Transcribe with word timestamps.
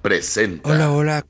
Presenta. 0.00 0.70
Hola, 0.70 0.90
hola. 0.90 1.26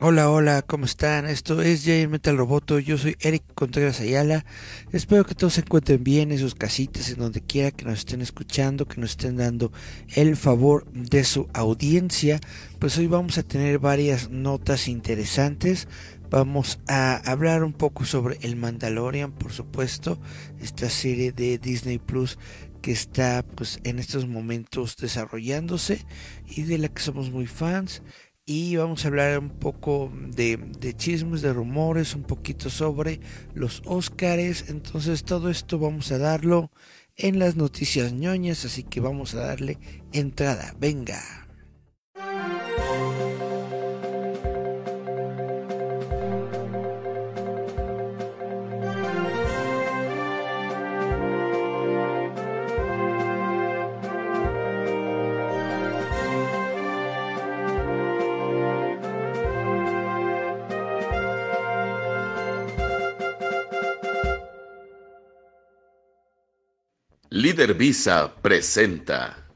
Hola, 0.00 0.30
hola, 0.30 0.62
¿cómo 0.62 0.84
están? 0.84 1.26
Esto 1.26 1.62
es 1.62 1.84
J 1.84 2.08
Metal 2.08 2.36
Roboto, 2.36 2.80
yo 2.80 2.98
soy 2.98 3.14
Eric 3.20 3.44
Contreras 3.54 4.00
Ayala. 4.00 4.44
Espero 4.90 5.24
que 5.24 5.36
todos 5.36 5.54
se 5.54 5.60
encuentren 5.60 6.02
bien 6.02 6.32
en 6.32 6.38
sus 6.40 6.56
casitas, 6.56 7.08
en 7.10 7.20
donde 7.20 7.40
quiera 7.40 7.70
que 7.70 7.84
nos 7.84 8.00
estén 8.00 8.20
escuchando, 8.20 8.86
que 8.86 9.00
nos 9.00 9.12
estén 9.12 9.36
dando 9.36 9.70
el 10.16 10.36
favor 10.36 10.90
de 10.90 11.22
su 11.22 11.48
audiencia. 11.54 12.40
Pues 12.80 12.98
hoy 12.98 13.06
vamos 13.06 13.38
a 13.38 13.44
tener 13.44 13.78
varias 13.78 14.28
notas 14.28 14.88
interesantes. 14.88 15.86
Vamos 16.30 16.80
a 16.88 17.14
hablar 17.30 17.62
un 17.62 17.74
poco 17.74 18.04
sobre 18.04 18.38
el 18.42 18.56
Mandalorian, 18.56 19.30
por 19.30 19.52
supuesto, 19.52 20.18
esta 20.60 20.90
serie 20.90 21.30
de 21.30 21.58
Disney 21.58 21.98
Plus 22.00 22.38
que 22.84 22.92
está 22.92 23.42
pues 23.42 23.80
en 23.84 23.98
estos 23.98 24.28
momentos 24.28 24.98
desarrollándose 24.98 26.04
y 26.46 26.64
de 26.64 26.76
la 26.76 26.88
que 26.88 27.00
somos 27.00 27.30
muy 27.30 27.46
fans 27.46 28.02
y 28.44 28.76
vamos 28.76 29.04
a 29.04 29.08
hablar 29.08 29.38
un 29.38 29.48
poco 29.48 30.12
de, 30.14 30.58
de, 30.58 30.94
chismes, 30.94 31.40
de 31.40 31.54
rumores, 31.54 32.14
un 32.14 32.24
poquito 32.24 32.68
sobre 32.68 33.20
los 33.54 33.80
Óscares. 33.86 34.66
Entonces 34.68 35.24
todo 35.24 35.48
esto 35.48 35.78
vamos 35.78 36.12
a 36.12 36.18
darlo 36.18 36.70
en 37.16 37.38
las 37.38 37.56
noticias 37.56 38.12
ñoñas, 38.12 38.66
así 38.66 38.82
que 38.82 39.00
vamos 39.00 39.34
a 39.34 39.46
darle 39.46 39.78
entrada. 40.12 40.74
Venga. 40.78 41.43
Líder 67.54 67.74
Visa 67.74 68.34
presenta. 68.42 69.46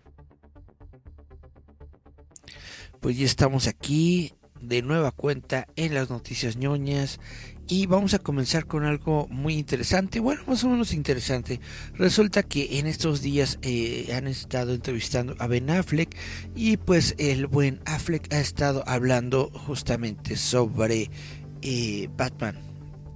Pues 3.00 3.18
ya 3.18 3.26
estamos 3.26 3.66
aquí 3.66 4.34
de 4.60 4.82
nueva 4.82 5.10
cuenta 5.10 5.66
en 5.74 5.94
las 5.94 6.08
noticias 6.08 6.56
ñoñas 6.56 7.18
y 7.66 7.86
vamos 7.86 8.14
a 8.14 8.20
comenzar 8.20 8.66
con 8.66 8.84
algo 8.84 9.26
muy 9.30 9.54
interesante, 9.54 10.20
bueno, 10.20 10.42
más 10.46 10.62
o 10.62 10.68
menos 10.68 10.94
interesante. 10.94 11.58
Resulta 11.94 12.44
que 12.44 12.78
en 12.78 12.86
estos 12.86 13.20
días 13.20 13.58
eh, 13.62 14.12
han 14.14 14.28
estado 14.28 14.74
entrevistando 14.74 15.34
a 15.40 15.48
Ben 15.48 15.68
Affleck 15.68 16.16
y 16.54 16.76
pues 16.76 17.16
el 17.18 17.48
buen 17.48 17.80
Affleck 17.84 18.32
ha 18.32 18.38
estado 18.38 18.84
hablando 18.86 19.50
justamente 19.66 20.36
sobre 20.36 21.10
eh, 21.62 22.08
Batman 22.16 22.68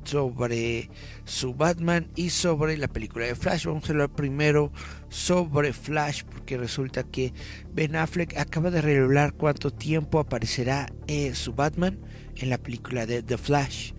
sobre 0.05 0.91
su 1.25 1.55
Batman 1.55 2.09
y 2.15 2.31
sobre 2.31 2.77
la 2.77 2.89
película 2.89 3.27
de 3.27 3.35
Flash. 3.35 3.67
Vamos 3.67 3.89
a 3.89 3.93
hablar 3.93 4.11
primero 4.11 4.73
sobre 5.09 5.73
Flash 5.73 6.25
porque 6.25 6.57
resulta 6.57 7.05
que 7.05 7.33
Ben 7.73 7.97
Affleck 7.97 8.37
acaba 8.37 8.71
de 8.71 8.83
revelar 8.83 9.35
cuánto 9.35 9.71
tiempo 9.71 10.19
aparecerá 10.19 10.93
eh, 11.07 11.35
su 11.35 11.55
Batman 11.55 11.99
en 12.37 12.51
la 12.51 12.59
película 12.59 13.07
de 13.07 13.23
The 13.23 13.39
Flash. 13.39 13.93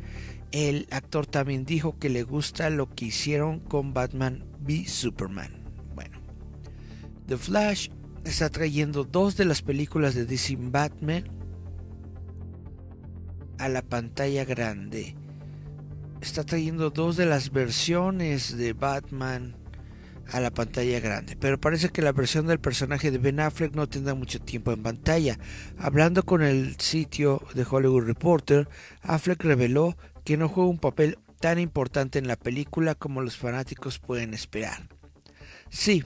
El 0.51 0.87
actor 0.91 1.25
también 1.25 1.65
dijo 1.65 1.97
que 1.97 2.09
le 2.09 2.23
gusta 2.23 2.69
lo 2.69 2.93
que 2.93 3.05
hicieron 3.05 3.59
con 3.59 3.93
Batman 3.93 4.43
v 4.61 4.85
Superman. 4.87 5.51
Bueno, 5.95 6.19
The 7.27 7.37
Flash 7.37 7.89
está 8.23 8.49
trayendo 8.49 9.03
dos 9.03 9.35
de 9.35 9.45
las 9.45 9.61
películas 9.61 10.13
de 10.13 10.25
DC 10.25 10.57
Batman 10.59 11.23
a 13.57 13.69
la 13.69 13.81
pantalla 13.81 14.45
grande 14.45 15.15
está 16.23 16.43
trayendo 16.45 16.89
dos 16.89 17.17
de 17.17 17.25
las 17.25 17.51
versiones 17.51 18.57
de 18.57 18.73
Batman 18.73 19.55
a 20.31 20.39
la 20.39 20.51
pantalla 20.51 21.01
grande, 21.01 21.35
pero 21.35 21.59
parece 21.59 21.89
que 21.89 22.01
la 22.01 22.13
versión 22.13 22.47
del 22.47 22.59
personaje 22.59 23.11
de 23.11 23.17
Ben 23.17 23.41
Affleck 23.41 23.75
no 23.75 23.89
tendrá 23.89 24.13
mucho 24.13 24.39
tiempo 24.39 24.71
en 24.71 24.81
pantalla. 24.81 25.37
Hablando 25.77 26.23
con 26.23 26.41
el 26.41 26.79
sitio 26.79 27.41
de 27.53 27.65
Hollywood 27.69 28.05
Reporter, 28.05 28.69
Affleck 29.01 29.43
reveló 29.43 29.97
que 30.23 30.37
no 30.37 30.47
juega 30.47 30.69
un 30.69 30.79
papel 30.79 31.19
tan 31.41 31.59
importante 31.59 32.19
en 32.19 32.27
la 32.27 32.37
película 32.37 32.95
como 32.95 33.21
los 33.21 33.35
fanáticos 33.35 33.99
pueden 33.99 34.33
esperar. 34.33 34.87
Sí, 35.69 36.05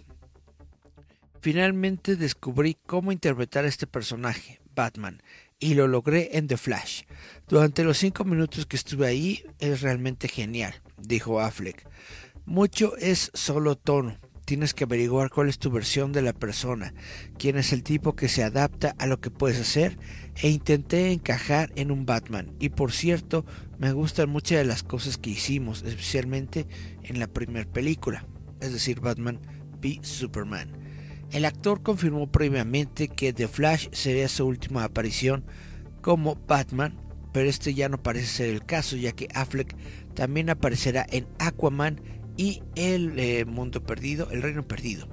finalmente 1.42 2.16
descubrí 2.16 2.76
cómo 2.88 3.12
interpretar 3.12 3.66
a 3.66 3.68
este 3.68 3.86
personaje, 3.86 4.60
Batman, 4.74 5.22
y 5.60 5.74
lo 5.74 5.88
logré 5.88 6.38
en 6.38 6.48
The 6.48 6.58
Flash. 6.58 7.04
Durante 7.48 7.84
los 7.84 7.98
cinco 7.98 8.24
minutos 8.24 8.66
que 8.66 8.76
estuve 8.76 9.08
ahí 9.08 9.44
es 9.60 9.82
realmente 9.82 10.28
genial, 10.28 10.82
dijo 10.98 11.40
Affleck. 11.40 11.88
Mucho 12.46 12.96
es 12.98 13.32
solo 13.34 13.76
tono. 13.76 14.18
tienes 14.46 14.74
que 14.74 14.86
averiguar 14.86 15.30
cuál 15.30 15.50
es 15.50 15.60
tu 15.60 15.70
versión 15.72 16.14
de 16.14 16.22
la 16.22 16.32
persona, 16.32 16.94
quién 17.38 17.58
es 17.58 17.74
el 17.74 17.84
tipo 17.84 18.16
que 18.16 18.30
se 18.30 18.44
adapta 18.44 18.96
a 18.98 19.06
lo 19.06 19.20
que 19.20 19.30
puedes 19.30 19.60
hacer 19.60 20.00
e 20.42 20.48
intenté 20.48 21.12
encajar 21.12 21.74
en 21.76 21.92
un 21.92 22.06
Batman. 22.06 22.56
Y 22.58 22.70
por 22.70 22.94
cierto, 22.94 23.46
me 23.78 23.92
gustan 23.92 24.30
muchas 24.30 24.60
de 24.60 24.64
las 24.64 24.84
cosas 24.84 25.18
que 25.18 25.32
hicimos, 25.32 25.84
especialmente 25.84 26.66
en 27.04 27.20
la 27.20 27.28
primera 27.28 27.70
película, 27.70 28.26
es 28.62 28.72
decir, 28.72 29.02
Batman 29.02 29.42
v 29.82 30.00
Superman. 30.02 30.87
El 31.32 31.44
actor 31.44 31.84
confirmó 31.84 32.32
previamente 32.32 33.10
que 33.10 33.34
The 33.34 33.48
Flash 33.48 33.90
sería 33.92 34.30
su 34.30 34.46
última 34.46 34.86
aparición 34.86 35.44
como 36.02 36.36
Batman, 36.48 36.98
pero 37.34 37.50
este 37.50 37.74
ya 37.74 37.90
no 37.90 38.02
parece 38.02 38.28
ser 38.28 38.50
el 38.50 38.66
caso, 38.66 38.96
ya 38.96 39.12
que 39.12 39.28
Affleck 39.34 39.76
también 40.14 40.50
aparecerá 40.50 41.06
en 41.10 41.28
Aquaman 41.38 42.02
y 42.38 42.64
El 42.76 43.20
eh, 43.20 43.44
Mundo 43.46 43.84
Perdido, 43.84 44.30
El 44.32 44.42
Reino 44.42 44.66
Perdido, 44.66 45.10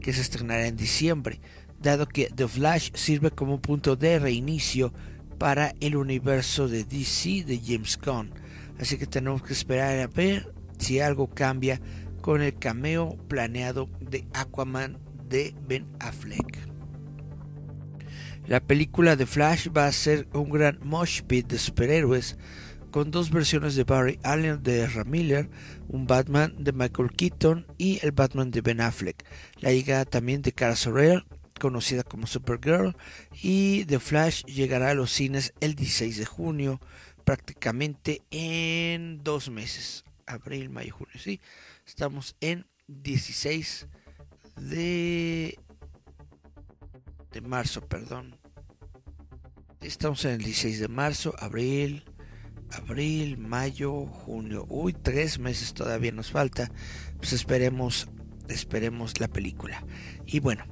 que 0.00 0.12
se 0.12 0.20
estrenará 0.20 0.66
en 0.66 0.76
diciembre, 0.76 1.40
dado 1.80 2.06
que 2.06 2.26
The 2.26 2.46
Flash 2.46 2.90
sirve 2.92 3.30
como 3.30 3.62
punto 3.62 3.96
de 3.96 4.18
reinicio 4.18 4.92
para 5.38 5.74
el 5.80 5.96
universo 5.96 6.68
de 6.68 6.84
DC 6.84 7.44
de 7.44 7.60
James 7.64 7.98
Gunn. 7.98 8.32
Así 8.78 8.98
que 8.98 9.06
tenemos 9.06 9.42
que 9.42 9.54
esperar 9.54 9.98
a 9.98 10.06
ver 10.08 10.52
si 10.78 11.00
algo 11.00 11.30
cambia 11.30 11.80
con 12.20 12.42
el 12.42 12.54
cameo 12.54 13.16
planeado 13.28 13.88
de 14.00 14.26
Aquaman 14.34 14.98
de 15.28 15.54
Ben 15.66 15.86
Affleck. 16.00 16.58
La 18.46 18.60
película 18.60 19.14
de 19.14 19.26
Flash 19.26 19.68
va 19.76 19.86
a 19.86 19.92
ser 19.92 20.26
un 20.32 20.48
gran 20.48 20.78
mosh 20.82 21.22
pit 21.22 21.46
de 21.46 21.58
superhéroes 21.58 22.38
con 22.90 23.10
dos 23.10 23.30
versiones 23.30 23.74
de 23.76 23.84
Barry 23.84 24.18
Allen 24.22 24.62
de 24.62 24.84
Ezra 24.84 25.04
un 25.88 26.06
Batman 26.06 26.54
de 26.58 26.72
Michael 26.72 27.10
Keaton 27.10 27.66
y 27.76 27.98
el 28.02 28.12
Batman 28.12 28.50
de 28.50 28.62
Ben 28.62 28.80
Affleck. 28.80 29.24
La 29.60 29.72
llegada 29.72 30.04
también 30.04 30.42
de 30.42 30.52
Cara 30.52 30.76
Sorrell, 30.76 31.24
conocida 31.60 32.02
como 32.02 32.26
Supergirl, 32.26 32.96
y 33.42 33.84
The 33.84 33.98
Flash 33.98 34.44
llegará 34.44 34.90
a 34.90 34.94
los 34.94 35.12
cines 35.12 35.52
el 35.60 35.74
16 35.74 36.16
de 36.16 36.24
junio, 36.24 36.80
prácticamente 37.24 38.22
en 38.30 39.22
dos 39.22 39.50
meses, 39.50 40.04
abril, 40.26 40.70
mayo, 40.70 40.94
junio, 40.94 41.14
sí, 41.18 41.40
estamos 41.86 42.36
en 42.40 42.66
16 42.86 43.88
de 44.60 45.58
de 47.32 47.40
marzo, 47.40 47.80
perdón. 47.82 48.36
Estamos 49.80 50.24
en 50.24 50.32
el 50.32 50.38
16 50.38 50.80
de 50.80 50.88
marzo, 50.88 51.34
abril, 51.38 52.04
abril, 52.70 53.38
mayo, 53.38 54.06
junio. 54.06 54.66
Uy, 54.68 54.92
tres 54.92 55.38
meses 55.38 55.74
todavía 55.74 56.12
nos 56.12 56.30
falta. 56.30 56.70
Pues 57.18 57.32
esperemos, 57.32 58.08
esperemos 58.48 59.20
la 59.20 59.28
película. 59.28 59.84
Y 60.26 60.40
bueno, 60.40 60.64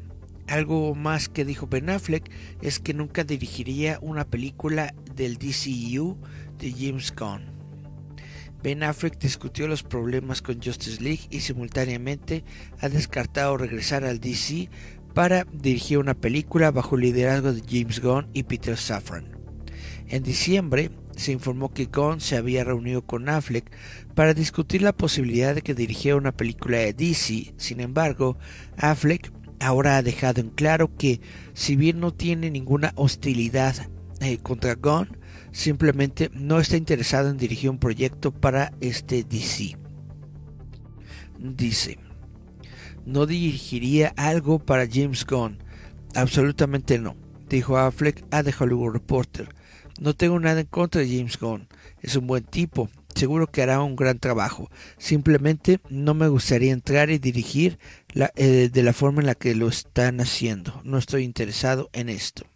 algo 0.48 0.94
más 0.94 1.28
que 1.28 1.44
dijo 1.44 1.66
Ben 1.66 1.90
Affleck 1.90 2.30
es 2.62 2.78
que 2.78 2.94
nunca 2.94 3.24
dirigiría 3.24 3.98
una 4.00 4.24
película 4.24 4.94
del 5.14 5.38
DCU 5.38 6.18
de 6.58 6.72
James 6.72 7.14
Gunn. 7.14 7.55
Ben 8.62 8.82
Affleck 8.82 9.18
discutió 9.18 9.68
los 9.68 9.82
problemas 9.82 10.42
con 10.42 10.62
Justice 10.62 11.02
League 11.02 11.28
y 11.30 11.40
simultáneamente 11.40 12.44
ha 12.80 12.88
descartado 12.88 13.56
regresar 13.56 14.04
al 14.04 14.20
DC 14.20 14.68
para 15.14 15.46
dirigir 15.52 15.98
una 15.98 16.14
película 16.14 16.70
bajo 16.70 16.96
el 16.96 17.02
liderazgo 17.02 17.52
de 17.52 17.62
James 17.66 18.00
Gunn 18.00 18.28
y 18.32 18.42
Peter 18.42 18.76
Safran. 18.76 19.36
En 20.08 20.22
diciembre, 20.22 20.90
se 21.16 21.32
informó 21.32 21.72
que 21.72 21.86
Gunn 21.86 22.20
se 22.20 22.36
había 22.36 22.64
reunido 22.64 23.02
con 23.02 23.28
Affleck 23.28 23.70
para 24.14 24.34
discutir 24.34 24.82
la 24.82 24.92
posibilidad 24.92 25.54
de 25.54 25.62
que 25.62 25.74
dirigiera 25.74 26.16
una 26.16 26.32
película 26.32 26.78
de 26.78 26.92
DC. 26.92 27.54
Sin 27.56 27.80
embargo, 27.80 28.36
Affleck 28.76 29.32
ahora 29.58 29.96
ha 29.96 30.02
dejado 30.02 30.40
en 30.40 30.50
claro 30.50 30.94
que, 30.96 31.20
si 31.54 31.76
bien 31.76 32.00
no 32.00 32.12
tiene 32.12 32.50
ninguna 32.50 32.92
hostilidad 32.96 33.74
eh, 34.20 34.38
contra 34.38 34.74
Gunn, 34.74 35.16
simplemente 35.56 36.30
no 36.34 36.60
está 36.60 36.76
interesado 36.76 37.30
en 37.30 37.38
dirigir 37.38 37.70
un 37.70 37.78
proyecto 37.78 38.30
para 38.30 38.72
este 38.82 39.24
DC. 39.24 39.78
Dice, 41.38 41.98
no 43.06 43.24
dirigiría 43.24 44.12
algo 44.18 44.58
para 44.58 44.86
James 44.86 45.24
Gunn. 45.24 45.58
Absolutamente 46.14 46.98
no, 46.98 47.16
dijo 47.48 47.78
Affleck 47.78 48.22
a 48.30 48.42
The 48.42 48.54
Hollywood 48.58 48.92
Reporter. 48.92 49.48
No 49.98 50.14
tengo 50.14 50.38
nada 50.38 50.60
en 50.60 50.66
contra 50.66 51.00
de 51.00 51.16
James 51.16 51.38
Gunn. 51.38 51.68
Es 52.02 52.16
un 52.16 52.26
buen 52.26 52.44
tipo. 52.44 52.90
Seguro 53.14 53.46
que 53.46 53.62
hará 53.62 53.80
un 53.80 53.96
gran 53.96 54.18
trabajo. 54.18 54.68
Simplemente 54.98 55.80
no 55.88 56.12
me 56.12 56.28
gustaría 56.28 56.74
entrar 56.74 57.08
y 57.08 57.18
dirigir 57.18 57.78
eh, 58.14 58.68
de 58.70 58.82
la 58.82 58.92
forma 58.92 59.22
en 59.22 59.26
la 59.26 59.34
que 59.34 59.54
lo 59.54 59.68
están 59.68 60.20
haciendo. 60.20 60.82
No 60.84 60.98
estoy 60.98 61.24
interesado 61.24 61.88
en 61.94 62.10
esto. 62.10 62.46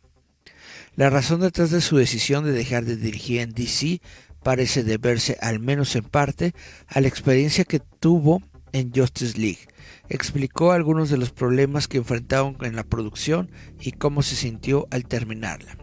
La 0.97 1.09
razón 1.09 1.41
detrás 1.41 1.71
de 1.71 1.81
su 1.81 1.97
decisión 1.97 2.45
de 2.45 2.53
dejar 2.53 2.85
de 2.85 2.97
dirigir 2.97 3.41
en 3.41 3.53
DC 3.53 4.01
parece 4.43 4.83
deberse, 4.83 5.37
al 5.41 5.61
menos 5.61 5.95
en 5.97 6.05
parte, 6.05 6.55
a 6.89 7.01
la 7.01 7.09
experiencia 7.09 7.65
que 7.65 7.81
tuvo 7.81 8.43
en 8.73 8.93
Justice 8.93 9.39
League. 9.39 9.69
Explicó 10.09 10.73
algunos 10.73 11.11
de 11.11 11.19
los 11.19 11.31
problemas 11.31 11.89
que 11.89 11.99
enfrentaron 11.99 12.57
en 12.63 12.77
la 12.77 12.85
producción 12.85 13.51
y 13.81 13.93
cómo 13.93 14.23
se 14.23 14.37
sintió 14.37 14.89
al 14.91 15.07
terminarla. 15.07 15.77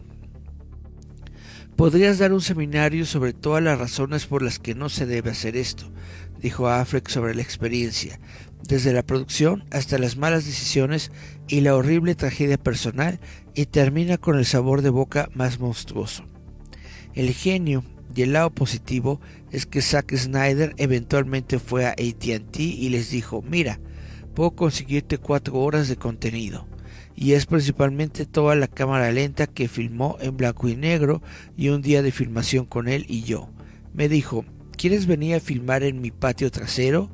Podrías 1.76 2.18
dar 2.18 2.32
un 2.32 2.40
seminario 2.40 3.06
sobre 3.06 3.32
todas 3.32 3.62
las 3.62 3.78
razones 3.78 4.26
por 4.26 4.42
las 4.42 4.58
que 4.58 4.74
no 4.74 4.88
se 4.88 5.06
debe 5.06 5.30
hacer 5.30 5.56
esto, 5.56 5.92
dijo 6.40 6.68
Affleck 6.68 7.08
sobre 7.08 7.36
la 7.36 7.42
experiencia, 7.42 8.18
desde 8.64 8.92
la 8.92 9.04
producción 9.04 9.64
hasta 9.70 9.96
las 9.98 10.16
malas 10.16 10.44
decisiones 10.44 11.12
y 11.46 11.60
la 11.60 11.76
horrible 11.76 12.16
tragedia 12.16 12.58
personal, 12.58 13.20
y 13.58 13.66
termina 13.66 14.18
con 14.18 14.38
el 14.38 14.46
sabor 14.46 14.82
de 14.82 14.90
boca 14.90 15.30
más 15.34 15.58
monstruoso. 15.58 16.22
El 17.12 17.32
genio 17.32 17.82
y 18.14 18.22
el 18.22 18.34
lado 18.34 18.50
positivo 18.50 19.20
es 19.50 19.66
que 19.66 19.82
Zack 19.82 20.14
Snyder 20.14 20.74
eventualmente 20.76 21.58
fue 21.58 21.84
a 21.84 21.90
ATT 21.90 22.60
y 22.60 22.88
les 22.90 23.10
dijo, 23.10 23.42
mira, 23.42 23.80
puedo 24.32 24.52
conseguirte 24.52 25.18
cuatro 25.18 25.54
horas 25.56 25.88
de 25.88 25.96
contenido 25.96 26.68
y 27.16 27.32
es 27.32 27.46
principalmente 27.46 28.26
toda 28.26 28.54
la 28.54 28.68
cámara 28.68 29.10
lenta 29.10 29.48
que 29.48 29.66
filmó 29.66 30.18
en 30.20 30.36
blanco 30.36 30.68
y 30.68 30.76
negro 30.76 31.20
y 31.56 31.70
un 31.70 31.82
día 31.82 32.00
de 32.00 32.12
filmación 32.12 32.64
con 32.64 32.86
él 32.86 33.06
y 33.08 33.22
yo. 33.22 33.50
Me 33.92 34.08
dijo, 34.08 34.44
¿quieres 34.76 35.06
venir 35.06 35.34
a 35.34 35.40
filmar 35.40 35.82
en 35.82 36.00
mi 36.00 36.12
patio 36.12 36.52
trasero? 36.52 37.10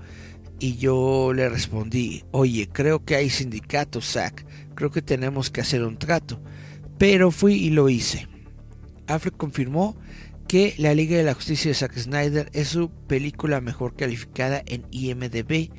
Y 0.59 0.77
yo 0.77 1.33
le 1.33 1.49
respondí, 1.49 2.23
oye, 2.33 2.69
creo 2.71 3.03
que 3.03 3.17
hay 3.17 3.31
sindicato, 3.31 4.03
Zack, 4.03 4.45
creo 4.75 4.91
que 4.91 5.03
tenemos 5.03 5.51
que 5.51 5.61
hacer 5.61 5.83
un 5.83 5.99
trato. 5.99 6.41
Pero 6.99 7.31
fui 7.31 7.55
y 7.55 7.71
lo 7.71 7.89
hice. 7.89 8.29
Affleck 9.07 9.37
confirmó 9.37 9.97
que 10.49 10.75
La 10.79 10.95
Liga 10.95 11.17
de 11.17 11.25
la 11.25 11.35
Justicia 11.35 11.71
de 11.71 11.75
Zack 11.75 11.99
Snyder 11.99 12.51
es 12.53 12.69
su 12.69 12.91
película 12.91 13.61
mejor 13.61 13.97
calificada 13.97 14.63
en 14.67 14.87
IMDB 14.91 15.71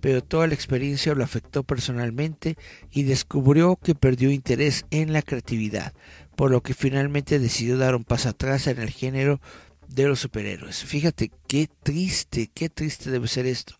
pero 0.00 0.22
toda 0.22 0.46
la 0.46 0.54
experiencia 0.54 1.14
lo 1.14 1.24
afectó 1.24 1.62
personalmente 1.62 2.56
y 2.90 3.02
descubrió 3.02 3.76
que 3.76 3.94
perdió 3.94 4.30
interés 4.30 4.84
en 4.90 5.12
la 5.12 5.22
creatividad, 5.22 5.92
por 6.36 6.50
lo 6.50 6.62
que 6.62 6.74
finalmente 6.74 7.38
decidió 7.38 7.78
dar 7.78 7.94
un 7.94 8.04
paso 8.04 8.28
atrás 8.30 8.66
en 8.66 8.78
el 8.78 8.90
género 8.90 9.40
de 9.88 10.06
los 10.06 10.20
superhéroes. 10.20 10.84
Fíjate 10.84 11.30
qué 11.46 11.68
triste, 11.82 12.50
qué 12.52 12.68
triste 12.68 13.10
debe 13.10 13.28
ser 13.28 13.46
esto, 13.46 13.74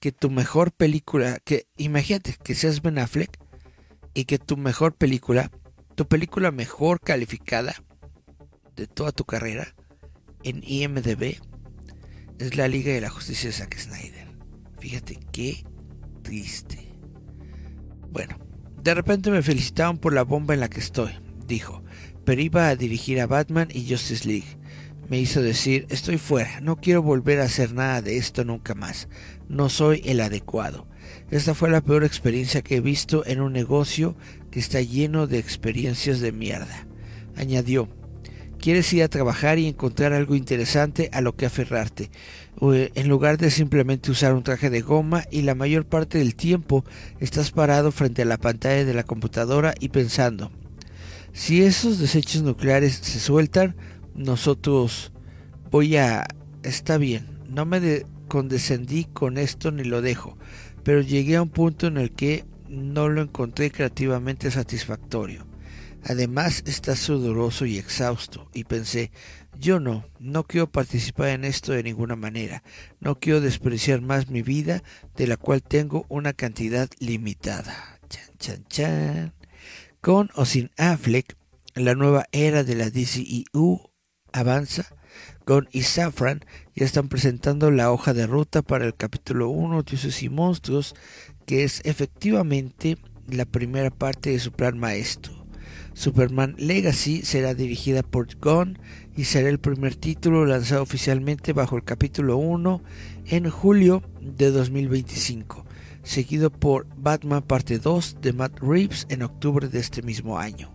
que 0.00 0.12
tu 0.12 0.30
mejor 0.30 0.72
película, 0.72 1.38
que 1.44 1.66
imagínate 1.76 2.36
que 2.42 2.54
seas 2.54 2.82
Ben 2.82 2.98
Affleck 2.98 3.38
y 4.18 4.24
que 4.24 4.40
tu 4.40 4.56
mejor 4.56 4.96
película, 4.96 5.48
tu 5.94 6.08
película 6.08 6.50
mejor 6.50 6.98
calificada 6.98 7.76
de 8.74 8.88
toda 8.88 9.12
tu 9.12 9.24
carrera 9.24 9.76
en 10.42 10.60
IMDb 10.66 11.36
es 12.40 12.56
la 12.56 12.66
Liga 12.66 12.92
de 12.92 13.00
la 13.00 13.10
Justicia 13.10 13.48
de 13.48 13.52
Zack 13.52 13.78
Snyder. 13.78 14.26
Fíjate 14.80 15.20
qué 15.30 15.64
triste. 16.22 16.98
Bueno, 18.10 18.36
de 18.82 18.92
repente 18.92 19.30
me 19.30 19.40
felicitaron 19.40 19.98
por 19.98 20.12
la 20.12 20.24
bomba 20.24 20.52
en 20.52 20.60
la 20.60 20.68
que 20.68 20.80
estoy, 20.80 21.12
dijo, 21.46 21.84
pero 22.24 22.42
iba 22.42 22.66
a 22.66 22.74
dirigir 22.74 23.20
a 23.20 23.28
Batman 23.28 23.68
y 23.70 23.88
Justice 23.88 24.26
League. 24.26 24.58
Me 25.08 25.20
hizo 25.20 25.42
decir, 25.42 25.86
estoy 25.90 26.18
fuera, 26.18 26.60
no 26.60 26.74
quiero 26.74 27.02
volver 27.02 27.40
a 27.40 27.44
hacer 27.44 27.72
nada 27.72 28.02
de 28.02 28.16
esto 28.16 28.42
nunca 28.42 28.74
más, 28.74 29.08
no 29.46 29.68
soy 29.68 30.02
el 30.06 30.20
adecuado. 30.20 30.87
Esta 31.30 31.54
fue 31.54 31.70
la 31.70 31.80
peor 31.80 32.04
experiencia 32.04 32.62
que 32.62 32.76
he 32.76 32.80
visto 32.80 33.24
en 33.26 33.40
un 33.40 33.52
negocio 33.52 34.16
que 34.50 34.60
está 34.60 34.80
lleno 34.80 35.26
de 35.26 35.38
experiencias 35.38 36.20
de 36.20 36.32
mierda. 36.32 36.86
Añadió, 37.36 37.88
quieres 38.58 38.92
ir 38.92 39.02
a 39.02 39.08
trabajar 39.08 39.58
y 39.58 39.66
encontrar 39.66 40.12
algo 40.12 40.34
interesante 40.34 41.10
a 41.12 41.20
lo 41.20 41.36
que 41.36 41.46
aferrarte 41.46 42.10
en 42.60 43.08
lugar 43.08 43.38
de 43.38 43.50
simplemente 43.50 44.10
usar 44.10 44.34
un 44.34 44.42
traje 44.42 44.70
de 44.70 44.80
goma 44.80 45.24
y 45.30 45.42
la 45.42 45.54
mayor 45.54 45.86
parte 45.86 46.18
del 46.18 46.34
tiempo 46.34 46.84
estás 47.20 47.52
parado 47.52 47.92
frente 47.92 48.22
a 48.22 48.24
la 48.24 48.36
pantalla 48.36 48.84
de 48.84 48.94
la 48.94 49.04
computadora 49.04 49.74
y 49.78 49.90
pensando, 49.90 50.50
si 51.32 51.62
esos 51.62 51.98
desechos 51.98 52.42
nucleares 52.42 52.94
se 52.94 53.20
sueltan, 53.20 53.76
nosotros 54.14 55.12
voy 55.70 55.96
a... 55.96 56.26
está 56.64 56.98
bien, 56.98 57.26
no 57.48 57.64
me, 57.64 58.04
condescendí 58.26 59.04
con 59.04 59.38
esto 59.38 59.70
ni 59.70 59.84
lo 59.84 60.02
dejo, 60.02 60.36
pero 60.88 61.02
llegué 61.02 61.36
a 61.36 61.42
un 61.42 61.50
punto 61.50 61.86
en 61.86 61.98
el 61.98 62.12
que 62.12 62.46
no 62.66 63.10
lo 63.10 63.20
encontré 63.20 63.70
creativamente 63.70 64.50
satisfactorio. 64.50 65.46
Además 66.02 66.62
está 66.64 66.96
sudoroso 66.96 67.66
y 67.66 67.76
exhausto, 67.76 68.48
y 68.54 68.64
pensé, 68.64 69.10
yo 69.58 69.80
no, 69.80 70.06
no 70.18 70.44
quiero 70.44 70.72
participar 70.72 71.28
en 71.28 71.44
esto 71.44 71.72
de 71.72 71.82
ninguna 71.82 72.16
manera, 72.16 72.62
no 73.00 73.20
quiero 73.20 73.42
despreciar 73.42 74.00
más 74.00 74.30
mi 74.30 74.40
vida, 74.40 74.82
de 75.14 75.26
la 75.26 75.36
cual 75.36 75.62
tengo 75.62 76.06
una 76.08 76.32
cantidad 76.32 76.88
limitada. 77.00 78.00
Chan, 78.08 78.30
chan, 78.38 78.64
chan. 78.70 79.34
Con 80.00 80.30
o 80.36 80.46
sin 80.46 80.70
Affleck, 80.78 81.36
la 81.74 81.96
nueva 81.96 82.24
era 82.32 82.64
de 82.64 82.76
la 82.76 82.88
DCEU 82.88 83.90
avanza. 84.32 84.86
Con 85.44 85.68
y 85.72 85.82
Safran 85.82 86.44
ya 86.74 86.84
están 86.84 87.08
presentando 87.08 87.70
la 87.70 87.90
hoja 87.90 88.12
de 88.14 88.26
ruta 88.26 88.62
para 88.62 88.84
el 88.84 88.94
capítulo 88.94 89.48
1, 89.48 89.82
Dioses 89.82 90.22
y 90.22 90.28
Monstruos, 90.28 90.94
que 91.46 91.64
es 91.64 91.80
efectivamente 91.84 92.98
la 93.28 93.44
primera 93.44 93.90
parte 93.90 94.30
de 94.30 94.38
su 94.38 94.52
plan 94.52 94.78
maestro. 94.78 95.38
Superman 95.94 96.54
Legacy 96.58 97.22
será 97.22 97.54
dirigida 97.54 98.02
por 98.02 98.28
Gunn 98.38 98.78
y 99.16 99.24
será 99.24 99.48
el 99.48 99.58
primer 99.58 99.96
título 99.96 100.46
lanzado 100.46 100.82
oficialmente 100.82 101.52
bajo 101.52 101.76
el 101.76 101.82
capítulo 101.82 102.36
1 102.36 102.82
en 103.26 103.50
julio 103.50 104.02
de 104.20 104.52
2025, 104.52 105.66
seguido 106.04 106.50
por 106.50 106.86
Batman 106.96 107.42
parte 107.42 107.80
2 107.80 108.18
de 108.20 108.32
Matt 108.32 108.60
Reeves 108.60 109.06
en 109.10 109.22
octubre 109.22 109.68
de 109.68 109.80
este 109.80 110.02
mismo 110.02 110.38
año. 110.38 110.72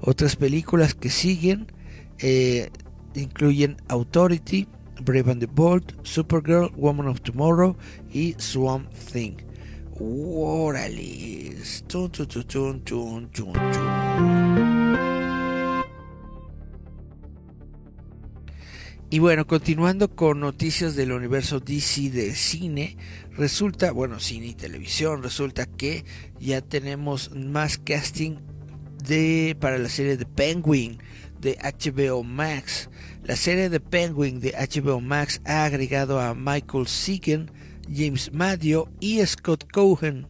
Otras 0.00 0.36
películas 0.36 0.94
que 0.94 1.08
siguen 1.08 1.72
eh, 2.18 2.70
incluyen 3.14 3.76
Authority, 3.88 4.68
Brave 5.04 5.30
and 5.30 5.40
the 5.40 5.46
Bold, 5.46 5.94
Supergirl, 6.02 6.72
Woman 6.76 7.08
of 7.08 7.20
Tomorrow 7.22 7.76
y 8.12 8.34
Swamp 8.38 8.90
Thing. 8.92 9.36
Órale. 10.00 11.38
Y 19.10 19.18
bueno, 19.20 19.46
continuando 19.46 20.14
con 20.14 20.40
noticias 20.40 20.94
del 20.94 21.12
universo 21.12 21.60
DC 21.60 22.10
de 22.10 22.34
cine, 22.34 22.96
resulta, 23.36 23.90
bueno, 23.90 24.20
cine 24.20 24.48
y 24.48 24.54
televisión, 24.54 25.22
resulta 25.22 25.66
que 25.66 26.04
ya 26.38 26.60
tenemos 26.60 27.34
más 27.34 27.78
casting 27.78 28.36
de 29.04 29.56
para 29.58 29.78
la 29.78 29.88
serie 29.88 30.16
de 30.16 30.26
Penguin 30.26 30.98
de 31.40 31.58
HBO 31.62 32.22
Max. 32.24 32.90
La 33.24 33.36
serie 33.36 33.68
de 33.68 33.80
Penguin 33.80 34.40
de 34.40 34.52
HBO 34.52 35.00
Max 35.00 35.40
ha 35.44 35.64
agregado 35.64 36.20
a 36.20 36.34
Michael 36.34 36.86
Segan, 36.86 37.50
James 37.92 38.32
Madio 38.32 38.88
y 39.00 39.24
Scott 39.26 39.70
Cohen, 39.72 40.26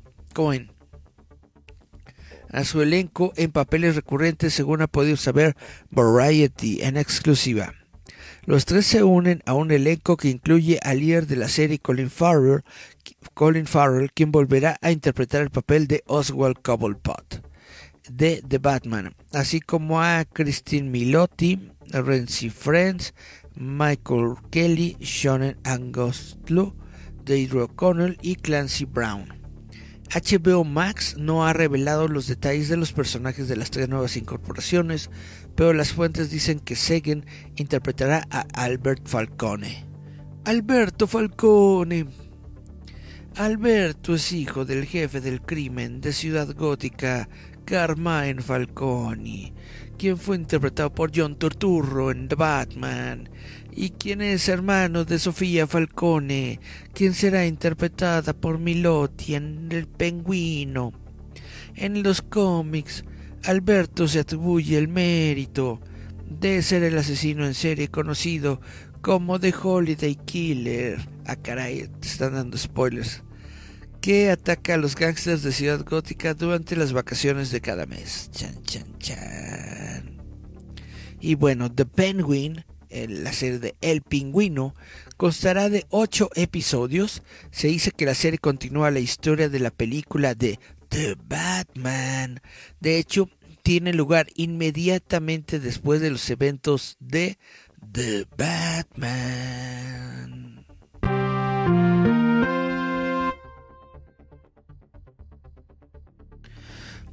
a 2.51 2.65
su 2.65 2.81
elenco 2.81 3.33
en 3.37 3.51
papeles 3.51 3.97
recurrentes 3.97 4.55
según 4.55 4.83
ha 4.83 4.87
podido 4.87 5.17
saber 5.17 5.57
Variety 5.91 6.81
en 6.83 6.97
exclusiva. 6.97 7.75
Los 8.45 8.65
tres 8.65 8.87
se 8.87 9.03
unen 9.03 9.43
a 9.47 9.55
un 9.55 9.71
elenco 9.71 10.17
que 10.17 10.29
incluye 10.29 10.79
al 10.83 11.01
líder 11.01 11.27
de 11.27 11.37
la 11.37 11.49
serie 11.49 11.79
Colin 11.79 12.09
Farrell, 12.09 12.63
Colin 13.35 13.67
Farrell, 13.67 14.13
quien 14.13 14.33
volverá 14.33 14.79
a 14.81 14.91
interpretar 14.91 15.43
el 15.43 15.51
papel 15.51 15.87
de 15.87 16.03
Oswald 16.07 16.57
Cobblepot 16.63 17.48
de 18.11 18.43
The 18.47 18.59
Batman, 18.59 19.15
así 19.33 19.61
como 19.61 20.01
a 20.01 20.25
Christine 20.25 20.91
Milotti, 20.91 21.71
Renzi 21.91 22.51
Friends, 22.51 23.15
Michael 23.55 24.35
Kelly, 24.51 24.97
Sean 25.01 25.57
Angostlu, 25.65 26.75
Deidre 27.25 27.63
O'Connell 27.63 28.19
y 28.23 28.37
Clancy 28.37 28.85
Brown. 28.85 29.39
HBO 30.11 30.65
Max 30.65 31.17
no 31.19 31.47
ha 31.47 31.53
revelado 31.53 32.09
los 32.09 32.27
detalles 32.27 32.69
de 32.69 32.79
los 32.79 32.93
personajes 32.93 33.47
de 33.49 33.57
las 33.57 33.71
tres 33.71 33.89
nuevas 33.89 34.17
incorporaciones, 34.17 35.11
pero 35.55 35.75
las 35.75 35.93
fuentes 35.93 36.31
dicen 36.31 36.61
que 36.61 36.77
Segen 36.77 37.27
interpretará 37.57 38.27
a 38.31 38.47
Albert 38.55 39.07
Falcone. 39.07 39.87
Alberto 40.45 41.07
Falcone. 41.07 42.07
Alberto 43.37 44.15
es 44.15 44.33
hijo 44.33 44.65
del 44.65 44.87
jefe 44.87 45.21
del 45.21 45.43
crimen 45.43 46.01
de 46.01 46.13
Ciudad 46.13 46.49
Gótica, 46.57 47.29
Carmine 47.69 48.41
Falcone, 48.41 49.53
quien 49.99 50.17
fue 50.17 50.37
interpretado 50.37 50.91
por 50.91 51.11
John 51.15 51.37
Turturro 51.37 52.11
en 52.11 52.27
The 52.27 52.35
Batman 52.35 53.29
y 53.71 53.91
quien 53.91 54.23
es 54.23 54.49
hermano 54.49 55.05
de 55.05 55.19
Sofía 55.19 55.67
Falcone, 55.67 56.61
quien 56.95 57.13
será 57.13 57.45
interpretada 57.45 58.33
por 58.33 58.59
Milotti 58.59 59.35
en 59.35 59.69
El 59.71 59.87
Pingüino. 59.87 60.95
En 61.75 62.03
los 62.03 62.23
cómics, 62.23 63.05
Alberto 63.45 64.09
se 64.09 64.21
atribuye 64.21 64.79
el 64.79 64.89
mérito 64.89 65.79
de 66.27 66.63
ser 66.63 66.85
el 66.85 66.97
asesino 66.97 67.45
en 67.45 67.53
serie 67.53 67.89
conocido 67.89 68.63
como 69.03 69.39
The 69.39 69.53
Holiday 69.63 70.15
Killer. 70.15 71.07
Ah, 71.27 71.37
caray, 71.37 71.87
te 72.01 72.09
están 72.09 72.33
dando 72.33 72.57
spoilers. 72.57 73.23
Que 74.01 74.31
ataca 74.31 74.75
a 74.75 74.79
los 74.79 74.95
gángsters 74.95 75.43
de 75.43 75.53
Ciudad 75.53 75.85
Gótica 75.85 76.35
durante 76.35 76.77
las 76.77 76.93
vacaciones 76.93 77.51
de 77.51 77.61
cada 77.61 77.87
mes. 77.87 78.31
Chan, 78.33 78.63
chan, 78.63 78.99
chan. 78.99 80.23
Y 81.21 81.35
bueno, 81.35 81.73
The 81.73 81.85
Penguin 81.85 82.65
la 82.91 83.33
serie 83.33 83.59
de 83.59 83.75
El 83.81 84.03
Pingüino, 84.03 84.75
constará 85.17 85.71
de 85.71 85.87
ocho 85.91 86.31
episodios. 86.35 87.23
Se 87.51 87.69
dice 87.69 87.91
que 87.91 88.07
la 88.07 88.15
serie 88.15 88.39
continúa 88.39 88.91
la 88.91 89.01
historia 89.01 89.49
de 89.49 89.61
la 89.61 89.71
película 89.71 90.35
de 90.35 90.59
The 90.89 91.17
Batman. 91.27 92.41
De 92.81 92.99
hecho, 92.99 93.31
tiene 93.63 93.93
lugar 93.93 94.29
inmediatamente 94.35 95.61
después 95.61 96.01
de 96.01 96.11
los 96.11 96.29
eventos 96.31 96.97
de 97.01 97.39
The 97.93 98.27
Batman. 98.37 100.28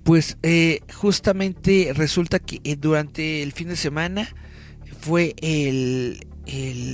Pues 0.05 0.38
eh, 0.43 0.81
justamente 0.93 1.91
resulta 1.95 2.38
que 2.38 2.62
eh, 2.63 2.75
durante 2.75 3.41
el 3.41 3.53
fin 3.53 3.69
de 3.69 3.75
semana 3.75 4.29
fue 5.01 5.33
el, 5.41 6.24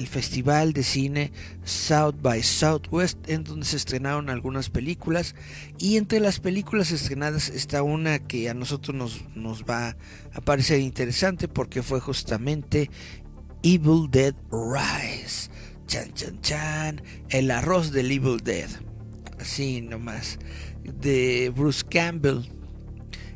festival 0.10 0.72
de 0.72 0.82
cine 0.82 1.34
South 1.66 2.16
by 2.22 2.42
Southwest 2.42 3.18
en 3.30 3.44
donde 3.44 3.66
se 3.66 3.76
estrenaron 3.76 4.30
algunas 4.30 4.70
películas 4.70 5.36
y 5.78 5.98
entre 5.98 6.22
las 6.22 6.40
películas 6.40 6.92
estrenadas 6.92 7.50
está 7.50 7.84
una 7.84 8.20
que 8.20 8.50
a 8.50 8.54
nosotros 8.54 8.96
nos, 8.96 9.36
nos 9.36 9.66
va 9.66 9.98
a 10.32 10.40
parecer 10.40 10.80
interesante 10.80 11.50
porque 11.50 11.84
fue 11.84 12.00
justamente 12.00 12.90
Evil 13.62 14.10
Dead 14.10 14.36
Rise. 14.52 15.50
Chan 15.86 16.14
chan 16.14 16.40
chan. 16.40 17.02
El 17.28 17.52
arroz 17.52 17.92
del 17.92 18.10
Evil 18.10 18.40
Dead. 18.42 18.70
Así 19.38 19.82
nomás. 19.82 20.40
De 20.86 21.52
Bruce 21.54 21.84
Campbell 21.90 22.61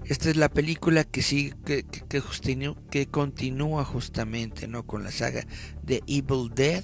esta 0.08 0.30
es 0.30 0.38
la 0.38 0.50
película 0.50 1.04
que 1.04 1.22
sigue, 1.22 1.56
que, 1.66 1.84
que, 2.90 3.08
continúa 3.08 3.84
justamente 3.84 4.68
¿no? 4.68 4.86
con 4.86 5.04
la 5.04 5.12
saga 5.12 5.46
de 5.84 6.04
Evil 6.08 6.52
Dead. 6.54 6.84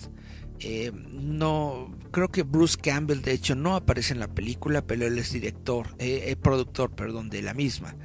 Eh, 0.59 0.91
no 1.11 1.95
creo 2.11 2.29
que 2.29 2.43
Bruce 2.43 2.77
Campbell 2.79 3.21
de 3.21 3.31
hecho 3.31 3.55
no 3.55 3.75
aparece 3.75 4.13
en 4.13 4.19
la 4.19 4.27
película 4.27 4.85
pero 4.85 5.07
él 5.07 5.17
es 5.17 5.33
director 5.33 5.87
eh, 5.97 6.25
eh 6.27 6.35
productor 6.35 6.91
perdón 6.91 7.31
de 7.31 7.41
la 7.41 7.55
misma 7.55 7.95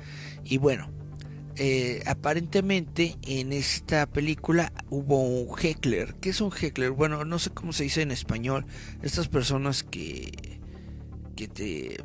y 0.43 0.57
bueno 0.57 0.91
eh, 1.57 2.03
aparentemente 2.07 3.19
en 3.27 3.53
esta 3.53 4.07
película 4.07 4.73
hubo 4.89 5.23
un 5.23 5.55
heckler 5.59 6.15
¿qué 6.15 6.31
es 6.31 6.41
un 6.41 6.51
heckler? 6.51 6.93
bueno 6.93 7.27
no 7.27 7.39
sé 7.39 7.51
cómo 7.51 7.75
se 7.75 7.85
dice 7.85 8.01
en 8.01 8.11
español 8.11 8.65
estas 9.03 9.29
personas 9.29 9.83
que 9.83 10.59
que 11.37 11.49
te 11.49 11.99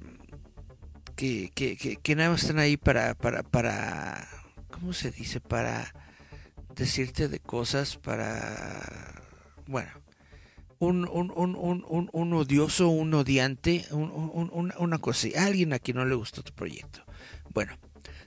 que, 1.22 2.00
que, 2.02 2.16
nada 2.16 2.32
más 2.32 2.42
están 2.42 2.58
ahí 2.58 2.78
para, 2.78 3.14
para, 3.14 3.44
para, 3.44 4.28
¿cómo 4.72 4.92
se 4.92 5.12
dice? 5.12 5.40
Para 5.40 5.94
decirte 6.76 7.28
de 7.28 7.40
cosas, 7.40 7.98
para, 7.98 9.22
bueno, 9.68 9.92
un, 10.80 11.08
un, 11.08 11.32
un, 11.36 12.10
un, 12.12 12.34
odioso, 12.34 12.90
un 12.90 13.14
odiante, 13.14 13.86
una 13.92 14.98
cosa, 14.98 15.28
alguien 15.38 15.74
a 15.74 15.80
quien 15.80 15.98
no 15.98 16.06
le 16.06 16.16
gustó 16.16 16.42
tu 16.42 16.54
proyecto. 16.54 17.06
Bueno, 17.54 17.74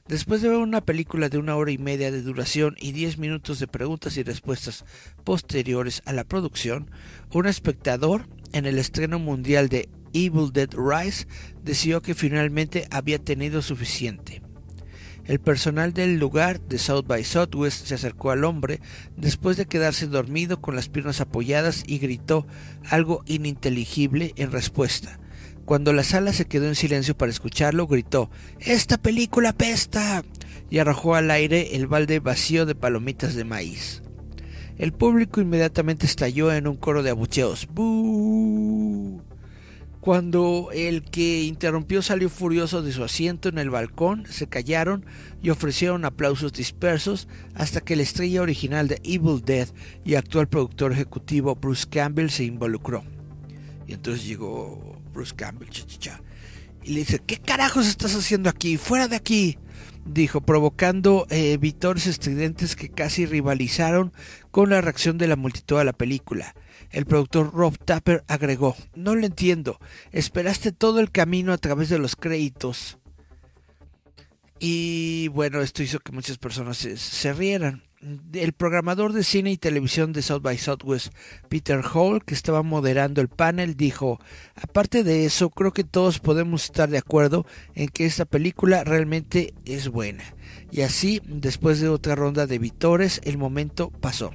Después 0.06 0.42
de 0.42 0.50
ver 0.50 0.58
una 0.58 0.82
película 0.82 1.30
de 1.30 1.38
una 1.38 1.56
hora 1.56 1.70
y 1.70 1.78
media 1.78 2.10
de 2.10 2.20
duración 2.20 2.76
y 2.78 2.92
10 2.92 3.16
minutos 3.16 3.58
de 3.58 3.66
preguntas 3.66 4.18
y 4.18 4.22
respuestas 4.22 4.84
posteriores 5.24 6.02
a 6.04 6.12
la 6.12 6.24
producción, 6.24 6.90
un 7.32 7.46
espectador 7.46 8.28
en 8.52 8.66
el 8.66 8.78
estreno 8.78 9.18
mundial 9.18 9.70
de 9.70 9.88
Evil 10.14 10.50
Dead 10.52 10.70
Rise 10.72 11.26
decidió 11.62 12.00
que 12.00 12.14
finalmente 12.14 12.88
había 12.90 13.18
tenido 13.18 13.60
suficiente. 13.60 14.40
El 15.26 15.40
personal 15.40 15.94
del 15.94 16.18
lugar 16.18 16.60
de 16.60 16.78
South 16.78 17.06
by 17.06 17.24
Southwest 17.24 17.86
se 17.86 17.94
acercó 17.94 18.30
al 18.30 18.44
hombre 18.44 18.80
después 19.16 19.56
de 19.56 19.66
quedarse 19.66 20.06
dormido 20.06 20.60
con 20.60 20.76
las 20.76 20.88
piernas 20.88 21.20
apoyadas 21.20 21.82
y 21.86 21.98
gritó 21.98 22.46
algo 22.90 23.22
ininteligible 23.26 24.34
en 24.36 24.52
respuesta. 24.52 25.18
Cuando 25.64 25.94
la 25.94 26.04
sala 26.04 26.34
se 26.34 26.44
quedó 26.44 26.66
en 26.66 26.74
silencio 26.74 27.16
para 27.16 27.32
escucharlo, 27.32 27.86
gritó 27.86 28.30
¡Esta 28.60 28.98
película 28.98 29.54
pesta! 29.54 30.22
y 30.68 30.78
arrojó 30.78 31.14
al 31.14 31.30
aire 31.30 31.74
el 31.76 31.86
balde 31.86 32.20
vacío 32.20 32.66
de 32.66 32.74
palomitas 32.74 33.34
de 33.34 33.44
maíz. 33.44 34.02
El 34.76 34.92
público 34.92 35.40
inmediatamente 35.40 36.04
estalló 36.04 36.52
en 36.52 36.66
un 36.66 36.76
coro 36.76 37.02
de 37.02 37.10
abucheos. 37.10 37.66
Cuando 40.04 40.68
el 40.74 41.02
que 41.02 41.44
interrumpió 41.44 42.02
salió 42.02 42.28
furioso 42.28 42.82
de 42.82 42.92
su 42.92 43.02
asiento 43.02 43.48
en 43.48 43.56
el 43.56 43.70
balcón, 43.70 44.26
se 44.28 44.46
callaron 44.46 45.06
y 45.42 45.48
ofrecieron 45.48 46.04
aplausos 46.04 46.52
dispersos 46.52 47.26
hasta 47.54 47.80
que 47.80 47.96
la 47.96 48.02
estrella 48.02 48.42
original 48.42 48.86
de 48.86 49.00
Evil 49.02 49.40
Dead 49.42 49.66
y 50.04 50.16
actual 50.16 50.46
productor 50.46 50.92
ejecutivo 50.92 51.54
Bruce 51.54 51.86
Campbell 51.88 52.28
se 52.28 52.44
involucró. 52.44 53.02
Y 53.86 53.94
entonces 53.94 54.26
llegó 54.26 55.00
Bruce 55.14 55.34
Campbell 55.34 55.70
y 56.82 56.90
le 56.92 56.98
dice, 56.98 57.22
¿qué 57.26 57.38
carajos 57.38 57.86
estás 57.86 58.14
haciendo 58.14 58.50
aquí? 58.50 58.76
¡Fuera 58.76 59.08
de 59.08 59.16
aquí! 59.16 59.56
dijo, 60.04 60.42
provocando 60.42 61.26
eh, 61.30 61.56
vitores 61.56 62.06
estridentes 62.06 62.76
que 62.76 62.90
casi 62.90 63.24
rivalizaron 63.24 64.12
con 64.50 64.68
la 64.68 64.82
reacción 64.82 65.16
de 65.16 65.28
la 65.28 65.36
multitud 65.36 65.78
a 65.78 65.84
la 65.84 65.94
película. 65.94 66.54
El 66.94 67.06
productor 67.06 67.52
Rob 67.52 67.76
Tapper 67.76 68.22
agregó, 68.28 68.76
no 68.94 69.16
lo 69.16 69.26
entiendo, 69.26 69.80
esperaste 70.12 70.70
todo 70.70 71.00
el 71.00 71.10
camino 71.10 71.52
a 71.52 71.58
través 71.58 71.88
de 71.88 71.98
los 71.98 72.14
créditos. 72.14 72.98
Y 74.60 75.26
bueno, 75.28 75.60
esto 75.60 75.82
hizo 75.82 75.98
que 75.98 76.12
muchas 76.12 76.38
personas 76.38 76.76
se, 76.76 77.32
rieran. 77.32 77.82
El 78.32 78.52
programador 78.52 79.12
de 79.12 79.24
cine 79.24 79.50
y 79.50 79.56
televisión 79.56 80.12
de 80.12 80.22
South 80.22 80.42
by 80.42 80.56
Southwest, 80.56 81.12
Peter 81.48 81.82
Hall, 81.92 82.24
que 82.24 82.34
estaba 82.34 82.62
moderando 82.62 83.20
el 83.20 83.28
panel, 83.28 83.74
dijo, 83.74 84.20
aparte 84.54 85.02
de 85.02 85.24
eso, 85.24 85.50
creo 85.50 85.72
que 85.72 85.82
todos 85.82 86.20
podemos 86.20 86.66
estar 86.66 86.88
de 86.88 86.98
acuerdo 86.98 87.44
en 87.74 87.88
que 87.88 88.06
esta 88.06 88.24
película 88.24 88.84
realmente 88.84 89.52
es 89.64 89.88
buena. 89.88 90.22
Y 90.70 90.82
así, 90.82 91.20
después 91.26 91.80
de 91.80 91.88
otra 91.88 92.14
ronda 92.14 92.46
de 92.46 92.60
vitores, 92.60 93.20
el 93.24 93.36
momento 93.36 93.90
pasó. 93.90 94.30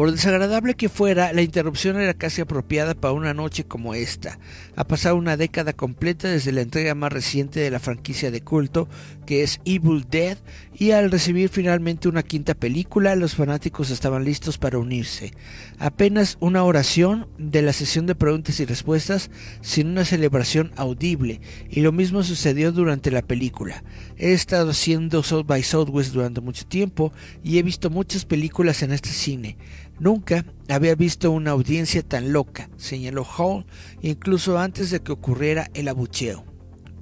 Por 0.00 0.12
desagradable 0.12 0.76
que 0.76 0.88
fuera, 0.88 1.34
la 1.34 1.42
interrupción 1.42 2.00
era 2.00 2.14
casi 2.14 2.40
apropiada 2.40 2.94
para 2.94 3.12
una 3.12 3.34
noche 3.34 3.64
como 3.64 3.94
esta. 3.94 4.38
Ha 4.74 4.84
pasado 4.84 5.14
una 5.14 5.36
década 5.36 5.74
completa 5.74 6.26
desde 6.26 6.52
la 6.52 6.62
entrega 6.62 6.94
más 6.94 7.12
reciente 7.12 7.60
de 7.60 7.70
la 7.70 7.80
franquicia 7.80 8.30
de 8.30 8.40
culto, 8.40 8.88
que 9.26 9.42
es 9.42 9.60
Evil 9.66 10.06
Dead, 10.10 10.38
y 10.74 10.92
al 10.92 11.10
recibir 11.10 11.50
finalmente 11.50 12.08
una 12.08 12.22
quinta 12.22 12.54
película, 12.54 13.14
los 13.14 13.34
fanáticos 13.34 13.90
estaban 13.90 14.24
listos 14.24 14.56
para 14.56 14.78
unirse. 14.78 15.34
Apenas 15.78 16.38
una 16.40 16.64
oración 16.64 17.28
de 17.36 17.60
la 17.60 17.74
sesión 17.74 18.06
de 18.06 18.14
preguntas 18.14 18.58
y 18.58 18.64
respuestas 18.64 19.30
sin 19.60 19.88
una 19.88 20.06
celebración 20.06 20.72
audible, 20.76 21.42
y 21.68 21.82
lo 21.82 21.92
mismo 21.92 22.22
sucedió 22.22 22.72
durante 22.72 23.10
la 23.10 23.20
película. 23.20 23.84
He 24.16 24.32
estado 24.32 24.70
haciendo 24.70 25.22
South 25.22 25.44
by 25.44 25.62
Southwest 25.62 26.14
durante 26.14 26.40
mucho 26.40 26.64
tiempo 26.64 27.12
y 27.44 27.58
he 27.58 27.62
visto 27.62 27.90
muchas 27.90 28.24
películas 28.24 28.82
en 28.82 28.92
este 28.92 29.10
cine. 29.10 29.58
Nunca 30.00 30.46
había 30.70 30.94
visto 30.94 31.30
una 31.30 31.50
audiencia 31.50 32.02
tan 32.02 32.32
loca, 32.32 32.70
señaló 32.78 33.22
Hall, 33.24 33.66
incluso 34.00 34.58
antes 34.58 34.90
de 34.90 35.00
que 35.00 35.12
ocurriera 35.12 35.70
el 35.74 35.88
abucheo. 35.88 36.42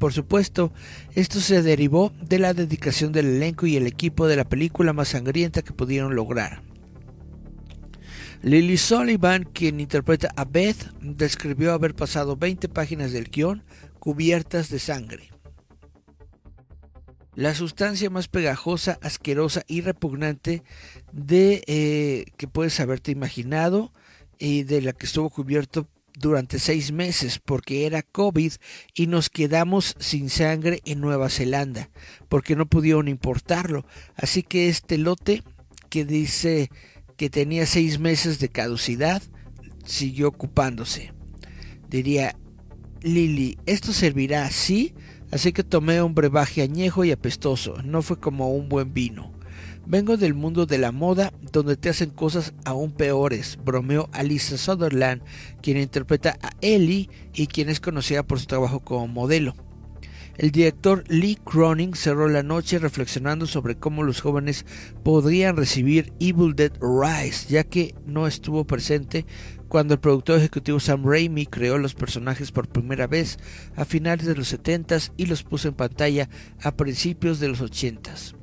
Por 0.00 0.12
supuesto, 0.12 0.72
esto 1.14 1.40
se 1.40 1.62
derivó 1.62 2.12
de 2.20 2.40
la 2.40 2.54
dedicación 2.54 3.12
del 3.12 3.26
elenco 3.26 3.66
y 3.66 3.76
el 3.76 3.86
equipo 3.86 4.26
de 4.26 4.36
la 4.36 4.48
película 4.48 4.92
más 4.92 5.08
sangrienta 5.08 5.62
que 5.62 5.72
pudieron 5.72 6.16
lograr. 6.16 6.62
Lily 8.42 8.76
Sullivan, 8.76 9.44
quien 9.44 9.78
interpreta 9.78 10.30
a 10.36 10.44
Beth, 10.44 10.92
describió 11.00 11.72
haber 11.72 11.94
pasado 11.94 12.36
20 12.36 12.68
páginas 12.68 13.12
del 13.12 13.30
guion 13.30 13.62
cubiertas 14.00 14.70
de 14.70 14.78
sangre. 14.80 15.30
La 17.38 17.54
sustancia 17.54 18.10
más 18.10 18.26
pegajosa, 18.26 18.98
asquerosa 19.00 19.62
y 19.68 19.80
repugnante 19.80 20.64
de 21.12 21.62
eh, 21.68 22.24
que 22.36 22.48
puedes 22.48 22.80
haberte 22.80 23.12
imaginado 23.12 23.92
y 24.40 24.64
de 24.64 24.82
la 24.82 24.92
que 24.92 25.06
estuvo 25.06 25.30
cubierto 25.30 25.86
durante 26.18 26.58
seis 26.58 26.90
meses 26.90 27.38
porque 27.38 27.86
era 27.86 28.02
COVID 28.02 28.54
y 28.92 29.06
nos 29.06 29.30
quedamos 29.30 29.94
sin 30.00 30.30
sangre 30.30 30.80
en 30.84 31.00
Nueva 31.00 31.28
Zelanda 31.28 31.90
porque 32.28 32.56
no 32.56 32.66
pudieron 32.66 33.06
importarlo. 33.06 33.86
Así 34.16 34.42
que 34.42 34.68
este 34.68 34.98
lote 34.98 35.44
que 35.90 36.04
dice 36.04 36.72
que 37.16 37.30
tenía 37.30 37.66
seis 37.66 38.00
meses 38.00 38.40
de 38.40 38.48
caducidad 38.48 39.22
siguió 39.84 40.26
ocupándose. 40.26 41.12
Diría 41.88 42.34
Lily, 43.00 43.58
¿esto 43.64 43.92
servirá 43.92 44.44
así? 44.44 44.92
Así 45.30 45.52
que 45.52 45.62
tomé 45.62 46.02
un 46.02 46.14
brebaje 46.14 46.62
añejo 46.62 47.04
y 47.04 47.12
apestoso, 47.12 47.82
no 47.82 48.02
fue 48.02 48.18
como 48.18 48.50
un 48.50 48.68
buen 48.68 48.94
vino. 48.94 49.32
Vengo 49.86 50.16
del 50.16 50.34
mundo 50.34 50.66
de 50.66 50.78
la 50.78 50.92
moda 50.92 51.32
donde 51.52 51.76
te 51.76 51.88
hacen 51.88 52.10
cosas 52.10 52.52
aún 52.64 52.92
peores, 52.92 53.58
bromeó 53.64 54.08
Alisa 54.12 54.58
Sutherland, 54.58 55.22
quien 55.62 55.78
interpreta 55.78 56.38
a 56.42 56.50
Ellie 56.60 57.08
y 57.34 57.46
quien 57.46 57.68
es 57.68 57.80
conocida 57.80 58.22
por 58.22 58.38
su 58.38 58.46
trabajo 58.46 58.80
como 58.80 59.08
modelo. 59.08 59.54
El 60.38 60.52
director 60.52 61.02
Lee 61.08 61.36
Cronin 61.42 61.94
cerró 61.94 62.28
la 62.28 62.44
noche 62.44 62.78
reflexionando 62.78 63.46
sobre 63.46 63.76
cómo 63.76 64.04
los 64.04 64.20
jóvenes 64.20 64.66
podrían 65.02 65.56
recibir 65.56 66.12
Evil 66.20 66.54
Dead 66.54 66.72
Rise, 66.80 67.48
ya 67.48 67.64
que 67.64 67.96
no 68.06 68.28
estuvo 68.28 68.64
presente 68.64 69.26
cuando 69.68 69.94
el 69.94 70.00
productor 70.00 70.38
ejecutivo 70.38 70.80
Sam 70.80 71.04
Raimi 71.04 71.46
creó 71.46 71.78
los 71.78 71.94
personajes 71.94 72.52
por 72.52 72.68
primera 72.68 73.06
vez 73.06 73.38
a 73.76 73.84
finales 73.84 74.26
de 74.26 74.34
los 74.34 74.52
70s 74.52 75.12
y 75.16 75.26
los 75.26 75.42
puso 75.42 75.68
en 75.68 75.74
pantalla 75.74 76.28
a 76.62 76.72
principios 76.72 77.38
de 77.38 77.48
los 77.48 77.60
80s. 77.60 78.34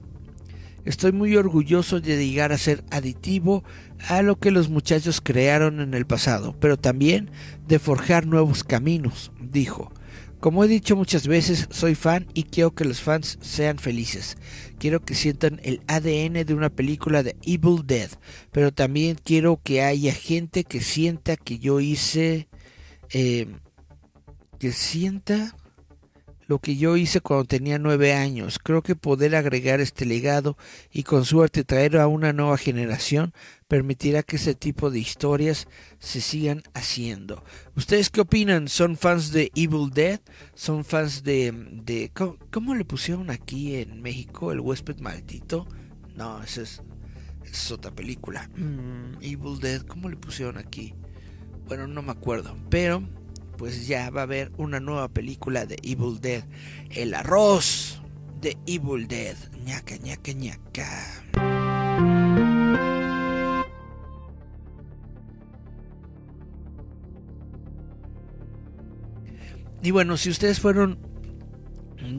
Estoy 0.86 1.12
muy 1.12 1.36
orgulloso 1.36 2.00
de 2.00 2.28
llegar 2.28 2.52
a 2.52 2.60
ser 2.60 2.84
aditivo 2.92 3.64
a 4.08 4.22
lo 4.22 4.38
que 4.38 4.52
los 4.52 4.70
muchachos 4.70 5.20
crearon 5.20 5.80
en 5.80 5.96
el 5.96 6.06
pasado, 6.06 6.56
pero 6.60 6.78
también 6.78 7.32
de 7.68 7.80
forjar 7.80 8.28
nuevos 8.28 8.64
caminos, 8.64 9.32
dijo. 9.42 9.92
Como 10.40 10.64
he 10.64 10.68
dicho 10.68 10.96
muchas 10.96 11.28
veces, 11.28 11.68
soy 11.72 11.96
fan 11.96 12.28
y 12.34 12.44
quiero 12.44 12.72
que 12.72 12.86
los 12.86 13.02
fans 13.02 13.38
sean 13.42 13.80
felices. 13.80 14.38
Quiero 14.78 15.02
que 15.02 15.16
sientan 15.16 15.60
el 15.64 15.82
ADN 15.88 16.46
de 16.46 16.54
una 16.54 16.70
película 16.70 17.24
de 17.24 17.36
Evil 17.44 17.82
Dead, 17.86 18.10
pero 18.52 18.72
también 18.72 19.18
quiero 19.24 19.60
que 19.64 19.82
haya 19.82 20.14
gente 20.14 20.64
que 20.64 20.82
sienta 20.82 21.36
que 21.38 21.60
yo 21.60 21.80
hice... 21.80 22.48
Eh, 23.12 23.48
que 24.60 24.72
sienta 24.72 25.56
lo 26.48 26.60
que 26.60 26.76
yo 26.76 26.96
hice 26.96 27.22
cuando 27.22 27.46
tenía 27.46 27.80
nueve 27.80 28.14
años. 28.14 28.60
Creo 28.60 28.82
que 28.82 28.96
poder 28.96 29.36
agregar 29.36 29.82
este 29.82 30.06
legado 30.06 30.58
y 30.92 31.04
con 31.04 31.26
suerte 31.26 31.64
traer 31.64 31.98
a 31.98 32.08
una 32.08 32.34
nueva 32.34 32.58
generación 32.58 33.34
permitirá 33.68 34.24
que 34.24 34.36
ese 34.36 34.56
tipo 34.56 34.92
de 34.92 35.00
historias 35.00 35.68
se 36.00 36.22
sigan 36.22 36.64
haciendo. 36.74 37.44
¿Ustedes 37.76 38.10
qué 38.10 38.22
opinan? 38.22 38.68
¿Son 38.68 38.96
fans 38.96 39.32
de 39.32 39.52
Evil 39.56 39.90
Dead? 39.92 40.20
¿Son 40.54 40.86
fans 40.86 41.24
de... 41.24 41.52
de 41.84 42.12
¿cómo, 42.52 42.76
le 42.76 42.86
pusieron 42.86 43.30
aquí 43.30 43.76
en 43.76 44.02
México 44.02 44.52
el 44.52 44.60
huésped 44.60 45.00
maldito? 45.00 45.68
No, 46.16 46.42
esa 46.44 46.62
es, 46.62 46.82
es 47.44 47.72
otra 47.72 47.92
película. 47.92 48.50
Mm, 48.56 49.16
Evil 49.22 49.60
Dead, 49.60 49.82
¿cómo 49.82 50.10
le 50.10 50.18
pusieron 50.18 50.58
aquí? 50.58 50.94
Bueno, 51.68 51.88
no 51.88 52.04
me 52.04 52.12
acuerdo, 52.12 52.56
pero 52.70 53.04
pues 53.58 53.88
ya 53.88 54.10
va 54.12 54.22
a 54.22 54.24
haber 54.24 54.52
una 54.58 54.80
nueva 54.80 55.08
película 55.08 55.66
de 55.66 55.78
Evil 55.82 56.20
Dead. 56.22 56.44
El 56.92 57.14
arroz 57.16 58.02
de 58.42 58.58
Evil 58.68 59.08
Dead. 59.08 59.36
ñaca, 59.66 59.98
ñaca, 59.98 60.32
ñaca. 60.34 62.25
Y 69.86 69.92
bueno, 69.92 70.18
si 70.18 70.32
ustedes 70.32 70.60
fueron 70.60 70.98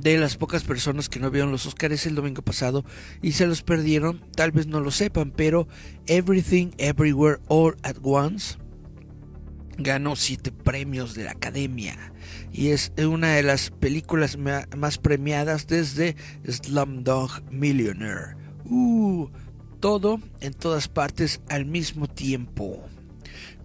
de 0.00 0.18
las 0.18 0.36
pocas 0.36 0.62
personas 0.62 1.08
que 1.08 1.18
no 1.18 1.32
vieron 1.32 1.50
los 1.50 1.66
Oscars 1.66 2.06
el 2.06 2.14
domingo 2.14 2.40
pasado 2.40 2.84
y 3.22 3.32
se 3.32 3.44
los 3.48 3.64
perdieron, 3.64 4.22
tal 4.36 4.52
vez 4.52 4.68
no 4.68 4.78
lo 4.78 4.92
sepan, 4.92 5.32
pero 5.32 5.66
Everything 6.06 6.68
Everywhere 6.78 7.40
All 7.48 7.74
at 7.82 7.96
Once 8.04 8.56
ganó 9.78 10.14
siete 10.14 10.52
premios 10.52 11.16
de 11.16 11.24
la 11.24 11.32
Academia 11.32 12.12
y 12.52 12.68
es 12.68 12.92
una 13.04 13.34
de 13.34 13.42
las 13.42 13.72
películas 13.72 14.38
más 14.38 14.98
premiadas 14.98 15.66
desde 15.66 16.14
Slumdog 16.46 17.42
Millionaire. 17.50 18.36
Uh, 18.64 19.28
todo 19.80 20.20
en 20.40 20.54
todas 20.54 20.86
partes 20.86 21.40
al 21.48 21.64
mismo 21.64 22.06
tiempo. 22.06 22.88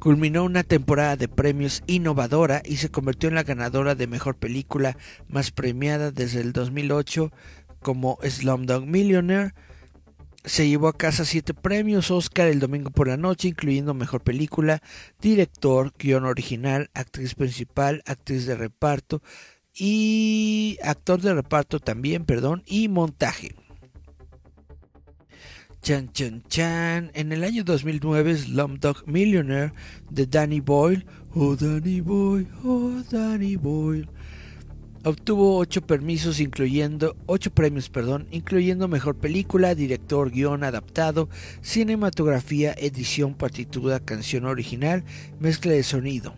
Culminó 0.01 0.43
una 0.45 0.63
temporada 0.63 1.15
de 1.15 1.27
premios 1.27 1.83
innovadora 1.85 2.63
y 2.65 2.77
se 2.77 2.89
convirtió 2.89 3.29
en 3.29 3.35
la 3.35 3.43
ganadora 3.43 3.93
de 3.93 4.07
mejor 4.07 4.35
película 4.35 4.97
más 5.29 5.51
premiada 5.51 6.09
desde 6.09 6.41
el 6.41 6.53
2008 6.53 7.31
como 7.83 8.17
Slumdog 8.23 8.87
Millionaire. 8.87 9.53
Se 10.43 10.67
llevó 10.67 10.87
a 10.87 10.97
casa 10.97 11.23
siete 11.23 11.53
premios 11.53 12.09
Oscar 12.09 12.47
el 12.47 12.59
domingo 12.59 12.89
por 12.89 13.09
la 13.09 13.17
noche, 13.17 13.49
incluyendo 13.49 13.93
Mejor 13.93 14.23
Película, 14.23 14.81
Director, 15.21 15.93
Guión 15.99 16.25
Original, 16.25 16.89
Actriz 16.95 17.35
Principal, 17.35 18.01
Actriz 18.07 18.47
de 18.47 18.55
Reparto 18.55 19.21
y 19.71 20.79
Actor 20.81 21.21
de 21.21 21.35
Reparto 21.35 21.79
también, 21.79 22.25
perdón, 22.25 22.63
y 22.65 22.87
Montaje. 22.87 23.53
Chan 25.82 26.12
Chan 26.13 26.44
Chan. 26.48 27.12
En 27.15 27.32
el 27.32 27.44
año 27.44 27.63
2009, 27.63 28.38
Slumdog 28.38 29.08
Millionaire 29.08 29.74
de 30.12 30.28
Danny 30.28 30.60
Boyle, 30.60 31.06
oh 31.34 31.56
Danny 31.56 32.02
Boyle, 32.02 32.48
oh 32.63 33.02
Danny 33.10 33.56
Boyle, 33.56 34.08
obtuvo 35.04 35.58
ocho 35.58 35.82
permisos, 35.82 36.39
incluyendo 36.39 37.15
ocho 37.26 37.50
premios, 37.50 37.89
perdón, 37.89 38.28
incluyendo 38.30 38.88
mejor 38.88 39.15
película, 39.15 39.74
director, 39.74 40.30
guion 40.30 40.63
adaptado, 40.63 41.30
cinematografía, 41.63 42.76
edición, 42.78 43.34
partitura, 43.34 44.00
canción 44.00 44.46
original, 44.46 45.04
mezcla 45.39 45.72
de 45.72 45.82
sonido. 45.82 46.36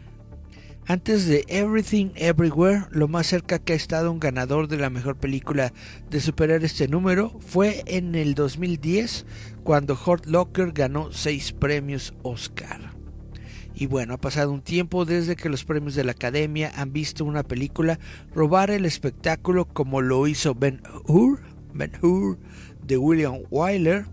Antes 0.86 1.28
de 1.28 1.46
Everything 1.48 2.10
Everywhere, 2.15 2.88
lo 2.91 3.08
más 3.08 3.28
cerca 3.28 3.58
que 3.58 3.72
ha 3.72 3.76
estado 3.76 4.12
un 4.12 4.19
ganador 4.19 4.67
de 4.67 4.76
la 4.76 4.89
mejor 4.89 5.15
película 5.15 5.72
de 6.10 6.19
superar 6.19 6.65
este 6.65 6.89
número 6.89 7.39
fue 7.39 7.84
en 7.86 8.15
el 8.15 8.36
2010, 8.36 9.26
cuando 9.63 9.93
Hurt 9.93 10.26
Locker 10.26 10.74
ganó 10.74 11.13
seis 11.13 11.54
premios 11.54 12.13
Oscar. 12.22 12.91
Y 13.74 13.86
bueno, 13.86 14.15
ha 14.15 14.17
pasado 14.17 14.52
un 14.52 14.62
tiempo 14.62 15.06
desde 15.06 15.38
que 15.38 15.48
los 15.48 15.63
premios 15.63 15.96
de 15.96 16.04
la 16.04 16.12
Academia 16.12 16.74
han 16.76 16.91
visto 16.91 17.24
una 17.24 17.43
película 17.43 17.98
robar 18.36 18.69
el 18.69 18.86
espectáculo 18.86 19.63
como 19.63 20.02
lo 20.02 20.28
hizo 20.28 20.54
Ben 20.54 20.82
Hur, 21.08 21.43
Ben 21.74 21.93
Hur 22.02 22.38
de 22.86 22.98
William 22.98 23.39
Wyler, 23.50 24.06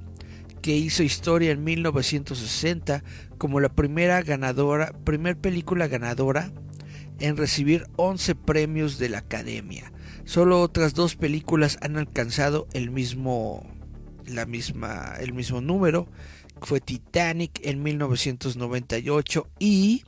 que 0.60 0.76
hizo 0.76 1.02
historia 1.02 1.50
en 1.50 1.64
1960 1.64 3.02
como 3.38 3.60
la 3.60 3.70
primera 3.70 4.22
ganadora, 4.22 4.92
primer 5.04 5.36
película 5.36 5.88
ganadora 5.88 6.52
en 7.18 7.36
recibir 7.36 7.86
11 7.96 8.34
premios 8.34 8.98
de 8.98 9.08
la 9.08 9.18
Academia. 9.18 9.92
Solo 10.24 10.60
otras 10.60 10.94
dos 10.94 11.16
películas 11.16 11.78
han 11.80 11.96
alcanzado 11.96 12.66
el 12.72 12.90
mismo 12.90 13.66
la 14.26 14.46
misma 14.46 15.14
el 15.20 15.32
mismo 15.32 15.60
número. 15.60 16.08
Fue 16.62 16.80
Titanic 16.80 17.58
en 17.62 17.82
1998 17.82 19.48
y 19.58 20.04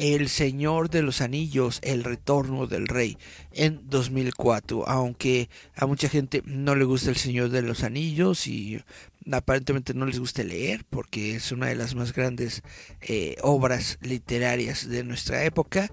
El 0.00 0.30
Señor 0.30 0.88
de 0.88 1.02
los 1.02 1.20
Anillos, 1.20 1.78
El 1.82 2.04
Retorno 2.04 2.66
del 2.66 2.88
Rey 2.88 3.18
en 3.52 3.82
2004. 3.90 4.88
Aunque 4.88 5.50
a 5.76 5.84
mucha 5.84 6.08
gente 6.08 6.42
no 6.46 6.74
le 6.74 6.86
gusta 6.86 7.10
El 7.10 7.16
Señor 7.16 7.50
de 7.50 7.60
los 7.60 7.84
Anillos 7.84 8.46
y 8.46 8.82
aparentemente 9.30 9.92
no 9.92 10.06
les 10.06 10.18
gusta 10.18 10.42
leer 10.42 10.86
porque 10.88 11.36
es 11.36 11.52
una 11.52 11.66
de 11.66 11.74
las 11.74 11.94
más 11.94 12.14
grandes 12.14 12.62
eh, 13.02 13.36
obras 13.42 13.98
literarias 14.00 14.88
de 14.88 15.04
nuestra 15.04 15.44
época 15.44 15.92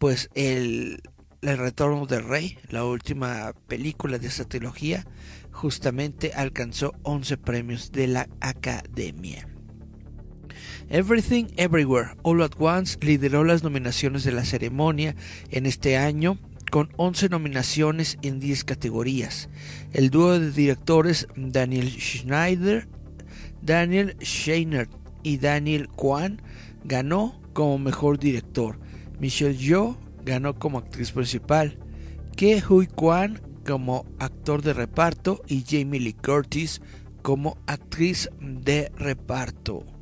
pues 0.00 0.28
el, 0.34 1.00
el 1.42 1.58
Retorno 1.58 2.06
del 2.06 2.24
Rey, 2.24 2.58
la 2.70 2.84
última 2.84 3.52
película 3.68 4.18
de 4.18 4.26
esta 4.26 4.44
trilogía, 4.44 5.06
justamente 5.52 6.32
alcanzó 6.34 6.92
11 7.04 7.36
premios 7.38 7.92
de 7.92 8.08
la 8.08 8.28
Academia. 8.40 9.53
Everything 10.90 11.46
Everywhere 11.56 12.10
All 12.22 12.42
at 12.42 12.52
Once 12.58 12.98
lideró 13.00 13.42
las 13.44 13.62
nominaciones 13.62 14.24
de 14.24 14.32
la 14.32 14.44
ceremonia 14.44 15.16
en 15.50 15.66
este 15.66 15.96
año 15.96 16.38
con 16.70 16.90
11 16.96 17.30
nominaciones 17.30 18.18
en 18.22 18.38
10 18.38 18.64
categorías. 18.64 19.48
El 19.92 20.10
dúo 20.10 20.38
de 20.38 20.50
directores 20.50 21.26
Daniel 21.36 21.90
Schneider, 21.90 22.86
Daniel 23.62 24.16
Scheiner 24.20 24.88
y 25.22 25.38
Daniel 25.38 25.88
Kwan 25.88 26.42
ganó 26.84 27.40
como 27.54 27.78
mejor 27.78 28.18
director. 28.18 28.78
Michelle 29.18 29.56
Yeoh 29.56 29.96
ganó 30.24 30.58
como 30.58 30.78
actriz 30.78 31.12
principal, 31.12 31.78
Ke 32.36 32.62
Hui 32.68 32.86
Kwan 32.88 33.40
como 33.64 34.04
actor 34.18 34.62
de 34.62 34.74
reparto 34.74 35.42
y 35.46 35.64
Jamie 35.66 36.00
Lee 36.00 36.12
Curtis 36.12 36.82
como 37.22 37.56
actriz 37.66 38.28
de 38.40 38.92
reparto. 38.96 39.93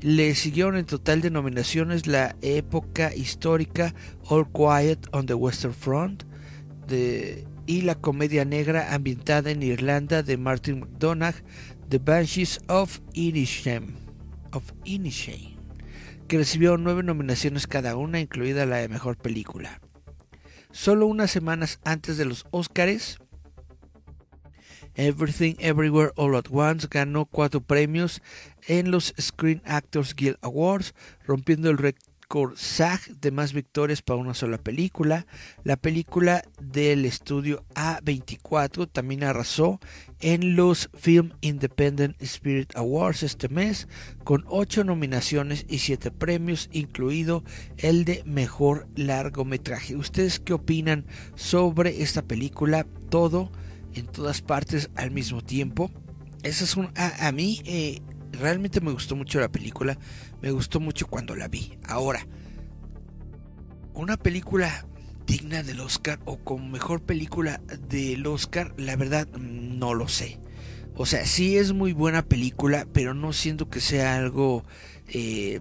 Le 0.00 0.34
siguieron 0.34 0.76
en 0.76 0.84
total 0.84 1.22
de 1.22 1.30
nominaciones 1.30 2.06
la 2.06 2.36
época 2.42 3.14
histórica 3.14 3.94
All 4.28 4.46
Quiet 4.52 4.98
on 5.12 5.24
the 5.24 5.34
Western 5.34 5.72
Front 5.72 6.24
y 7.66 7.80
la 7.82 7.94
comedia 7.94 8.44
negra 8.44 8.94
ambientada 8.94 9.50
en 9.50 9.62
Irlanda 9.62 10.22
de 10.22 10.36
Martin 10.36 10.80
McDonagh, 10.80 11.36
The 11.88 11.98
Banshees 11.98 12.60
of 12.68 13.00
Inisherin. 13.14 13.96
Of 14.52 14.72
que 16.28 16.36
recibió 16.36 16.76
nueve 16.76 17.02
nominaciones 17.02 17.66
cada 17.66 17.96
una, 17.96 18.20
incluida 18.20 18.66
la 18.66 18.76
de 18.76 18.88
mejor 18.88 19.16
película. 19.16 19.80
Solo 20.70 21.06
unas 21.06 21.30
semanas 21.30 21.80
antes 21.84 22.18
de 22.18 22.26
los 22.26 22.46
Oscars, 22.50 23.18
Everything 24.98 25.54
Everywhere 25.60 26.12
All 26.16 26.34
at 26.34 26.50
Once 26.50 26.88
ganó 26.90 27.24
cuatro 27.24 27.60
premios 27.60 28.20
en 28.66 28.90
los 28.90 29.14
Screen 29.18 29.62
Actors 29.64 30.14
Guild 30.14 30.38
Awards, 30.42 30.92
rompiendo 31.24 31.70
el 31.70 31.78
récord 31.78 32.56
SAG 32.56 33.00
de 33.20 33.30
más 33.30 33.52
victorias 33.52 34.02
para 34.02 34.20
una 34.20 34.34
sola 34.34 34.58
película. 34.58 35.26
La 35.62 35.76
película 35.76 36.42
del 36.60 37.04
estudio 37.04 37.64
A24 37.74 38.90
también 38.90 39.22
arrasó 39.22 39.80
en 40.20 40.56
los 40.56 40.90
Film 40.94 41.32
Independent 41.42 42.20
Spirit 42.20 42.76
Awards 42.76 43.22
este 43.22 43.48
mes 43.48 43.86
con 44.24 44.44
8 44.48 44.82
nominaciones 44.82 45.64
y 45.68 45.78
7 45.78 46.10
premios, 46.10 46.68
incluido 46.72 47.44
el 47.76 48.04
de 48.04 48.22
mejor 48.26 48.88
largometraje. 48.96 49.94
¿Ustedes 49.94 50.40
qué 50.40 50.54
opinan 50.54 51.06
sobre 51.36 52.02
esta 52.02 52.22
película? 52.22 52.84
Todo 53.08 53.50
en 53.94 54.06
todas 54.06 54.42
partes 54.42 54.90
al 54.96 55.10
mismo 55.10 55.42
tiempo. 55.42 55.90
Esa 56.42 56.64
es 56.64 56.76
un, 56.76 56.90
a, 56.94 57.32
mí 57.32 57.60
eh, 57.64 58.00
realmente 58.32 58.80
me 58.80 58.92
gustó 58.92 59.16
mucho 59.16 59.40
la 59.40 59.50
película, 59.50 59.98
me 60.40 60.50
gustó 60.50 60.80
mucho 60.80 61.06
cuando 61.06 61.34
la 61.34 61.48
vi. 61.48 61.78
Ahora, 61.84 62.26
una 63.94 64.16
película 64.16 64.86
digna 65.26 65.62
del 65.62 65.80
Oscar 65.80 66.20
o 66.24 66.38
con 66.38 66.70
mejor 66.70 67.02
película 67.02 67.60
del 67.88 68.26
Oscar, 68.26 68.72
la 68.78 68.96
verdad 68.96 69.28
no 69.36 69.94
lo 69.94 70.08
sé. 70.08 70.40
O 70.94 71.06
sea, 71.06 71.26
sí 71.26 71.56
es 71.56 71.72
muy 71.72 71.92
buena 71.92 72.24
película, 72.24 72.86
pero 72.92 73.14
no 73.14 73.32
siento 73.32 73.68
que 73.68 73.80
sea 73.80 74.16
algo 74.16 74.64
eh, 75.08 75.60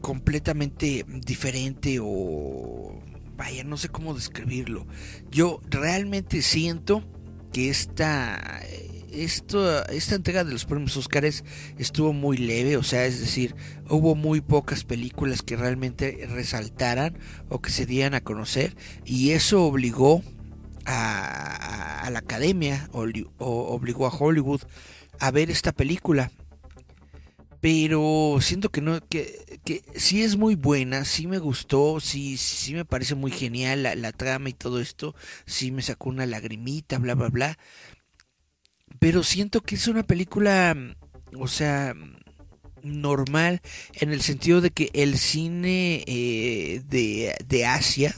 completamente 0.00 1.04
diferente 1.08 1.98
o... 2.00 3.00
Vaya, 3.36 3.64
no 3.64 3.76
sé 3.76 3.88
cómo 3.88 4.14
describirlo. 4.14 4.86
Yo 5.30 5.60
realmente 5.68 6.42
siento 6.42 7.02
que 7.52 7.70
esta 7.70 8.62
esta 9.14 10.14
entrega 10.14 10.44
de 10.44 10.52
los 10.52 10.64
premios 10.64 10.96
Oscars 10.96 11.44
estuvo 11.78 12.12
muy 12.12 12.36
leve, 12.36 12.76
o 12.76 12.82
sea, 12.82 13.06
es 13.06 13.20
decir, 13.20 13.54
hubo 13.88 14.14
muy 14.14 14.40
pocas 14.40 14.84
películas 14.84 15.42
que 15.42 15.56
realmente 15.56 16.26
resaltaran 16.30 17.16
o 17.48 17.60
que 17.60 17.70
se 17.70 17.86
dieran 17.86 18.14
a 18.14 18.22
conocer 18.22 18.76
y 19.04 19.30
eso 19.30 19.64
obligó 19.64 20.22
a, 20.84 22.08
la 22.10 22.18
academia 22.18 22.88
o, 22.92 23.06
obligó 23.38 24.06
a 24.06 24.16
Hollywood 24.16 24.62
a 25.20 25.30
ver 25.30 25.50
esta 25.50 25.72
película. 25.72 26.30
Pero 27.60 28.38
siento 28.40 28.70
que 28.70 28.82
no, 28.82 29.00
que, 29.08 29.43
que 29.64 29.82
sí 29.96 30.22
es 30.22 30.36
muy 30.36 30.54
buena, 30.54 31.04
sí 31.04 31.26
me 31.26 31.38
gustó, 31.38 32.00
sí, 32.00 32.36
sí 32.36 32.74
me 32.74 32.84
parece 32.84 33.14
muy 33.14 33.30
genial 33.30 33.82
la, 33.82 33.94
la 33.94 34.12
trama 34.12 34.50
y 34.50 34.52
todo 34.52 34.80
esto, 34.80 35.14
sí 35.46 35.70
me 35.70 35.82
sacó 35.82 36.10
una 36.10 36.26
lagrimita, 36.26 36.98
bla, 36.98 37.14
bla, 37.14 37.28
bla 37.28 37.58
pero 38.98 39.22
siento 39.22 39.60
que 39.60 39.74
es 39.74 39.88
una 39.88 40.02
película, 40.02 40.76
o 41.38 41.48
sea, 41.48 41.94
normal 42.82 43.60
en 43.94 44.12
el 44.12 44.20
sentido 44.20 44.60
de 44.60 44.70
que 44.70 44.90
el 44.92 45.18
cine 45.18 46.04
eh, 46.06 46.82
de, 46.88 47.66
Asia 47.66 48.14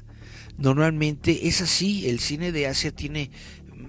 normalmente 0.59 1.49
es 1.49 1.61
así, 1.61 2.09
el 2.09 2.21
cine 2.21 2.53
de 2.53 2.67
Asia 2.67 2.91
tiene 2.91 3.31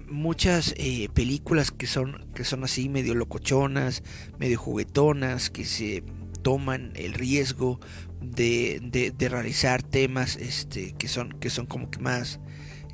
muchas 0.08 0.74
eh, 0.76 1.08
películas 1.14 1.70
que 1.70 1.86
son 1.86 2.26
que 2.34 2.44
son 2.44 2.64
así 2.64 2.88
medio 2.88 3.14
locochonas, 3.14 4.02
medio 4.38 4.58
juguetonas, 4.58 5.50
que 5.50 5.64
se 5.64 6.02
toman 6.48 6.92
el 6.94 7.12
riesgo 7.12 7.78
de, 8.22 8.80
de, 9.14 9.28
realizar 9.28 9.82
temas 9.82 10.36
este 10.36 10.94
que 10.96 11.06
son 11.06 11.38
que 11.40 11.50
son 11.50 11.66
como 11.66 11.90
que 11.90 11.98
más 11.98 12.40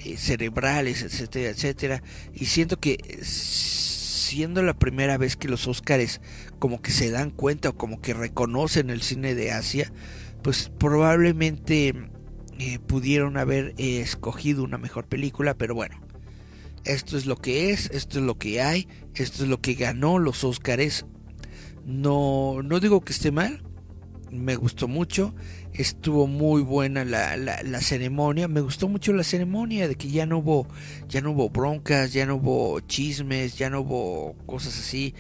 eh, 0.05 0.17
cerebrales, 0.17 1.03
etcétera, 1.03 1.51
etcétera. 1.51 2.03
Y 2.33 2.47
siento 2.47 2.81
que 2.81 2.99
siendo 3.23 4.61
la 4.65 4.77
primera 4.77 5.19
vez 5.19 5.37
que 5.37 5.47
los 5.47 5.69
Óscares 5.69 6.21
como 6.59 6.83
que 6.83 6.91
se 6.91 7.13
dan 7.13 7.31
cuenta 7.31 7.69
o 7.69 7.77
como 7.77 8.01
que 8.01 8.13
reconocen 8.13 8.91
el 8.91 9.03
cine 9.03 9.37
de 9.37 9.53
Asia, 9.53 9.93
pues 10.43 10.73
probablemente 10.77 11.95
eh, 12.59 12.81
pudieron 12.81 13.37
haber 13.37 13.73
escogido 13.79 14.65
una 14.65 14.79
mejor 14.79 15.07
película, 15.07 15.55
pero 15.55 15.77
bueno, 15.77 16.01
esto 16.85 17.17
es 17.17 17.27
lo 17.27 17.37
que 17.37 17.71
es, 17.71 17.89
esto 17.93 18.19
es 18.19 18.25
lo 18.25 18.37
que 18.37 18.61
hay, 18.61 18.89
esto 19.15 19.45
es 19.45 19.49
lo 19.49 19.61
que 19.61 19.75
ganó 19.75 20.19
los 20.19 20.43
Oscars. 20.43 21.07
No, 21.85 22.63
no 22.63 22.81
digo 22.81 23.03
que 23.03 23.13
esté 23.13 23.31
mal, 23.31 23.63
me 24.31 24.57
gustó 24.57 24.89
mucho, 24.89 25.35
estuvo 25.73 26.27
muy 26.27 26.63
buena 26.63 27.05
la, 27.05 27.37
la, 27.37 27.81
ceremonia, 27.81 28.49
me 28.49 28.61
gustó 28.61 28.89
mucho 28.89 29.13
la 29.13 29.23
ceremonia 29.23 29.87
de 29.87 29.95
que 29.95 30.09
ya 30.09 30.27
no 30.27 30.39
hubo, 30.39 30.67
ya 31.09 31.21
no 31.21 31.33
hubo 31.33 31.51
broncas, 31.51 32.13
ya 32.13 32.27
no 32.27 32.37
hubo 32.37 32.81
chismes, 32.81 33.57
ya 33.57 33.71
no 33.71 33.81
hubo 33.81 34.35
cosas 34.47 34.79
así. 34.79 35.15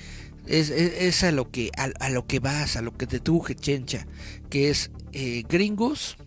Es, 0.46 0.68
es, 0.70 1.24
a 1.24 1.32
lo 1.32 1.50
que 1.50 1.70
a, 1.76 2.10
lo 2.10 2.26
que 2.26 2.38
vas, 2.38 2.76
a 2.76 2.82
lo 2.82 2.92
que 2.96 3.06
te 3.06 3.18
truje 3.18 3.54
chencha, 3.54 4.06
que 4.50 4.68
es 4.68 4.90
eh, 5.12 5.42
gringos, 5.48 6.18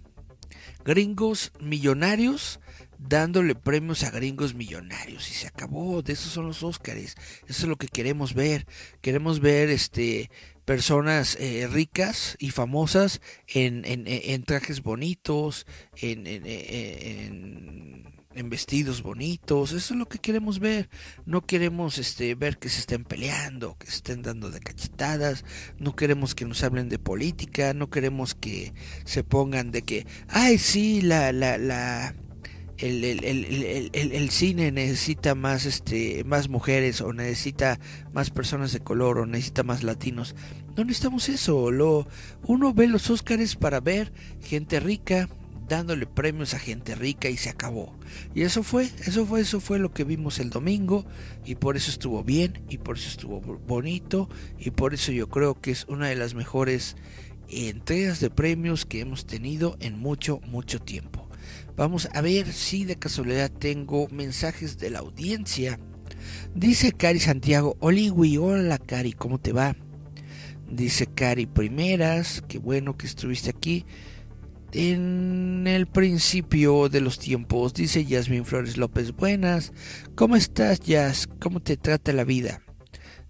gringos 0.84 1.52
millonarios 1.60 2.60
dándole 3.00 3.56
premios 3.56 4.04
a 4.04 4.12
gringos 4.12 4.54
millonarios 4.56 5.30
y 5.30 5.34
se 5.34 5.48
acabó, 5.48 6.02
de 6.02 6.14
esos 6.14 6.32
son 6.32 6.48
los 6.48 6.64
Óscares, 6.64 7.16
eso 7.48 7.64
es 7.64 7.70
lo 7.70 7.78
que 7.78 7.88
queremos 7.88 8.34
ver, 8.34 8.66
queremos 9.02 9.40
ver 9.40 9.70
este 9.70 10.30
personas 10.66 11.38
eh, 11.40 11.66
ricas 11.72 12.36
y 12.40 12.52
famosas 12.52 13.22
en, 13.48 13.84
en, 13.86 14.44
trajes 14.44 14.84
bonitos, 14.84 15.66
en, 15.96 16.28
en, 16.28 18.04
vestidos 18.50 19.02
bonitos, 19.02 19.72
eso 19.72 19.94
es 19.94 19.98
lo 19.98 20.10
que 20.10 20.20
queremos 20.20 20.60
ver, 20.60 20.90
no 21.26 21.46
queremos 21.46 21.98
este, 22.00 22.36
ver 22.36 22.58
que 22.58 22.68
se 22.68 22.82
estén 22.82 23.06
peleando, 23.06 23.78
que 23.78 23.88
se 23.88 23.96
estén 23.96 24.22
dando 24.24 24.52
de 24.52 24.60
cachetadas, 24.60 25.46
no 25.80 25.96
queremos 25.96 26.36
que 26.36 26.44
nos 26.44 26.62
hablen 26.64 26.90
de 26.90 27.00
política, 27.00 27.74
no 27.74 27.90
queremos 27.90 28.36
que 28.36 28.74
se 29.06 29.24
pongan 29.24 29.72
de 29.72 29.84
que, 29.84 30.06
ay 30.28 30.58
sí, 30.58 31.02
la, 31.02 31.32
la, 31.32 31.58
la 31.58 32.14
el, 32.78 33.90
el, 33.94 34.30
cine 34.30 34.72
necesita 34.72 35.36
más 35.36 35.66
este 35.66 36.24
más 36.24 36.50
mujeres 36.50 37.02
o 37.02 37.12
necesita 37.12 37.80
más 38.14 38.30
personas 38.30 38.72
de 38.72 38.80
color 38.80 39.20
o 39.20 39.26
necesita 39.26 39.64
más 39.64 39.84
latinos. 39.84 40.36
No 40.76 40.84
necesitamos 40.84 41.30
eso. 41.30 41.72
Lo 41.72 42.08
uno 42.44 42.74
ve 42.74 42.88
los 42.88 43.10
Óscares 43.10 43.56
para 43.56 43.80
ver 43.80 44.14
gente 44.42 44.80
rica 44.80 45.28
dándole 45.68 46.06
premios 46.06 46.54
a 46.54 46.60
gente 46.60 46.96
rica 46.96 47.30
y 47.30 47.38
se 47.38 47.50
acabó. 47.50 47.96
Y 48.34 48.44
eso 48.44 48.64
fue 48.64 48.90
eso 49.06 49.26
fue 49.26 49.42
eso 49.42 49.60
fue 49.60 49.80
lo 49.80 49.92
que 49.92 50.04
vimos 50.04 50.40
el 50.40 50.50
domingo 50.50 51.06
y 51.46 51.56
por 51.56 51.78
eso 51.78 51.92
estuvo 51.92 52.24
bien 52.24 52.64
y 52.70 52.78
por 52.78 52.98
eso 52.98 53.10
estuvo 53.10 53.42
bonito 53.42 54.30
y 54.58 54.72
por 54.72 54.94
eso 54.94 55.12
yo 55.12 55.30
creo 55.30 55.60
que 55.60 55.72
es 55.72 55.86
una 55.86 56.08
de 56.08 56.16
las 56.16 56.36
mejores 56.36 56.96
entregas 57.50 58.20
de 58.20 58.30
premios 58.30 58.86
que 58.86 59.00
hemos 59.00 59.26
tenido 59.26 59.78
en 59.80 59.98
mucho 59.98 60.42
mucho 60.48 60.80
tiempo 60.80 61.27
Vamos 61.78 62.10
a 62.12 62.22
ver 62.22 62.52
si 62.54 62.86
de 62.86 62.96
casualidad 62.96 63.52
tengo 63.52 64.08
mensajes 64.08 64.80
de 64.80 64.90
la 64.90 64.98
audiencia. 64.98 65.80
Dice 66.56 66.92
Cari 66.92 67.20
Santiago, 67.20 67.78
Oliwi, 67.80 68.38
hola 68.38 68.80
Cari, 68.80 69.14
¿cómo 69.14 69.38
te 69.40 69.54
va? 69.54 69.76
Dice 70.68 71.06
Cari 71.06 71.46
Primeras, 71.46 72.44
qué 72.48 72.58
bueno 72.58 72.98
que 72.98 73.06
estuviste 73.06 73.52
aquí. 73.52 73.86
En 74.72 75.68
el 75.68 75.86
principio 75.86 76.90
de 76.90 77.00
los 77.00 77.20
tiempos, 77.20 77.76
dice 77.76 78.04
Yasmin 78.04 78.44
Flores 78.44 78.78
López, 78.78 79.12
buenas. 79.12 79.72
¿Cómo 80.16 80.36
estás, 80.36 80.80
Yas? 80.80 81.28
¿Cómo 81.40 81.60
te 81.60 81.78
trata 81.78 82.12
la 82.12 82.24
vida? 82.24 82.60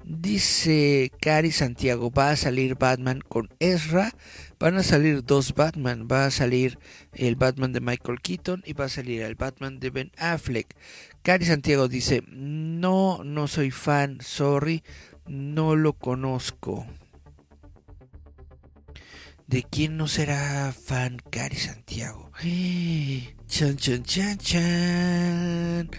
Dice 0.05 1.11
Cari 1.19 1.51
Santiago, 1.51 2.11
va 2.11 2.29
a 2.29 2.37
salir 2.37 2.75
Batman 2.75 3.19
con 3.19 3.49
Ezra 3.59 4.13
Van 4.59 4.75
a 4.75 4.83
salir 4.83 5.23
dos 5.23 5.53
Batman, 5.53 6.07
va 6.11 6.25
a 6.25 6.31
salir 6.31 6.79
el 7.13 7.35
Batman 7.35 7.73
de 7.73 7.81
Michael 7.81 8.21
Keaton 8.21 8.63
y 8.65 8.73
va 8.73 8.85
a 8.85 8.89
salir 8.89 9.21
el 9.21 9.35
Batman 9.35 9.79
de 9.79 9.91
Ben 9.91 10.11
Affleck. 10.17 10.75
Cari 11.21 11.45
Santiago 11.45 11.87
dice, 11.87 12.23
no, 12.27 13.23
no 13.23 13.47
soy 13.47 13.69
fan, 13.69 14.17
sorry, 14.21 14.83
no 15.27 15.75
lo 15.75 15.93
conozco. 15.93 16.87
¿De 19.45 19.63
quién 19.63 19.95
no 19.95 20.07
será 20.07 20.73
fan 20.73 21.21
Cari 21.29 21.57
Santiago? 21.57 22.31
Chan, 23.47 23.77
chan, 23.77 24.03
chan, 24.03 24.37
chan. 24.37 25.89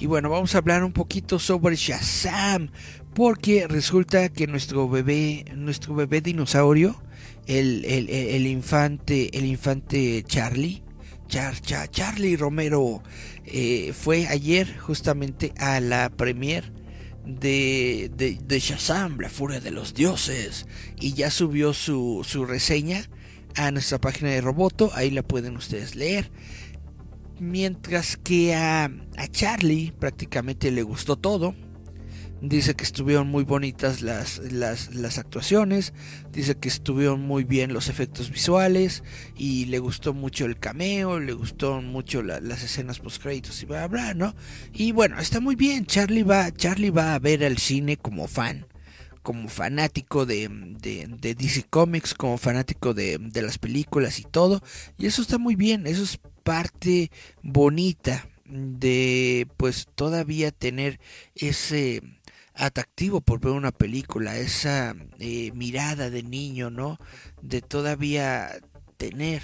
Y 0.00 0.06
bueno, 0.06 0.30
vamos 0.30 0.54
a 0.54 0.58
hablar 0.58 0.84
un 0.84 0.92
poquito 0.92 1.40
sobre 1.40 1.74
Shazam, 1.74 2.70
porque 3.14 3.66
resulta 3.66 4.28
que 4.28 4.46
nuestro 4.46 4.88
bebé, 4.88 5.44
nuestro 5.56 5.96
bebé 5.96 6.20
dinosaurio, 6.20 7.02
el, 7.48 7.84
el, 7.84 8.46
infante, 8.46 9.36
el 9.36 9.44
infante 9.44 10.22
Charlie, 10.24 10.84
Char, 11.26 11.60
Charlie 11.90 12.36
Romero, 12.36 13.02
eh, 13.44 13.92
fue 13.92 14.28
ayer 14.28 14.78
justamente 14.78 15.52
a 15.58 15.80
la 15.80 16.10
premier 16.10 16.72
de, 17.26 18.08
de, 18.16 18.38
de, 18.40 18.60
Shazam, 18.60 19.18
la 19.18 19.28
furia 19.28 19.58
de 19.58 19.72
los 19.72 19.94
dioses, 19.94 20.66
y 21.00 21.14
ya 21.14 21.32
subió 21.32 21.74
su, 21.74 22.24
su 22.24 22.46
reseña 22.46 23.10
a 23.56 23.72
nuestra 23.72 24.00
página 24.00 24.30
de 24.30 24.42
Roboto, 24.42 24.92
ahí 24.94 25.10
la 25.10 25.22
pueden 25.24 25.56
ustedes 25.56 25.96
leer 25.96 26.30
mientras 27.40 28.16
que 28.16 28.54
a, 28.54 28.90
Charlie 29.30 29.92
prácticamente 29.98 30.70
le 30.70 30.82
gustó 30.82 31.16
todo. 31.16 31.54
Dice 32.40 32.76
que 32.76 32.84
estuvieron 32.84 33.26
muy 33.26 33.42
bonitas 33.42 34.00
las, 34.00 34.38
las, 34.52 35.18
actuaciones, 35.18 35.92
dice 36.30 36.54
que 36.54 36.68
estuvieron 36.68 37.20
muy 37.20 37.42
bien 37.42 37.72
los 37.72 37.88
efectos 37.88 38.30
visuales 38.30 39.02
y 39.36 39.64
le 39.64 39.80
gustó 39.80 40.14
mucho 40.14 40.44
el 40.44 40.56
cameo, 40.56 41.18
le 41.18 41.32
gustó 41.32 41.82
mucho 41.82 42.22
las 42.22 42.62
escenas 42.62 43.00
post 43.00 43.20
créditos 43.20 43.60
y 43.64 43.66
bla 43.66 43.88
bla, 43.88 44.14
¿no? 44.14 44.36
Y 44.72 44.92
bueno, 44.92 45.18
está 45.18 45.40
muy 45.40 45.56
bien, 45.56 45.84
Charlie 45.84 46.22
va, 46.22 46.52
Charlie 46.52 46.90
va 46.90 47.14
a 47.14 47.18
ver 47.18 47.42
al 47.42 47.58
cine 47.58 47.96
como 47.96 48.28
fan, 48.28 48.68
como 49.24 49.48
fanático 49.48 50.24
de, 50.24 50.48
de, 50.80 51.34
DC 51.34 51.64
Comics, 51.68 52.14
como 52.14 52.38
fanático 52.38 52.94
de, 52.94 53.18
de 53.18 53.42
las 53.42 53.58
películas 53.58 54.20
y 54.20 54.22
todo, 54.22 54.62
y 54.96 55.06
eso 55.06 55.22
está 55.22 55.38
muy 55.38 55.56
bien, 55.56 55.88
eso 55.88 56.04
es 56.04 56.20
parte 56.48 57.10
bonita 57.42 58.26
de 58.46 59.46
pues 59.58 59.86
todavía 59.94 60.50
tener 60.50 60.98
ese 61.34 62.00
atractivo 62.54 63.20
por 63.20 63.38
ver 63.38 63.52
una 63.52 63.70
película, 63.70 64.38
esa 64.38 64.96
eh, 65.18 65.52
mirada 65.52 66.08
de 66.08 66.22
niño, 66.22 66.70
¿no? 66.70 66.96
De 67.42 67.60
todavía 67.60 68.48
tener 68.96 69.42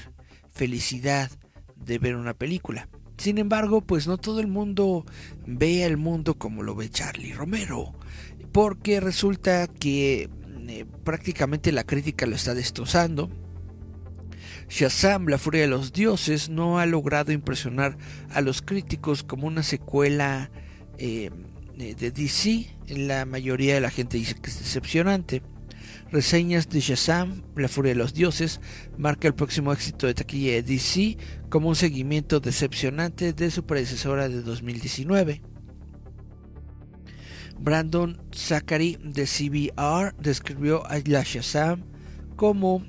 felicidad 0.50 1.30
de 1.76 1.98
ver 1.98 2.16
una 2.16 2.32
película. 2.32 2.88
Sin 3.18 3.36
embargo, 3.36 3.82
pues 3.82 4.06
no 4.06 4.16
todo 4.16 4.40
el 4.40 4.46
mundo 4.46 5.04
ve 5.44 5.84
el 5.84 5.98
mundo 5.98 6.38
como 6.38 6.62
lo 6.62 6.74
ve 6.74 6.88
Charlie 6.88 7.34
Romero, 7.34 7.92
porque 8.50 8.98
resulta 9.00 9.66
que 9.66 10.30
eh, 10.68 10.86
prácticamente 11.04 11.70
la 11.70 11.84
crítica 11.84 12.24
lo 12.24 12.34
está 12.34 12.54
destrozando, 12.54 13.28
Shazam, 14.74 15.28
la 15.28 15.38
furia 15.38 15.60
de 15.60 15.68
los 15.68 15.92
dioses, 15.92 16.48
no 16.48 16.80
ha 16.80 16.86
logrado 16.86 17.30
impresionar 17.30 17.96
a 18.30 18.40
los 18.40 18.60
críticos 18.60 19.22
como 19.22 19.46
una 19.46 19.62
secuela 19.62 20.50
eh, 20.98 21.30
de 21.76 22.10
DC. 22.10 22.74
La 22.88 23.24
mayoría 23.24 23.74
de 23.74 23.80
la 23.80 23.90
gente 23.90 24.16
dice 24.16 24.34
que 24.34 24.50
es 24.50 24.58
decepcionante. 24.58 25.42
Reseñas 26.10 26.68
de 26.70 26.80
Shazam, 26.80 27.44
La 27.54 27.68
Furia 27.68 27.92
de 27.92 27.98
los 27.98 28.14
Dioses, 28.14 28.60
marca 28.98 29.28
el 29.28 29.36
próximo 29.36 29.72
éxito 29.72 30.08
de 30.08 30.14
taquilla 30.14 30.54
de 30.54 30.64
DC 30.64 31.18
como 31.50 31.68
un 31.68 31.76
seguimiento 31.76 32.40
decepcionante 32.40 33.32
de 33.32 33.52
su 33.52 33.64
predecesora 33.64 34.28
de 34.28 34.42
2019. 34.42 35.40
Brandon 37.60 38.20
Zachary 38.34 38.98
de 39.00 39.24
CBR 39.24 40.16
describió 40.20 40.84
a 40.84 40.98
la 41.06 41.22
Shazam 41.22 41.84
como 42.34 42.82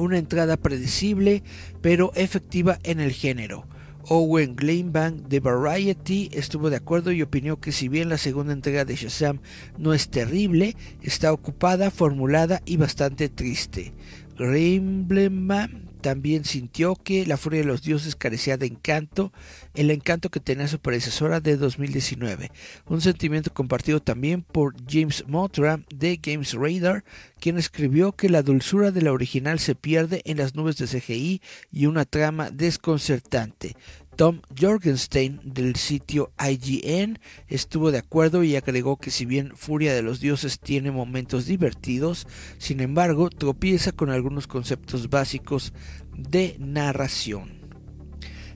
una 0.00 0.18
entrada 0.18 0.56
predecible 0.56 1.42
pero 1.80 2.12
efectiva 2.14 2.78
en 2.82 3.00
el 3.00 3.12
género. 3.12 3.66
Owen 4.08 4.56
Glenbank 4.56 5.28
de 5.28 5.40
Variety 5.40 6.30
estuvo 6.32 6.70
de 6.70 6.76
acuerdo 6.76 7.12
y 7.12 7.22
opinó 7.22 7.60
que 7.60 7.70
si 7.70 7.88
bien 7.88 8.08
la 8.08 8.18
segunda 8.18 8.52
entrega 8.52 8.84
de 8.84 8.96
Shazam 8.96 9.40
no 9.78 9.94
es 9.94 10.08
terrible, 10.08 10.74
está 11.02 11.32
ocupada, 11.32 11.90
formulada 11.90 12.62
y 12.64 12.76
bastante 12.76 13.28
triste. 13.28 13.92
Grimblema 14.36 15.68
también 16.00 16.44
sintió 16.44 16.96
que 16.96 17.26
La 17.26 17.36
Furia 17.36 17.60
de 17.60 17.66
los 17.66 17.82
Dioses 17.82 18.16
carecía 18.16 18.56
de 18.56 18.66
encanto, 18.66 19.32
el 19.74 19.90
encanto 19.90 20.30
que 20.30 20.40
tenía 20.40 20.68
su 20.68 20.78
predecesora 20.78 21.40
de 21.40 21.56
2019. 21.56 22.50
Un 22.86 23.00
sentimiento 23.00 23.52
compartido 23.52 24.00
también 24.00 24.42
por 24.42 24.74
James 24.88 25.24
Motra 25.28 25.80
de 25.94 26.18
Games 26.22 26.54
Radar, 26.54 27.04
quien 27.40 27.58
escribió 27.58 28.12
que 28.12 28.28
la 28.28 28.42
dulzura 28.42 28.90
de 28.90 29.02
la 29.02 29.12
original 29.12 29.58
se 29.58 29.74
pierde 29.74 30.22
en 30.24 30.38
las 30.38 30.54
nubes 30.54 30.76
de 30.76 30.86
CGI 30.86 31.40
y 31.72 31.86
una 31.86 32.04
trama 32.04 32.50
desconcertante. 32.50 33.76
Tom 34.20 34.42
Jorgenstein 34.54 35.40
del 35.44 35.76
sitio 35.76 36.30
IGN 36.38 37.18
estuvo 37.48 37.90
de 37.90 37.96
acuerdo 37.96 38.44
y 38.44 38.54
agregó 38.54 38.98
que 38.98 39.10
si 39.10 39.24
bien 39.24 39.56
Furia 39.56 39.94
de 39.94 40.02
los 40.02 40.20
Dioses 40.20 40.60
tiene 40.60 40.90
momentos 40.90 41.46
divertidos, 41.46 42.26
sin 42.58 42.80
embargo 42.80 43.30
tropieza 43.30 43.92
con 43.92 44.10
algunos 44.10 44.46
conceptos 44.46 45.08
básicos 45.08 45.72
de 46.14 46.54
narración. 46.58 47.62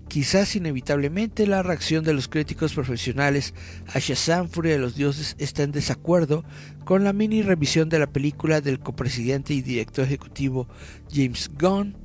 Quizás 0.06 0.54
inevitablemente 0.54 1.46
la 1.46 1.62
reacción 1.62 2.04
de 2.04 2.12
los 2.12 2.28
críticos 2.28 2.74
profesionales 2.74 3.54
a 3.94 4.00
Shazam 4.00 4.50
Furia 4.50 4.72
de 4.72 4.80
los 4.80 4.96
Dioses 4.96 5.34
está 5.38 5.62
en 5.62 5.72
desacuerdo 5.72 6.44
con 6.84 7.04
la 7.04 7.14
mini 7.14 7.40
revisión 7.40 7.88
de 7.88 8.00
la 8.00 8.12
película 8.12 8.60
del 8.60 8.80
copresidente 8.80 9.54
y 9.54 9.62
director 9.62 10.04
ejecutivo 10.04 10.68
James 11.10 11.50
Gunn, 11.58 11.96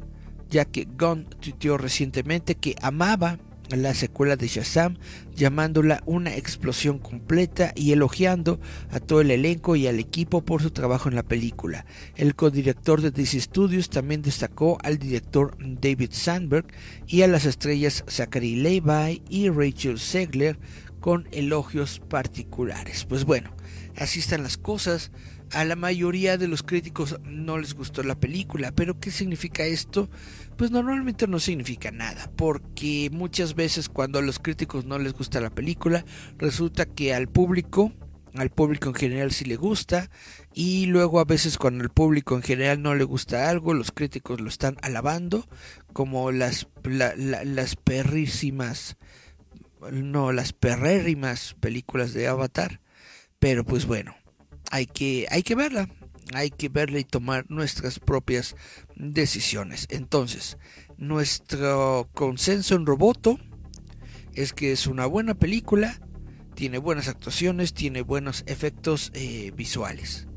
ya 0.47 0.63
que 0.63 0.87
Gunn 0.97 1.25
tuiteó 1.41 1.77
recientemente 1.77 2.55
que 2.55 2.75
amaba 2.81 3.37
la 3.75 3.93
secuela 3.93 4.35
de 4.35 4.47
Shazam, 4.47 4.97
llamándola 5.35 6.01
una 6.05 6.35
explosión 6.35 6.99
completa 6.99 7.71
y 7.75 7.91
elogiando 7.91 8.59
a 8.91 8.99
todo 8.99 9.21
el 9.21 9.31
elenco 9.31 9.75
y 9.75 9.87
al 9.87 9.99
equipo 9.99 10.41
por 10.41 10.61
su 10.61 10.71
trabajo 10.71 11.09
en 11.09 11.15
la 11.15 11.23
película. 11.23 11.85
El 12.15 12.35
codirector 12.35 13.01
de 13.01 13.11
DC 13.11 13.39
Studios 13.39 13.89
también 13.89 14.21
destacó 14.21 14.77
al 14.83 14.97
director 14.97 15.55
David 15.59 16.11
Sandberg 16.11 16.67
y 17.07 17.21
a 17.21 17.27
las 17.27 17.45
estrellas 17.45 18.03
Zachary 18.07 18.55
Levi 18.55 19.21
y 19.29 19.49
Rachel 19.49 19.99
Segler 19.99 20.57
con 20.99 21.27
elogios 21.31 21.99
particulares. 21.99 23.05
Pues 23.05 23.25
bueno, 23.25 23.51
así 23.95 24.19
están 24.19 24.43
las 24.43 24.57
cosas. 24.57 25.11
A 25.51 25.65
la 25.65 25.75
mayoría 25.75 26.37
de 26.37 26.47
los 26.47 26.61
críticos 26.61 27.19
no 27.23 27.57
les 27.57 27.73
gustó 27.73 28.03
la 28.03 28.19
película, 28.19 28.71
pero 28.71 28.99
¿qué 28.99 29.09
significa 29.09 29.65
esto? 29.65 30.09
Pues 30.59 30.71
normalmente 30.71 31.25
no 31.25 31.39
significa 31.39 31.89
nada, 31.89 32.29
porque 32.35 33.09
muchas 33.13 33.55
veces 33.55 33.87
cuando 33.87 34.19
a 34.19 34.21
los 34.21 34.39
críticos 34.39 34.83
no 34.83 34.99
les 34.99 35.13
gusta 35.13 35.39
la 35.39 35.51
película, 35.51 36.03
resulta 36.37 36.85
que 36.85 37.13
al 37.13 37.29
público, 37.29 37.93
al 38.33 38.49
público 38.49 38.89
en 38.89 38.95
general 38.95 39.31
sí 39.31 39.45
le 39.45 39.55
gusta, 39.55 40.09
y 40.53 40.87
luego 40.87 41.21
a 41.21 41.23
veces 41.23 41.57
cuando 41.57 41.85
al 41.85 41.91
público 41.91 42.35
en 42.35 42.41
general 42.41 42.81
no 42.81 42.93
le 42.93 43.05
gusta 43.05 43.49
algo, 43.49 43.73
los 43.73 43.93
críticos 43.93 44.41
lo 44.41 44.49
están 44.49 44.75
alabando, 44.81 45.47
como 45.93 46.29
las, 46.33 46.67
las 46.83 47.77
perrísimas, 47.77 48.97
no, 49.93 50.33
las 50.33 50.51
perrérrimas 50.51 51.55
películas 51.61 52.11
de 52.11 52.27
Avatar, 52.27 52.81
pero 53.39 53.63
pues 53.63 53.85
bueno 53.85 54.13
hay 54.71 54.87
que, 54.87 55.25
hay 55.31 55.41
que 55.41 55.55
verla, 55.55 55.87
hay 56.33 56.49
que 56.49 56.69
verla 56.69 56.99
y 56.99 57.03
tomar 57.03 57.45
nuestras 57.49 57.99
propias 57.99 58.55
decisiones. 58.95 59.87
Entonces, 59.89 60.57
nuestro 60.97 62.09
consenso 62.13 62.75
en 62.75 62.85
Roboto 62.85 63.39
es 64.33 64.53
que 64.53 64.71
es 64.71 64.87
una 64.87 65.05
buena 65.05 65.33
película, 65.33 65.99
tiene 66.55 66.77
buenas 66.77 67.07
actuaciones, 67.07 67.73
tiene 67.73 68.01
buenos 68.01 68.43
efectos 68.45 69.11
eh, 69.13 69.51
visuales. 69.55 70.27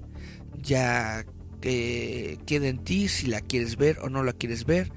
Ya 0.60 1.24
eh, 1.62 2.38
queda 2.46 2.68
en 2.68 2.78
ti 2.84 3.08
si 3.08 3.26
la 3.26 3.40
quieres 3.40 3.76
ver 3.76 3.98
o 4.00 4.08
no 4.08 4.22
la 4.22 4.32
quieres 4.32 4.64
ver, 4.64 4.92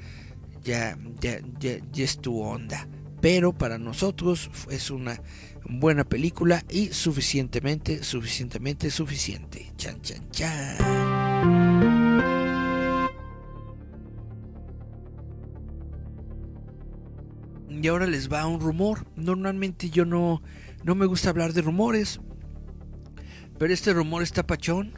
ya, 0.64 0.98
ya, 1.20 1.40
ya, 1.60 1.80
ya 1.92 2.04
es 2.04 2.20
tu 2.20 2.42
onda. 2.42 2.88
Pero 3.22 3.54
para 3.54 3.78
nosotros 3.78 4.52
es 4.70 4.92
una 4.92 5.20
buena 5.68 6.04
película 6.04 6.64
y 6.70 6.88
suficientemente, 6.88 8.04
suficientemente 8.04 8.92
suficiente. 8.92 9.72
Chan, 9.78 10.02
chan, 10.02 10.30
chan. 10.32 10.78
Y 17.70 17.88
ahora 17.88 18.08
les 18.08 18.32
va 18.32 18.48
un 18.48 18.60
rumor. 18.60 19.06
Normalmente 19.16 19.90
yo 19.90 20.06
no, 20.06 20.42
no 20.84 20.96
me 20.96 21.06
gusta 21.06 21.30
hablar 21.30 21.54
de 21.54 21.62
rumores. 21.62 22.20
Pero 23.58 23.74
este 23.74 23.94
rumor 23.94 24.24
está 24.24 24.46
pachón. 24.46 24.94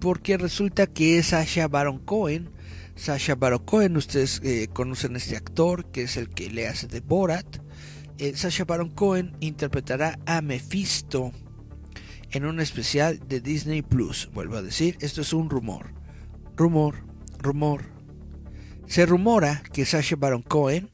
Porque 0.00 0.38
resulta 0.38 0.86
que 0.86 1.18
es 1.18 1.28
Sasha 1.28 1.66
Baron 1.66 1.98
Cohen. 1.98 2.50
Sasha 2.94 3.34
Baron 3.34 3.64
Cohen, 3.64 3.96
ustedes 3.96 4.40
eh, 4.44 4.68
conocen 4.72 5.14
a 5.14 5.18
este 5.18 5.36
actor 5.36 5.90
que 5.90 6.02
es 6.02 6.16
el 6.16 6.28
que 6.28 6.50
le 6.50 6.66
hace 6.66 6.88
de 6.88 7.00
Borat 7.00 7.58
eh, 8.18 8.36
Sasha 8.36 8.64
Baron 8.64 8.90
Cohen 8.90 9.36
interpretará 9.40 10.18
a 10.26 10.40
Mephisto 10.42 11.32
en 12.30 12.44
un 12.44 12.60
especial 12.60 13.20
de 13.26 13.40
Disney 13.40 13.82
Plus. 13.82 14.28
Vuelvo 14.32 14.56
a 14.56 14.62
decir, 14.62 14.96
esto 15.00 15.22
es 15.22 15.32
un 15.32 15.50
rumor. 15.50 15.94
Rumor, 16.56 17.04
rumor. 17.38 17.84
Se 18.86 19.06
rumora 19.06 19.62
que 19.72 19.84
Sasha 19.84 20.16
Baron 20.16 20.42
Cohen 20.42 20.90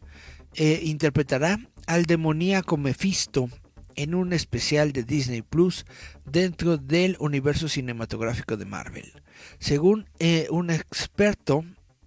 eh, 0.55 0.81
interpretará 0.85 1.59
al 1.87 2.05
demoníaco 2.05 2.77
Mephisto 2.77 3.49
en 3.97 4.15
un 4.15 4.33
especial 4.33 4.93
de 4.93 5.05
Disney 5.05 5.43
Plus 5.43 5.85
dentro 6.25 6.77
del 6.77 7.17
universo 7.21 7.69
cinematográfico 7.69 8.57
de 8.57 8.65
Marvel. 8.65 9.13
Según 9.59 10.09
eh, 10.19 10.47
un 10.51 10.71
experto 10.71 11.65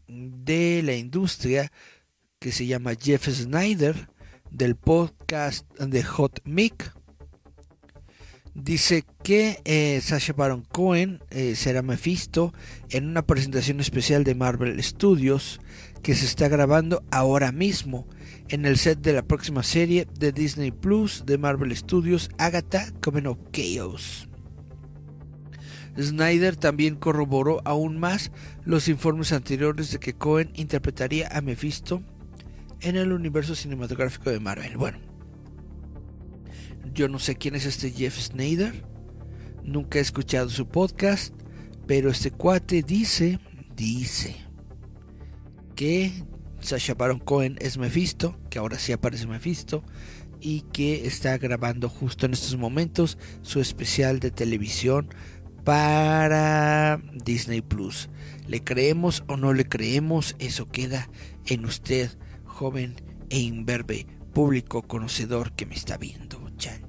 de 0.07 0.81
la 0.83 0.95
industria 0.95 1.71
que 2.39 2.51
se 2.51 2.65
llama 2.65 2.95
Jeff 2.95 3.27
Snyder, 3.27 4.09
del 4.51 4.75
podcast 4.75 5.67
de 5.79 6.03
Hot 6.03 6.41
Mic. 6.45 6.93
Dice 8.53 9.05
que 9.23 9.61
eh, 9.65 10.01
Sasha 10.01 10.33
Baron 10.33 10.63
Cohen 10.63 11.19
eh, 11.29 11.55
será 11.55 11.83
Mephisto 11.83 12.53
en 12.89 13.07
una 13.07 13.25
presentación 13.25 13.79
especial 13.79 14.23
de 14.23 14.33
Marvel 14.33 14.81
Studios 14.83 15.59
que 16.01 16.15
se 16.15 16.25
está 16.25 16.47
grabando 16.47 17.03
ahora 17.11 17.51
mismo 17.51 18.07
en 18.49 18.65
el 18.65 18.77
set 18.77 18.99
de 18.99 19.13
la 19.13 19.21
próxima 19.21 19.61
serie 19.61 20.07
de 20.17 20.31
Disney 20.31 20.71
Plus 20.71 21.23
de 21.25 21.37
Marvel 21.37 21.75
Studios, 21.75 22.29
Agatha 22.39 22.91
Coven 23.01 23.27
of 23.27 23.37
Chaos. 23.51 24.27
Snyder 25.99 26.55
también 26.55 26.95
corroboró 26.95 27.61
aún 27.65 27.99
más 27.99 28.31
los 28.63 28.87
informes 28.87 29.31
anteriores 29.31 29.91
de 29.91 29.99
que 29.99 30.13
Cohen 30.13 30.51
interpretaría 30.55 31.27
a 31.31 31.41
Mephisto 31.41 32.01
en 32.81 32.95
el 32.95 33.11
universo 33.11 33.55
cinematográfico 33.55 34.29
de 34.29 34.39
Marvel. 34.39 34.77
Bueno, 34.77 34.99
yo 36.93 37.07
no 37.07 37.19
sé 37.19 37.35
quién 37.35 37.55
es 37.55 37.65
este 37.65 37.91
Jeff 37.91 38.17
Snyder, 38.17 38.83
nunca 39.63 39.99
he 39.99 40.01
escuchado 40.01 40.49
su 40.49 40.67
podcast, 40.67 41.33
pero 41.85 42.09
este 42.09 42.31
cuate 42.31 42.83
dice, 42.83 43.39
dice 43.75 44.35
que 45.75 46.11
Sasha 46.59 46.95
Baron 46.95 47.19
Cohen 47.19 47.55
es 47.59 47.77
Mephisto, 47.77 48.37
que 48.49 48.59
ahora 48.59 48.79
sí 48.79 48.91
aparece 48.91 49.27
Mephisto, 49.27 49.83
y 50.39 50.61
que 50.73 51.07
está 51.07 51.37
grabando 51.37 51.89
justo 51.89 52.25
en 52.25 52.33
estos 52.33 52.57
momentos 52.57 53.17
su 53.41 53.59
especial 53.59 54.19
de 54.19 54.31
televisión 54.31 55.09
para 55.63 57.01
Disney 57.25 57.61
Plus. 57.61 58.09
¿Le 58.47 58.63
creemos 58.63 59.23
o 59.27 59.37
no 59.37 59.53
le 59.53 59.65
creemos? 59.65 60.35
Eso 60.39 60.67
queda 60.67 61.09
en 61.45 61.65
usted 61.65 62.17
joven 62.57 62.95
e 63.29 63.37
imberbe 63.39 64.07
público 64.33 64.81
conocedor 64.81 65.51
que 65.51 65.67
me 65.67 65.75
está 65.75 65.95
viendo. 65.97 66.41
Chan, 66.57 66.81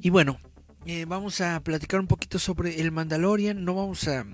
Y 0.00 0.10
bueno, 0.10 0.40
eh, 0.84 1.04
vamos 1.06 1.40
a 1.40 1.60
platicar 1.60 2.00
un 2.00 2.08
poquito 2.08 2.40
sobre 2.40 2.80
el 2.80 2.90
Mandalorian. 2.90 3.64
No 3.64 3.74
vamos 3.74 4.08
a. 4.08 4.26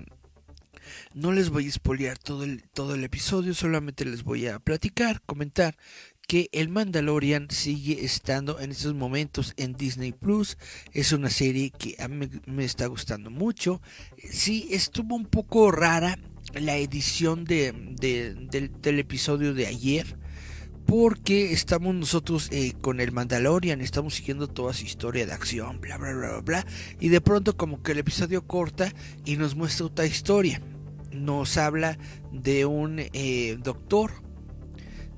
No 1.13 1.31
les 1.31 1.51
voy 1.51 1.67
a 1.67 1.71
spoilear 1.71 2.17
todo 2.17 2.43
el, 2.43 2.67
todo 2.69 2.95
el 2.95 3.03
episodio, 3.03 3.53
solamente 3.53 4.03
les 4.03 4.23
voy 4.23 4.47
a 4.47 4.57
platicar, 4.57 5.21
comentar 5.21 5.77
que 6.27 6.49
el 6.51 6.69
Mandalorian 6.69 7.47
sigue 7.49 8.03
estando 8.03 8.59
en 8.59 8.71
estos 8.71 8.93
momentos 8.93 9.53
en 9.57 9.73
Disney 9.73 10.11
Plus. 10.11 10.57
Es 10.93 11.11
una 11.11 11.29
serie 11.29 11.71
que 11.71 11.95
a 11.99 12.07
mí 12.07 12.27
me 12.45 12.65
está 12.65 12.87
gustando 12.87 13.29
mucho. 13.29 13.81
Sí, 14.29 14.67
estuvo 14.71 15.15
un 15.15 15.25
poco 15.25 15.71
rara 15.71 16.17
la 16.53 16.77
edición 16.77 17.45
de, 17.45 17.73
del, 17.99 18.99
episodio 18.99 19.53
de 19.53 19.67
ayer. 19.67 20.17
Porque 20.85 21.51
estamos 21.51 21.95
nosotros 21.95 22.47
eh, 22.51 22.73
con 22.79 22.99
el 22.99 23.11
Mandalorian, 23.11 23.81
estamos 23.81 24.13
siguiendo 24.13 24.47
toda 24.47 24.71
su 24.71 24.85
historia 24.85 25.25
de 25.25 25.33
acción, 25.33 25.81
bla, 25.81 25.97
bla, 25.97 26.13
bla, 26.13 26.41
bla. 26.41 26.65
Y 26.99 27.09
de 27.09 27.21
pronto 27.21 27.57
como 27.57 27.81
que 27.81 27.93
el 27.93 27.97
episodio 27.97 28.45
corta 28.45 28.93
y 29.25 29.37
nos 29.37 29.55
muestra 29.55 29.87
otra 29.87 30.05
historia. 30.05 30.61
Nos 31.11 31.57
habla 31.57 31.97
de 32.31 32.65
un 32.65 32.99
eh, 32.99 33.57
doctor 33.63 34.24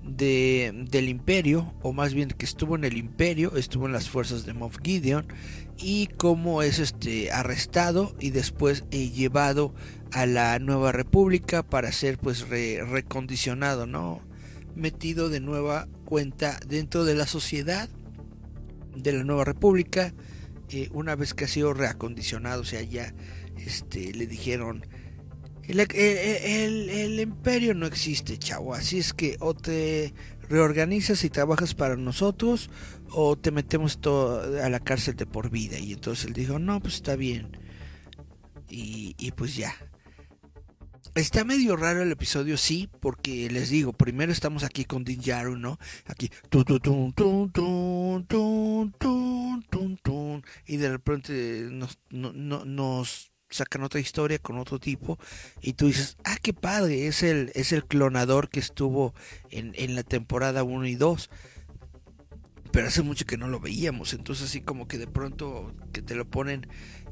de, 0.07 0.85
del 0.89 1.09
imperio, 1.09 1.73
o 1.81 1.93
más 1.93 2.13
bien 2.13 2.29
que 2.29 2.45
estuvo 2.45 2.75
en 2.75 2.85
el 2.85 2.97
imperio, 2.97 3.55
estuvo 3.57 3.85
en 3.85 3.91
las 3.91 4.09
fuerzas 4.09 4.45
de 4.45 4.53
Moff 4.53 4.77
Gideon, 4.83 5.27
y 5.77 6.07
cómo 6.17 6.63
es 6.63 6.79
este 6.79 7.31
arrestado 7.31 8.15
y 8.19 8.31
después 8.31 8.85
eh, 8.91 9.09
llevado 9.09 9.75
a 10.11 10.25
la 10.25 10.57
nueva 10.59 10.91
república 10.91 11.61
para 11.63 11.91
ser 11.91 12.17
pues 12.17 12.47
recondicionado, 12.49 13.85
¿no? 13.85 14.21
Metido 14.75 15.29
de 15.29 15.39
nueva 15.39 15.87
cuenta 16.05 16.59
dentro 16.67 17.05
de 17.05 17.15
la 17.15 17.27
sociedad 17.27 17.89
de 18.95 19.13
la 19.13 19.23
nueva 19.23 19.45
república, 19.45 20.13
eh, 20.69 20.89
una 20.91 21.15
vez 21.15 21.33
que 21.33 21.45
ha 21.45 21.47
sido 21.47 21.73
reacondicionado, 21.73 22.61
o 22.61 22.65
sea, 22.65 22.81
ya 22.81 23.13
este, 23.57 24.13
le 24.13 24.25
dijeron 24.25 24.85
El, 25.67 25.81
el, 25.81 26.89
el, 26.89 27.19
imperio 27.19 27.73
no 27.73 27.85
existe, 27.85 28.37
chavo. 28.37 28.73
Así 28.73 28.99
es 28.99 29.13
que 29.13 29.35
o 29.39 29.53
te 29.53 30.13
reorganizas 30.49 31.23
y 31.25 31.29
trabajas 31.29 31.73
para 31.73 31.97
nosotros 31.97 32.69
o 33.11 33.37
te 33.37 33.51
metemos 33.51 33.99
todo 33.99 34.63
a 34.63 34.69
la 34.69 34.79
cárcel 34.79 35.15
de 35.15 35.25
por 35.25 35.49
vida. 35.49 35.77
Y 35.77 35.93
entonces 35.93 36.25
él 36.25 36.33
dijo, 36.33 36.57
no, 36.57 36.79
pues 36.79 36.95
está 36.95 37.15
bien. 37.15 37.57
Y, 38.69 39.15
y 39.17 39.31
pues 39.31 39.55
ya. 39.55 39.75
Está 41.15 41.43
medio 41.43 41.75
raro 41.75 42.03
el 42.03 42.11
episodio, 42.11 42.57
sí, 42.57 42.89
porque 42.99 43.49
les 43.49 43.69
digo, 43.69 43.91
primero 43.91 44.31
estamos 44.31 44.63
aquí 44.63 44.85
con 44.85 45.03
Din 45.03 45.19
Djarin, 45.19 45.59
¿no? 45.59 45.79
Aquí, 46.05 46.29
y 50.67 50.77
de 50.77 50.89
repente 50.89 51.67
nos, 51.71 51.97
nos 52.11 53.31
sacan 53.49 53.83
otra 53.83 53.99
historia 53.99 54.39
con 54.39 54.57
otro 54.57 54.79
tipo 54.79 55.17
y 55.61 55.73
tú 55.73 55.87
dices, 55.87 56.17
ah, 56.23 56.37
qué 56.41 56.53
padre, 56.53 57.07
es 57.07 57.23
el, 57.23 57.51
es 57.55 57.71
el 57.71 57.85
clonador 57.85 58.49
que 58.49 58.59
estuvo 58.59 59.13
en, 59.49 59.73
en 59.75 59.95
la 59.95 60.03
temporada 60.03 60.63
1 60.63 60.85
y 60.87 60.95
2. 60.95 61.29
Pero 62.71 62.87
hace 62.87 63.01
mucho 63.01 63.25
que 63.25 63.37
no 63.37 63.47
lo 63.47 63.59
veíamos, 63.59 64.13
entonces 64.13 64.49
así 64.49 64.61
como 64.61 64.87
que 64.87 64.97
de 64.97 65.07
pronto 65.07 65.73
que 65.93 66.01
te 66.01 66.15
lo 66.15 66.29
ponen 66.29 66.67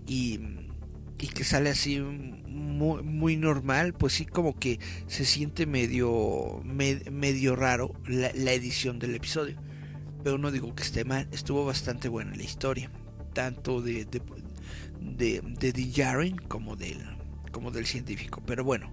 y, 0.06 0.40
y 1.18 1.28
que 1.28 1.44
sale 1.44 1.70
así 1.70 2.00
muy, 2.00 3.02
muy, 3.04 3.38
normal, 3.38 3.94
pues 3.94 4.14
sí 4.14 4.26
como 4.26 4.60
que 4.60 4.80
se 5.08 5.26
siente 5.26 5.66
medio, 5.66 6.62
medio 6.64 7.56
raro 7.56 7.94
la, 8.06 8.32
la 8.34 8.52
edición 8.52 9.00
del 9.00 9.16
episodio. 9.16 9.58
Pero 10.24 10.38
no 10.38 10.52
digo 10.52 10.76
que 10.76 10.84
esté 10.84 11.06
mal, 11.06 11.28
estuvo 11.32 11.66
bastante 11.66 12.10
buena 12.10 12.36
la 12.36 12.44
historia, 12.44 12.92
tanto 13.34 13.82
de, 13.82 14.06
de, 14.06 14.22
de 15.06 15.42
como 16.48 16.76
del, 16.76 17.00
como 17.52 17.72
del 17.72 17.86
científico. 17.86 18.42
Pero 18.46 18.64
bueno, 18.64 18.92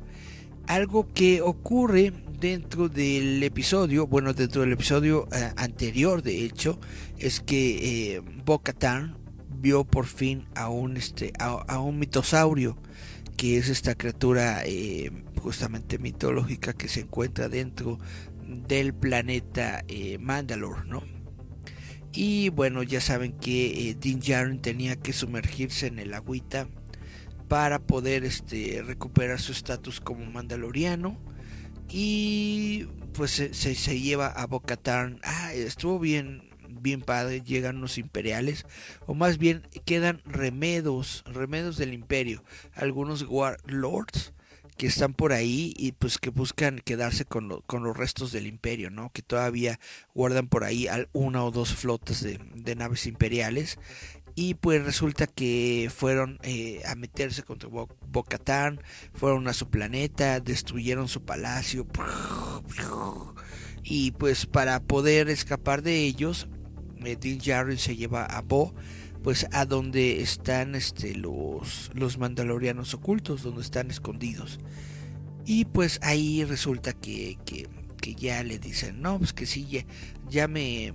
algo 0.66 1.12
que 1.12 1.42
ocurre 1.42 2.12
dentro 2.38 2.88
del 2.88 3.42
episodio, 3.42 4.06
bueno, 4.06 4.32
dentro 4.32 4.62
del 4.62 4.72
episodio 4.72 5.28
eh, 5.32 5.52
anterior, 5.56 6.22
de 6.22 6.44
hecho, 6.44 6.78
es 7.18 7.40
que 7.40 8.16
eh, 8.16 8.22
vio 9.60 9.84
por 9.84 10.06
fin 10.06 10.46
a 10.54 10.68
un, 10.68 10.96
este, 10.96 11.32
a, 11.38 11.78
un 11.78 11.98
mitosaurio, 11.98 12.76
que 13.36 13.58
es 13.58 13.68
esta 13.68 13.94
criatura 13.94 14.62
eh, 14.64 15.10
justamente 15.40 15.98
mitológica 15.98 16.72
que 16.72 16.88
se 16.88 17.00
encuentra 17.00 17.48
dentro 17.48 17.98
del 18.68 18.92
planeta 18.92 19.84
eh, 19.88 20.18
Mandalore, 20.18 20.86
¿no? 20.86 21.02
Y 22.12 22.50
bueno, 22.50 22.82
ya 22.82 23.00
saben 23.00 23.32
que 23.32 23.90
eh, 23.90 23.94
Din 23.94 24.20
Djarin 24.20 24.60
tenía 24.60 24.96
que 24.96 25.12
sumergirse 25.12 25.86
en 25.86 25.98
el 25.98 26.12
agüita 26.12 26.68
para 27.48 27.78
poder 27.78 28.24
este, 28.24 28.82
recuperar 28.84 29.40
su 29.40 29.52
estatus 29.52 30.00
como 30.00 30.24
mandaloriano. 30.26 31.18
Y 31.88 32.86
pues 33.14 33.30
se, 33.30 33.54
se, 33.54 34.00
lleva 34.00 34.26
a 34.26 34.46
Bocatán. 34.46 35.20
Ah, 35.24 35.52
estuvo 35.54 35.98
bien, 35.98 36.50
bien 36.80 37.00
padre. 37.00 37.42
Llegan 37.42 37.80
los 37.80 37.96
imperiales. 37.96 38.66
O 39.06 39.14
más 39.14 39.38
bien 39.38 39.62
quedan 39.86 40.20
remedos, 40.24 41.24
remedos 41.26 41.78
del 41.78 41.94
imperio. 41.94 42.44
Algunos 42.74 43.26
warlords 43.28 44.32
que 44.82 44.88
están 44.88 45.14
por 45.14 45.32
ahí 45.32 45.72
y 45.76 45.92
pues 45.92 46.18
que 46.18 46.30
buscan 46.30 46.80
quedarse 46.84 47.24
con, 47.24 47.48
los 47.48 47.96
restos 47.96 48.32
del 48.32 48.48
imperio, 48.48 48.90
¿no? 48.90 49.12
Que 49.12 49.22
todavía 49.22 49.78
guardan 50.12 50.48
por 50.48 50.64
ahí 50.64 50.88
una 51.12 51.44
o 51.44 51.52
dos 51.52 51.72
flotas 51.72 52.20
de, 52.20 52.74
naves 52.74 53.06
imperiales 53.06 53.78
y 54.34 54.54
pues 54.54 54.84
resulta 54.84 55.28
que 55.28 55.88
fueron 55.94 56.40
eh, 56.42 56.82
a 56.84 56.96
meterse 56.96 57.44
contra 57.44 57.68
Bocatán, 58.08 58.80
fueron 59.14 59.46
a 59.46 59.52
su 59.52 59.70
planeta, 59.70 60.40
destruyeron 60.40 61.06
su 61.06 61.24
palacio 61.24 61.86
y 63.84 64.10
pues 64.10 64.46
para 64.46 64.80
poder 64.80 65.28
escapar 65.28 65.82
de 65.82 65.98
ellos, 66.00 66.48
eh, 67.04 67.14
Din 67.14 67.40
se 67.40 67.94
lleva 67.94 68.24
a 68.24 68.40
Bo 68.40 68.74
pues 69.22 69.46
a 69.52 69.64
donde 69.66 70.20
están 70.20 70.74
este, 70.74 71.14
los, 71.14 71.90
los 71.94 72.18
mandalorianos 72.18 72.94
ocultos, 72.94 73.42
donde 73.42 73.62
están 73.62 73.90
escondidos. 73.90 74.58
Y 75.44 75.64
pues 75.66 75.98
ahí 76.02 76.44
resulta 76.44 76.92
que, 76.92 77.38
que, 77.44 77.68
ya 78.14 78.42
le 78.42 78.58
dicen, 78.58 79.00
no, 79.00 79.18
pues 79.18 79.32
que 79.32 79.46
sí, 79.46 79.66
ya, 79.66 79.84
ya 80.28 80.48
me... 80.48 80.92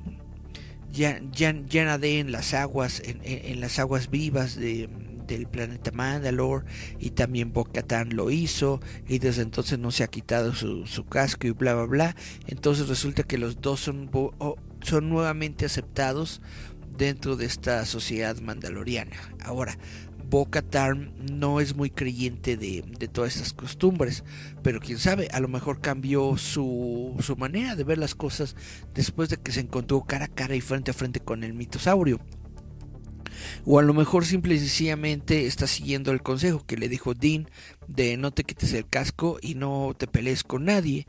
Ya, 0.90 1.22
ya, 1.34 1.54
ya, 1.68 1.84
nadé 1.84 2.20
en 2.20 2.32
las 2.32 2.54
aguas, 2.54 3.02
en, 3.04 3.20
en, 3.22 3.60
las 3.60 3.78
aguas 3.78 4.10
vivas 4.10 4.56
de, 4.56 4.90
del 5.28 5.46
planeta 5.46 5.92
Mandalore 5.92 6.66
y 6.98 7.12
también 7.12 7.52
Bo-Katan 7.52 8.16
lo 8.16 8.32
hizo 8.32 8.80
y 9.08 9.20
desde 9.20 9.42
entonces 9.42 9.78
no 9.78 9.92
se 9.92 10.04
ha 10.04 10.08
quitado 10.08 10.56
su, 10.56 10.88
su, 10.88 11.06
casco 11.06 11.46
y 11.46 11.52
bla 11.52 11.76
bla 11.76 11.84
bla. 11.84 12.16
Entonces 12.48 12.88
resulta 12.88 13.24
que 13.24 13.38
los 13.38 13.62
dos 13.62 13.82
son, 13.82 14.10
son 14.82 15.10
nuevamente 15.10 15.66
aceptados 15.66 16.42
dentro 16.98 17.36
de 17.36 17.45
esta 17.45 17.86
sociedad 17.86 18.39
mandaloriana. 18.39 19.18
Ahora, 19.43 19.78
bo 20.30 20.48
no 21.32 21.62
es 21.62 21.76
muy 21.76 21.89
creyente 21.89 22.58
de, 22.58 22.82
todas 23.12 23.36
estas 23.36 23.54
costumbres, 23.54 24.24
pero 24.62 24.80
quién 24.80 24.98
sabe, 24.98 25.30
a 25.32 25.39
lo 25.39 25.48
mejor 25.48 25.80
cambió 25.80 26.38
su, 26.38 27.16
su 27.20 27.38
manera 27.38 27.76
de 27.76 27.84
ver 27.84 27.98
las 27.98 28.16
cosas 28.16 28.56
después 28.93 29.30
de 29.30 29.38
que 29.38 29.52
se 29.52 29.62
encontró 29.62 30.02
cara 30.02 30.26
a 30.26 30.30
cara 30.30 30.56
y 30.56 30.62
frente 30.62 30.91
a 30.91 30.93
frente 30.93 31.20
con 31.20 31.43
el 31.43 31.54
mitosaurio. 31.54 32.20
O 33.66 33.80
a 33.80 33.84
lo 33.84 33.93
mejor 33.93 34.26
simple 34.26 34.56
y 34.56 34.60
sencillamente 34.60 35.45
está 35.45 35.68
siguiendo 35.68 36.12
el 36.12 36.24
consejo 36.24 36.66
que 36.66 36.78
le 36.78 36.89
dijo 36.89 37.14
Dean 37.14 37.50
de 37.88 38.18
no 38.18 38.32
te 38.32 38.43
quites 38.43 38.74
el 38.74 38.88
casco 38.88 39.38
y 39.41 39.56
no 39.56 39.95
te 39.98 40.08
pelees 40.08 40.43
con 40.43 40.66
nadie, 40.66 41.08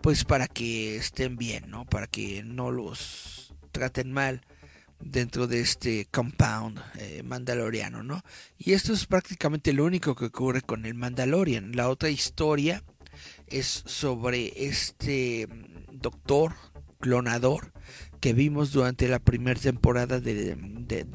pues 0.00 0.24
para 0.24 0.46
que 0.46 0.96
estén 0.96 1.36
bien, 1.36 1.70
¿no? 1.70 1.86
Para 1.86 2.06
que 2.06 2.42
no 2.44 2.70
los 2.70 3.54
traten 3.72 4.12
mal 4.12 4.42
dentro 5.00 5.46
de 5.46 5.60
este 5.60 6.06
compound 6.10 6.78
eh, 6.98 7.22
mandaloriano, 7.24 8.02
¿no? 8.02 8.22
Y 8.58 8.72
esto 8.72 8.92
es 8.92 9.06
prácticamente 9.06 9.72
lo 9.72 9.84
único 9.84 10.14
que 10.14 10.26
ocurre 10.26 10.62
con 10.62 10.86
el 10.86 10.94
Mandalorian. 10.94 11.72
La 11.74 11.88
otra 11.88 12.10
historia 12.10 12.82
es 13.46 13.82
sobre 13.86 14.52
este 14.56 15.46
mm, 15.46 16.00
doctor 16.00 16.54
clonador 17.00 17.72
que 18.20 18.34
vimos 18.34 18.72
durante 18.72 19.08
la 19.08 19.18
primera 19.18 19.58
temporada 19.58 20.20
de, 20.20 20.56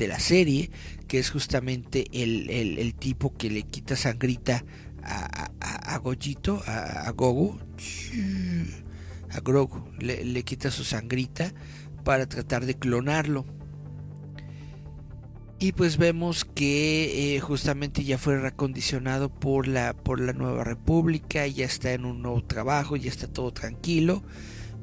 la 0.07 0.19
serie, 0.19 0.71
que 1.07 1.19
es 1.19 1.29
justamente 1.29 2.05
el, 2.11 2.95
tipo 2.95 3.37
que 3.37 3.51
le 3.51 3.61
quita 3.61 3.95
sangrita 3.95 4.65
a, 5.03 5.51
a, 5.59 5.93
a 5.93 5.97
Gogito, 5.99 6.63
a, 6.65 7.11
Gogo, 7.11 7.59
a 9.29 9.39
Grogu, 9.39 9.87
le, 9.99 10.25
le 10.25 10.43
quita 10.43 10.71
su 10.71 10.83
sangrita 10.83 11.53
para 12.03 12.25
tratar 12.25 12.65
de 12.65 12.73
clonarlo 12.73 13.45
y 15.57 15.71
pues 15.71 15.97
vemos 15.97 16.43
que 16.43 17.35
eh, 17.35 17.39
justamente 17.39 18.03
ya 18.03 18.17
fue 18.17 18.39
recondicionado 18.39 19.29
por 19.29 19.67
la 19.67 19.93
por 19.93 20.19
la 20.19 20.33
nueva 20.33 20.63
república 20.63 21.47
ya 21.47 21.65
está 21.65 21.93
en 21.93 22.05
un 22.05 22.21
nuevo 22.21 22.43
trabajo 22.43 22.95
ya 22.97 23.09
está 23.09 23.27
todo 23.27 23.51
tranquilo 23.53 24.21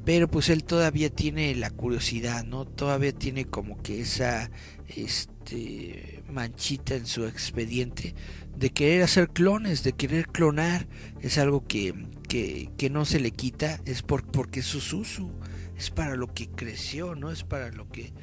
pero 0.03 0.27
pues 0.27 0.49
él 0.49 0.63
todavía 0.63 1.09
tiene 1.09 1.53
la 1.55 1.69
curiosidad 1.69 2.43
no 2.43 2.65
todavía 2.65 3.13
tiene 3.13 3.45
como 3.45 3.81
que 3.83 4.01
esa 4.01 4.49
este 4.87 6.23
manchita 6.29 6.95
en 6.95 7.05
su 7.05 7.25
expediente 7.25 8.15
de 8.57 8.71
querer 8.71 9.03
hacer 9.03 9.29
clones 9.29 9.83
de 9.83 9.93
querer 9.93 10.27
clonar. 10.27 10.87
Es 11.21 11.37
algo 11.37 11.65
que, 11.65 11.93
que, 12.27 12.69
que 12.77 12.89
no 12.89 13.05
se 13.05 13.19
le 13.19 13.31
quita 13.31 13.79
es 13.85 14.01
por, 14.01 14.25
porque 14.25 14.61
es 14.61 14.65
su 14.65 14.81
susu 14.81 15.31
es 15.77 15.89
para 15.89 16.15
lo 16.15 16.27
que 16.27 16.49
creció 16.49 17.15
no 17.15 17.31
es 17.31 17.43
para 17.43 17.71
lo 17.71 17.89
que 17.89 18.13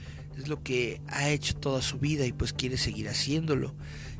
es 0.40 0.48
lo 0.48 0.62
que 0.62 1.00
ha 1.08 1.28
hecho 1.28 1.54
toda 1.54 1.82
su 1.82 1.98
vida 1.98 2.26
y 2.26 2.32
pues 2.32 2.52
quiere 2.52 2.76
seguir 2.76 3.08
haciéndolo. 3.08 3.74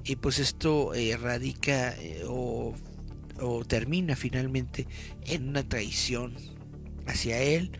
Y 0.04 0.16
pues 0.16 0.38
esto 0.38 0.94
eh, 0.94 1.16
radica 1.16 1.94
eh, 1.98 2.24
o, 2.26 2.74
termina 3.66 4.16
finalmente 4.16 4.86
en 5.24 5.48
una 5.48 5.66
traición 5.66 6.34
hacia 7.06 7.40
él, 7.40 7.72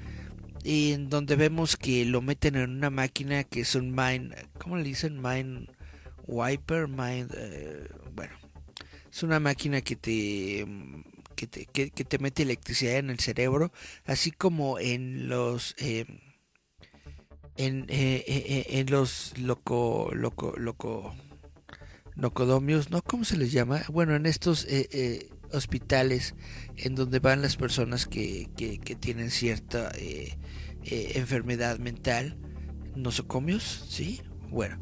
en 0.65 1.11
donde 1.11 1.37
vemos 1.37 1.77
que 1.77 2.05
lo 2.07 2.23
meten 2.23 2.57
en 2.57 2.71
una 2.71 2.91
máquina 2.91 3.45
que 3.45 3.61
es 3.61 3.75
un 3.75 3.95
mind, 3.95 4.35
¿cómo 4.59 4.77
le 4.77 4.85
dicen? 4.85 5.21
Mind 5.21 5.69
wiper, 6.27 6.89
mind, 6.89 7.35
eh, 7.37 7.89
bueno, 8.15 8.33
es 9.13 9.23
una 9.23 9.39
máquina 9.39 9.83
que 9.83 9.97
te 9.97 10.67
que 11.37 11.47
te, 11.47 11.67
que, 11.67 11.91
te 11.91 12.19
mete 12.19 12.43
electricidad 12.43 12.97
en 12.97 13.11
el 13.11 13.19
cerebro, 13.19 13.73
así 14.05 14.31
como 14.31 14.79
en 14.79 15.29
los 15.29 15.75
en, 17.61 17.85
eh, 17.91 18.25
eh, 18.27 18.45
eh, 18.49 18.67
en 18.81 18.91
los 18.91 19.37
loco, 19.39 20.11
loco, 20.15 20.55
loco, 20.57 21.15
locodomios, 22.15 22.91
¿no? 22.91 23.03
¿Cómo 23.03 23.25
se 23.25 23.37
les 23.37 23.53
llama? 23.53 23.83
Bueno, 23.89 24.17
en 24.17 24.25
estos 24.25 24.67
hospitales 25.53 26.35
en 26.77 26.95
donde 26.95 27.19
van 27.19 27.43
las 27.43 27.57
personas 27.57 28.07
que, 28.07 28.49
que, 28.57 28.97
tienen 28.97 29.31
cierta 29.31 29.93
enfermedad 30.85 31.79
mental, 31.79 32.39
nosocomios, 32.97 33.85
¿sí? 33.91 34.23
Bueno, 34.49 34.79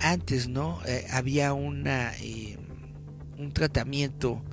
antes, 0.00 0.46
¿no? 0.48 0.80
había 1.10 1.54
una, 1.54 2.12
un 3.36 3.52
tratamiento 3.52 4.44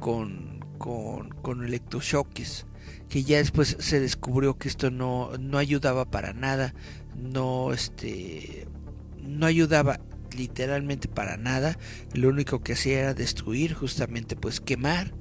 con, 0.00 0.64
con, 0.78 1.30
con 1.30 1.64
electrochoques 1.64 2.65
que 3.08 3.22
ya 3.22 3.38
después 3.38 3.76
se 3.78 4.00
descubrió 4.00 4.58
que 4.58 4.68
esto 4.68 4.90
no, 4.90 5.36
no 5.38 5.58
ayudaba 5.58 6.10
para 6.10 6.32
nada, 6.32 6.74
no 7.16 7.72
este 7.72 8.66
no 9.22 9.46
ayudaba 9.46 10.00
literalmente 10.36 11.08
para 11.08 11.36
nada, 11.36 11.78
lo 12.12 12.28
único 12.28 12.62
que 12.62 12.74
hacía 12.74 13.00
era 13.00 13.14
destruir, 13.14 13.74
justamente 13.74 14.36
pues 14.36 14.60
quemar 14.60 15.12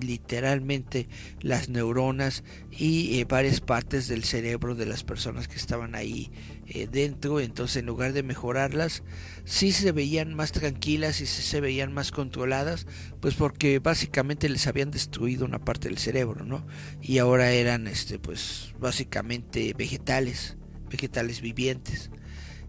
literalmente 0.00 1.08
las 1.40 1.68
neuronas 1.68 2.44
y 2.70 3.18
eh, 3.18 3.24
varias 3.24 3.60
partes 3.60 4.08
del 4.08 4.24
cerebro 4.24 4.74
de 4.74 4.86
las 4.86 5.04
personas 5.04 5.48
que 5.48 5.56
estaban 5.56 5.94
ahí 5.94 6.30
eh, 6.66 6.88
dentro. 6.90 7.40
Entonces, 7.40 7.76
en 7.76 7.86
lugar 7.86 8.12
de 8.12 8.22
mejorarlas, 8.22 9.02
sí 9.44 9.72
se 9.72 9.92
veían 9.92 10.34
más 10.34 10.52
tranquilas 10.52 11.20
y 11.20 11.26
se 11.26 11.60
veían 11.60 11.92
más 11.92 12.10
controladas, 12.10 12.86
pues 13.20 13.34
porque 13.34 13.78
básicamente 13.78 14.48
les 14.48 14.66
habían 14.66 14.90
destruido 14.90 15.44
una 15.44 15.58
parte 15.58 15.88
del 15.88 15.98
cerebro, 15.98 16.44
¿no? 16.44 16.66
Y 17.00 17.18
ahora 17.18 17.52
eran, 17.52 17.86
este, 17.86 18.18
pues, 18.18 18.74
básicamente 18.78 19.74
vegetales, 19.76 20.56
vegetales 20.90 21.40
vivientes 21.40 22.10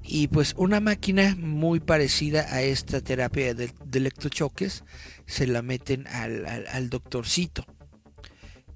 y 0.07 0.29
pues 0.29 0.53
una 0.57 0.79
máquina 0.79 1.35
muy 1.37 1.81
parecida 1.81 2.47
a 2.53 2.61
esta 2.61 3.01
terapia 3.01 3.53
de, 3.53 3.71
electrochoques 3.93 4.83
se 5.27 5.45
la 5.45 5.61
meten 5.61 6.07
al, 6.07 6.89
doctorcito 6.89 7.63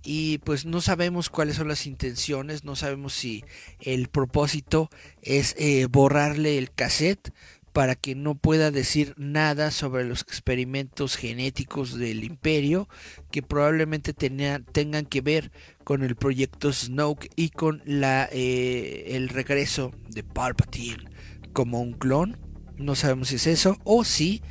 y 0.04 0.40
pues 0.40 0.66
no 0.66 0.82
sabemos 0.82 1.30
cuáles 1.30 1.56
son 1.56 1.68
las 1.68 1.88
intenciones, 1.88 2.64
no 2.64 2.76
sabemos 2.76 3.14
si 3.14 3.44
el 3.80 4.10
propósito 4.10 4.90
es 5.22 5.56
eh, 5.58 5.88
borrarle 5.90 6.58
el 6.58 6.72
cassette 6.72 7.34
para 7.74 7.96
que 7.96 8.16
no 8.16 8.36
pueda 8.36 8.72
decir 8.72 9.14
nada 9.18 9.72
sobre 9.72 10.04
los 10.04 10.22
experimentos 10.22 11.16
genéticos 11.16 11.98
del 11.98 12.24
imperio 12.24 12.90
que 13.32 13.42
probablemente 13.42 14.14
tengan 14.14 15.06
que 15.06 15.22
ver 15.22 15.52
con 15.84 16.04
el 16.04 16.16
proyecto 16.16 16.74
Snoke 16.74 17.30
y 17.36 17.50
con 17.50 17.82
la, 17.86 18.28
eh, 18.32 19.16
el 19.16 19.30
regreso 19.30 19.92
de 20.10 20.24
Palpatine 20.24 21.06
como 21.54 21.82
un 21.82 21.94
clon. 21.94 22.38
No 22.78 22.96
sabemos 22.96 23.30
si 23.30 23.36
es 23.36 23.48
eso 23.48 23.78
o 23.84 24.04
si 24.04 24.42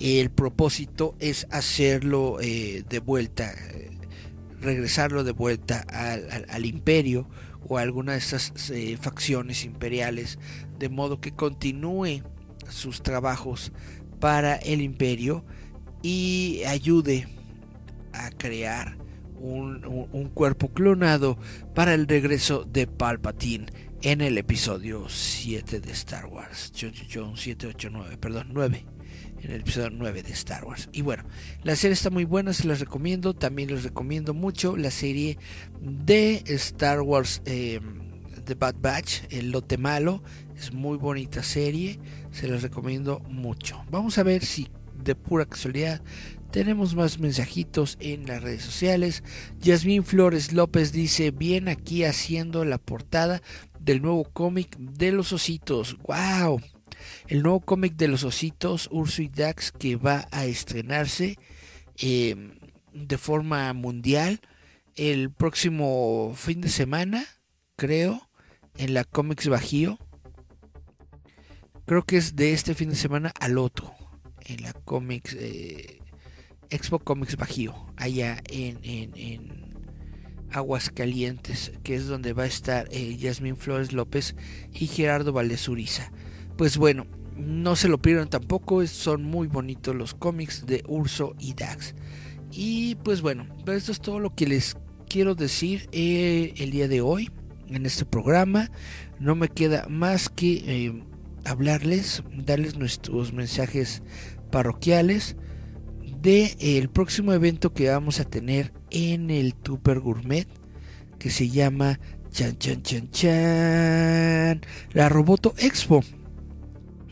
el 0.00 0.30
propósito 0.30 1.14
es 1.18 1.46
hacerlo 1.50 2.38
eh, 2.40 2.84
de 2.88 3.00
vuelta, 3.00 3.52
eh, 3.52 3.90
regresarlo 4.60 5.24
de 5.24 5.32
vuelta 5.32 5.84
al, 5.88 6.64
imperio 6.66 7.28
o 7.66 7.78
a 7.78 7.82
alguna 7.82 8.12
de 8.12 8.18
estas 8.18 8.70
eh, 8.70 8.96
facciones 9.00 9.64
imperiales, 9.64 10.38
de 10.78 10.88
modo 10.88 11.20
que 11.20 11.32
continúe 11.32 12.22
sus 12.68 13.02
trabajos 13.02 13.72
para 14.20 14.56
el 14.56 14.80
imperio 14.80 15.44
y 16.02 16.62
ayude 16.66 17.26
a 18.12 18.30
crear 18.30 18.98
un, 19.40 19.84
un 20.12 20.28
cuerpo 20.28 20.68
clonado 20.68 21.38
para 21.74 21.94
el 21.94 22.06
regreso 22.06 22.64
de 22.64 22.86
Palpatine 22.86 23.66
en 24.02 24.20
el 24.20 24.38
episodio 24.38 25.08
7 25.08 25.80
de 25.80 25.92
Star 25.92 26.26
Wars. 26.26 26.72
John 27.12 27.36
7, 27.36 27.66
8, 27.66 27.88
9, 27.90 28.16
perdón, 28.18 28.48
9. 28.52 28.97
En 29.42 29.52
el 29.52 29.60
episodio 29.60 29.90
9 29.90 30.22
de 30.22 30.32
Star 30.32 30.64
Wars. 30.64 30.88
Y 30.92 31.02
bueno, 31.02 31.24
la 31.62 31.76
serie 31.76 31.92
está 31.92 32.10
muy 32.10 32.24
buena, 32.24 32.52
se 32.52 32.66
las 32.66 32.80
recomiendo. 32.80 33.34
También 33.34 33.70
les 33.70 33.84
recomiendo 33.84 34.34
mucho 34.34 34.76
la 34.76 34.90
serie 34.90 35.38
de 35.80 36.42
Star 36.46 37.02
Wars 37.02 37.42
eh, 37.44 37.80
The 38.44 38.54
Bad 38.54 38.76
Batch, 38.80 39.22
El 39.30 39.50
Lote 39.50 39.78
Malo. 39.78 40.22
Es 40.56 40.72
muy 40.72 40.96
bonita 40.96 41.42
serie, 41.42 42.00
se 42.32 42.48
las 42.48 42.62
recomiendo 42.62 43.20
mucho. 43.28 43.84
Vamos 43.90 44.18
a 44.18 44.22
ver 44.22 44.44
si 44.44 44.68
de 45.04 45.14
pura 45.14 45.46
casualidad 45.46 46.02
tenemos 46.50 46.94
más 46.94 47.18
mensajitos 47.18 47.96
en 48.00 48.26
las 48.26 48.42
redes 48.42 48.62
sociales. 48.62 49.22
Yasmín 49.60 50.02
Flores 50.02 50.52
López 50.52 50.92
dice, 50.92 51.30
bien 51.30 51.68
aquí 51.68 52.04
haciendo 52.04 52.64
la 52.64 52.78
portada 52.78 53.42
del 53.78 54.02
nuevo 54.02 54.24
cómic 54.24 54.76
de 54.78 55.12
los 55.12 55.32
ositos. 55.32 55.96
¡Wow! 56.06 56.60
El 57.26 57.42
nuevo 57.42 57.60
cómic 57.60 57.96
de 57.96 58.08
los 58.08 58.24
ositos, 58.24 58.88
Urso 58.90 59.22
y 59.22 59.28
Dax, 59.28 59.72
que 59.72 59.96
va 59.96 60.28
a 60.30 60.46
estrenarse 60.46 61.38
em, 61.96 62.52
de 62.92 63.18
forma 63.18 63.72
mundial 63.72 64.40
el 64.96 65.30
próximo 65.30 66.32
fin 66.36 66.60
de 66.60 66.68
semana, 66.68 67.24
creo, 67.76 68.28
en 68.76 68.94
la 68.94 69.04
Comics 69.04 69.48
Bajío. 69.48 69.98
Creo 71.86 72.02
que 72.02 72.16
es 72.16 72.36
de 72.36 72.52
este 72.52 72.74
fin 72.74 72.90
de 72.90 72.96
semana 72.96 73.32
al 73.40 73.58
otro, 73.58 73.94
en 74.40 74.62
la 74.62 74.72
Comics 74.72 75.34
eh, 75.38 76.00
Expo 76.70 76.98
Comics 76.98 77.36
Bajío, 77.36 77.74
allá 77.96 78.42
en, 78.50 78.78
en 78.82 79.68
Aguas 80.50 80.90
Calientes, 80.90 81.72
que 81.82 81.94
es 81.94 82.06
donde 82.06 82.32
va 82.32 82.44
a 82.44 82.46
estar 82.46 82.88
eh, 82.90 83.16
Yasmín 83.16 83.56
Flores 83.56 83.92
López 83.92 84.34
y 84.72 84.86
Gerardo 84.86 85.32
Valdez 85.32 85.68
Uriza. 85.68 86.10
Pues 86.58 86.76
bueno, 86.76 87.06
no 87.36 87.76
se 87.76 87.86
lo 87.86 88.02
pierdan 88.02 88.28
tampoco, 88.28 88.84
son 88.88 89.22
muy 89.22 89.46
bonitos 89.46 89.94
los 89.94 90.12
cómics 90.12 90.66
de 90.66 90.82
Urso 90.88 91.36
y 91.38 91.54
Dax. 91.54 91.94
Y 92.50 92.96
pues 92.96 93.22
bueno, 93.22 93.46
esto 93.68 93.92
es 93.92 94.00
todo 94.00 94.18
lo 94.18 94.34
que 94.34 94.48
les 94.48 94.76
quiero 95.08 95.36
decir 95.36 95.88
eh, 95.92 96.54
el 96.56 96.72
día 96.72 96.88
de 96.88 97.00
hoy 97.00 97.30
en 97.68 97.86
este 97.86 98.04
programa. 98.04 98.72
No 99.20 99.36
me 99.36 99.48
queda 99.48 99.86
más 99.88 100.28
que 100.28 100.64
eh, 100.66 101.04
hablarles, 101.44 102.24
darles 102.36 102.76
nuestros 102.76 103.32
mensajes 103.32 104.02
parroquiales 104.50 105.36
de 106.20 106.56
el 106.58 106.88
próximo 106.88 107.32
evento 107.32 107.72
que 107.72 107.88
vamos 107.88 108.18
a 108.18 108.24
tener 108.24 108.72
en 108.90 109.30
el 109.30 109.54
Tupper 109.54 110.00
Gourmet 110.00 110.48
que 111.20 111.30
se 111.30 111.50
llama 111.50 112.00
Chan 112.32 112.58
Chan 112.58 112.82
Chan 112.82 113.10
Chan 113.12 114.60
la 114.92 115.08
Roboto 115.08 115.54
Expo. 115.58 116.02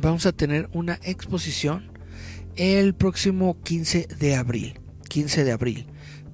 Vamos 0.01 0.27
a 0.27 0.33
tener 0.33 0.69
una 0.73 0.99
exposición 1.03 1.91
el 2.57 2.95
próximo 2.95 3.61
15 3.63 4.09
de 4.19 4.37
abril. 4.37 4.81
15 5.09 5.45
de 5.45 5.53
abril. 5.53 5.87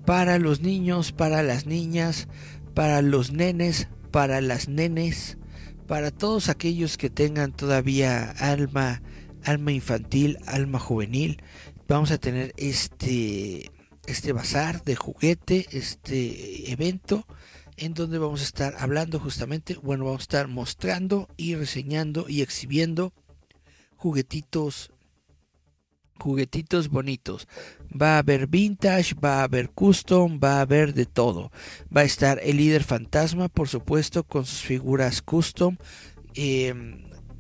Para 0.06 0.38
los 0.38 0.60
niños, 0.60 1.12
para 1.12 1.42
las 1.42 1.66
niñas, 1.66 2.28
para 2.74 3.02
los 3.02 3.32
nenes, 3.32 3.88
para 4.10 4.40
las 4.40 4.68
nenes, 4.68 5.38
para 5.86 6.10
todos 6.10 6.48
aquellos 6.48 6.96
que 6.96 7.10
tengan 7.10 7.52
todavía 7.52 8.30
alma, 8.30 9.02
alma 9.44 9.72
infantil, 9.72 10.38
alma 10.46 10.78
juvenil 10.78 11.42
vamos 11.92 12.10
a 12.10 12.18
tener 12.18 12.54
este, 12.56 13.70
este 14.06 14.32
bazar 14.32 14.82
de 14.82 14.96
juguete, 14.96 15.66
este 15.72 16.72
evento 16.72 17.26
en 17.76 17.94
donde 17.94 18.18
vamos 18.18 18.40
a 18.40 18.44
estar 18.44 18.74
hablando 18.78 19.20
justamente, 19.20 19.74
bueno, 19.82 20.06
vamos 20.06 20.20
a 20.20 20.22
estar 20.22 20.48
mostrando 20.48 21.28
y 21.36 21.54
reseñando 21.54 22.26
y 22.28 22.42
exhibiendo 22.42 23.12
juguetitos 24.02 24.90
juguetitos 26.18 26.88
bonitos. 26.88 27.48
Va 27.90 28.14
a 28.14 28.18
haber 28.18 28.46
vintage, 28.46 29.14
va 29.14 29.40
a 29.40 29.44
haber 29.44 29.70
custom, 29.70 30.38
va 30.42 30.58
a 30.58 30.60
haber 30.62 30.94
de 30.94 31.06
todo. 31.06 31.50
Va 31.94 32.02
a 32.02 32.04
estar 32.04 32.40
el 32.42 32.56
líder 32.58 32.84
fantasma, 32.84 33.48
por 33.48 33.68
supuesto, 33.68 34.22
con 34.24 34.46
sus 34.46 34.60
figuras 34.60 35.20
custom. 35.20 35.76
Eh, 36.34 36.74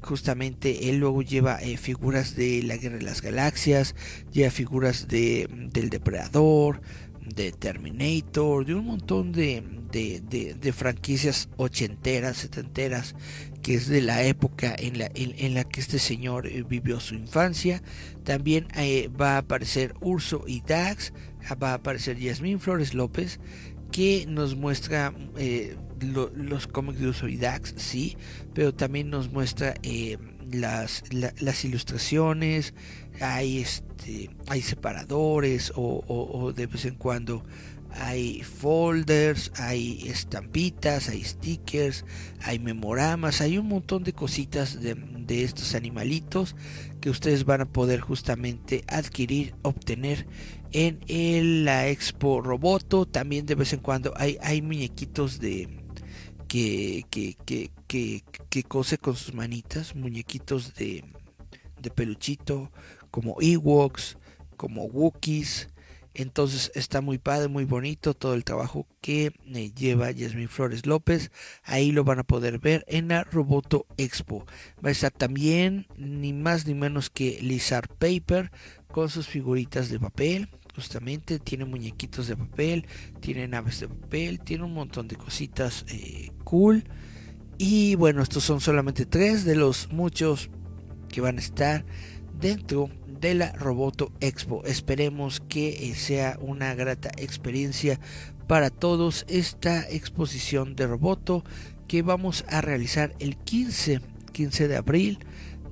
justamente 0.02 0.88
él 0.88 0.98
luego 0.98 1.22
lleva 1.22 1.62
eh, 1.62 1.76
figuras 1.76 2.34
de 2.34 2.62
la 2.64 2.76
Guerra 2.76 2.96
de 2.96 3.04
las 3.04 3.22
Galaxias, 3.22 3.94
lleva 4.32 4.50
figuras 4.50 5.06
de, 5.06 5.48
del 5.72 5.88
Depredador, 5.88 6.82
de 7.24 7.52
Terminator, 7.52 8.66
de 8.66 8.74
un 8.74 8.86
montón 8.86 9.32
de, 9.32 9.62
de, 9.92 10.72
franquicias 10.72 11.48
ochenteras, 11.56 12.38
setenteras, 12.38 13.14
que 13.62 13.74
es 13.74 13.88
de 13.88 14.00
la 14.00 14.24
época 14.24 14.74
en 14.76 14.98
la, 14.98 15.10
en, 15.14 15.54
la 15.54 15.64
que 15.64 15.80
este 15.80 15.98
señor 15.98 16.46
eh, 16.46 16.64
vivió 16.68 17.00
su 17.00 17.14
infancia. 17.14 17.82
También 18.24 18.68
eh, 18.76 19.08
va 19.08 19.34
a 19.34 19.38
aparecer 19.38 19.94
Urso 20.00 20.44
y 20.46 20.60
Dax, 20.60 21.12
va 21.62 21.70
a 21.70 21.74
aparecer 21.74 22.18
Yasmín 22.18 22.60
Flores 22.60 22.94
López, 22.94 23.40
que 23.90 24.24
nos 24.26 24.56
muestra 24.56 25.12
los 26.00 26.66
cómics 26.66 26.98
de 26.98 27.08
Urso 27.08 27.28
y 27.28 27.36
Dax, 27.36 27.74
sí, 27.76 28.16
pero 28.54 28.74
también 28.74 29.10
nos 29.10 29.30
muestra 29.30 29.74
eh, 29.82 30.18
las, 30.50 31.04
las 31.12 31.64
ilustraciones, 31.64 32.74
hay, 33.20 33.58
este, 33.58 34.30
hay 34.48 34.62
separadores 34.62 35.72
o, 35.74 36.52
de 36.54 36.66
vez 36.66 36.84
en 36.84 36.94
cuando 36.94 37.44
hay 37.94 38.42
folders, 38.42 39.52
hay 39.56 40.08
estampitas, 40.08 41.08
hay 41.08 41.22
stickers, 41.24 42.04
hay 42.42 42.58
memoramas, 42.58 43.40
hay 43.40 43.58
un 43.58 43.68
montón 43.68 44.04
de 44.04 44.12
cositas 44.12 44.80
de, 44.80 44.94
de, 44.94 45.44
estos 45.44 45.74
animalitos 45.74 46.56
que 47.00 47.10
ustedes 47.10 47.44
van 47.44 47.62
a 47.62 47.72
poder 47.72 48.00
justamente 48.00 48.84
adquirir, 48.88 49.54
obtener 49.62 50.26
en 50.72 51.64
la 51.64 51.88
Expo 51.88 52.40
Roboto. 52.40 53.06
También 53.06 53.46
de 53.46 53.54
vez 53.54 53.72
en 53.72 53.80
cuando 53.80 54.12
hay, 54.16 54.38
hay 54.42 54.62
muñequitos 54.62 55.38
de, 55.40 55.68
que, 56.52 57.06
que, 57.10 57.36
que, 57.86 58.22
que, 58.50 58.62
cose 58.64 58.98
con 58.98 59.16
sus 59.16 59.32
manitas, 59.32 59.94
muñequitos 59.94 60.74
de, 60.74 61.02
de 61.80 61.90
peluchito, 61.90 62.70
como 63.10 63.40
Ewoks, 63.40 64.18
como 64.58 64.84
Wookiees, 64.84 65.68
Entonces 66.14 66.70
está 66.74 67.00
muy 67.00 67.18
padre, 67.18 67.48
muy 67.48 67.64
bonito 67.64 68.14
todo 68.14 68.34
el 68.34 68.44
trabajo 68.44 68.86
que 69.00 69.32
eh, 69.46 69.72
lleva 69.74 70.10
Yasmin 70.10 70.48
Flores 70.48 70.86
López. 70.86 71.30
Ahí 71.64 71.90
lo 71.92 72.04
van 72.04 72.18
a 72.18 72.24
poder 72.24 72.58
ver 72.58 72.84
en 72.88 73.08
la 73.08 73.24
Roboto 73.24 73.86
Expo. 73.96 74.46
Va 74.84 74.90
a 74.90 74.92
estar 74.92 75.10
también 75.10 75.86
ni 75.96 76.32
más 76.32 76.66
ni 76.66 76.74
menos 76.74 77.08
que 77.08 77.38
Lizard 77.40 77.88
Paper 77.88 78.50
con 78.88 79.08
sus 79.08 79.26
figuritas 79.26 79.88
de 79.88 79.98
papel. 79.98 80.48
Justamente 80.74 81.38
tiene 81.38 81.64
muñequitos 81.64 82.28
de 82.28 82.36
papel, 82.36 82.86
tiene 83.20 83.48
naves 83.48 83.80
de 83.80 83.88
papel, 83.88 84.40
tiene 84.40 84.64
un 84.64 84.74
montón 84.74 85.08
de 85.08 85.16
cositas 85.16 85.84
eh, 85.88 86.30
cool. 86.44 86.84
Y 87.58 87.94
bueno, 87.96 88.22
estos 88.22 88.44
son 88.44 88.60
solamente 88.60 89.06
tres 89.06 89.44
de 89.44 89.54
los 89.54 89.90
muchos 89.92 90.50
que 91.08 91.20
van 91.20 91.36
a 91.36 91.40
estar 91.40 91.84
dentro 92.40 92.90
de 93.22 93.34
la 93.34 93.52
Roboto 93.52 94.12
Expo. 94.20 94.64
Esperemos 94.66 95.40
que 95.48 95.68
eh, 95.68 95.94
sea 95.94 96.36
una 96.40 96.74
grata 96.74 97.10
experiencia 97.16 98.00
para 98.48 98.68
todos 98.68 99.24
esta 99.28 99.88
exposición 99.88 100.74
de 100.74 100.88
Roboto 100.88 101.44
que 101.86 102.02
vamos 102.02 102.44
a 102.48 102.60
realizar 102.60 103.14
el 103.20 103.36
15, 103.36 104.00
15 104.32 104.66
de 104.66 104.76
abril 104.76 105.20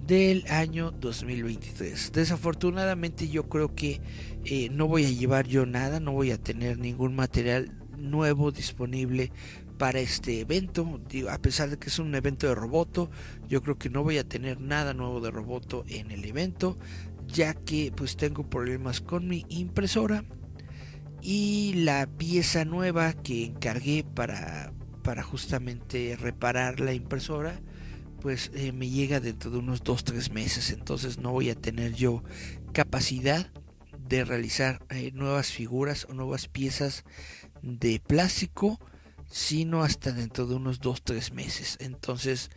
del 0.06 0.44
año 0.48 0.92
2023. 0.92 2.12
Desafortunadamente 2.12 3.28
yo 3.28 3.48
creo 3.48 3.74
que 3.74 4.00
eh, 4.44 4.68
no 4.70 4.86
voy 4.86 5.04
a 5.04 5.10
llevar 5.10 5.48
yo 5.48 5.66
nada, 5.66 5.98
no 5.98 6.12
voy 6.12 6.30
a 6.30 6.38
tener 6.38 6.78
ningún 6.78 7.16
material 7.16 7.72
nuevo 7.98 8.52
disponible 8.52 9.32
para 9.80 10.00
este 10.00 10.40
evento. 10.40 11.00
A 11.30 11.38
pesar 11.38 11.70
de 11.70 11.78
que 11.78 11.88
es 11.88 11.98
un 11.98 12.14
evento 12.14 12.46
de 12.46 12.54
Roboto, 12.54 13.10
yo 13.48 13.62
creo 13.62 13.78
que 13.78 13.88
no 13.88 14.02
voy 14.02 14.18
a 14.18 14.28
tener 14.28 14.60
nada 14.60 14.92
nuevo 14.92 15.22
de 15.22 15.30
Roboto 15.30 15.86
en 15.88 16.10
el 16.10 16.26
evento, 16.26 16.76
ya 17.32 17.54
que 17.54 17.92
pues 17.94 18.16
tengo 18.16 18.48
problemas 18.48 19.00
con 19.00 19.28
mi 19.28 19.44
impresora 19.48 20.24
y 21.22 21.74
la 21.74 22.06
pieza 22.06 22.64
nueva 22.64 23.12
que 23.12 23.44
encargué 23.44 24.04
para, 24.04 24.72
para 25.02 25.22
justamente 25.22 26.16
reparar 26.18 26.80
la 26.80 26.94
impresora 26.94 27.60
pues 28.20 28.50
eh, 28.54 28.72
me 28.72 28.88
llega 28.88 29.20
dentro 29.20 29.50
de 29.50 29.58
unos 29.58 29.82
2-3 29.82 30.30
meses 30.32 30.70
entonces 30.70 31.18
no 31.18 31.32
voy 31.32 31.50
a 31.50 31.54
tener 31.54 31.94
yo 31.94 32.22
capacidad 32.72 33.50
de 34.08 34.24
realizar 34.24 34.84
eh, 34.90 35.10
nuevas 35.14 35.52
figuras 35.52 36.06
o 36.08 36.14
nuevas 36.14 36.48
piezas 36.48 37.04
de 37.62 38.00
plástico 38.00 38.78
sino 39.30 39.82
hasta 39.82 40.12
dentro 40.12 40.46
de 40.46 40.56
unos 40.56 40.80
2-3 40.80 41.32
meses. 41.32 41.76
Entonces, 41.80 42.50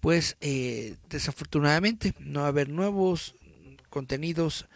pues 0.00 0.36
eh, 0.40 0.96
desafortunadamente 1.08 2.14
no 2.20 2.40
va 2.40 2.46
a 2.46 2.50
haber 2.50 2.68
nuevos 2.68 3.34
contenidos 3.98 4.68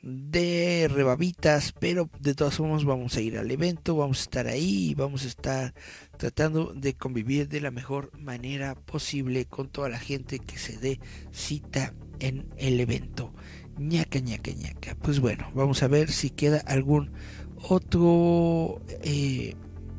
de 0.00 0.88
rebabitas, 0.88 1.72
pero 1.72 2.08
de 2.20 2.36
todas 2.36 2.54
formas 2.54 2.84
vamos 2.84 3.16
a 3.16 3.20
ir 3.20 3.36
al 3.36 3.50
evento, 3.50 3.96
vamos 3.96 4.20
a 4.20 4.22
estar 4.22 4.46
ahí 4.46 4.90
y 4.90 4.94
vamos 4.94 5.24
a 5.24 5.26
estar 5.26 5.74
tratando 6.18 6.72
de 6.72 6.94
convivir 6.94 7.48
de 7.48 7.60
la 7.60 7.72
mejor 7.72 8.16
manera 8.16 8.76
posible 8.76 9.46
con 9.46 9.68
toda 9.68 9.88
la 9.88 9.98
gente 9.98 10.38
que 10.38 10.56
se 10.56 10.78
dé 10.78 11.00
cita 11.32 11.94
en 12.20 12.46
el 12.58 12.78
evento. 12.78 13.34
ñaca, 13.76 14.20
ñaca, 14.20 14.52
ñaca. 14.52 14.94
Pues 15.02 15.18
bueno, 15.18 15.50
vamos 15.52 15.82
a 15.82 15.88
ver 15.88 16.12
si 16.12 16.30
queda 16.30 16.58
algún 16.58 17.10
otro 17.56 18.80
eh, 19.02 19.56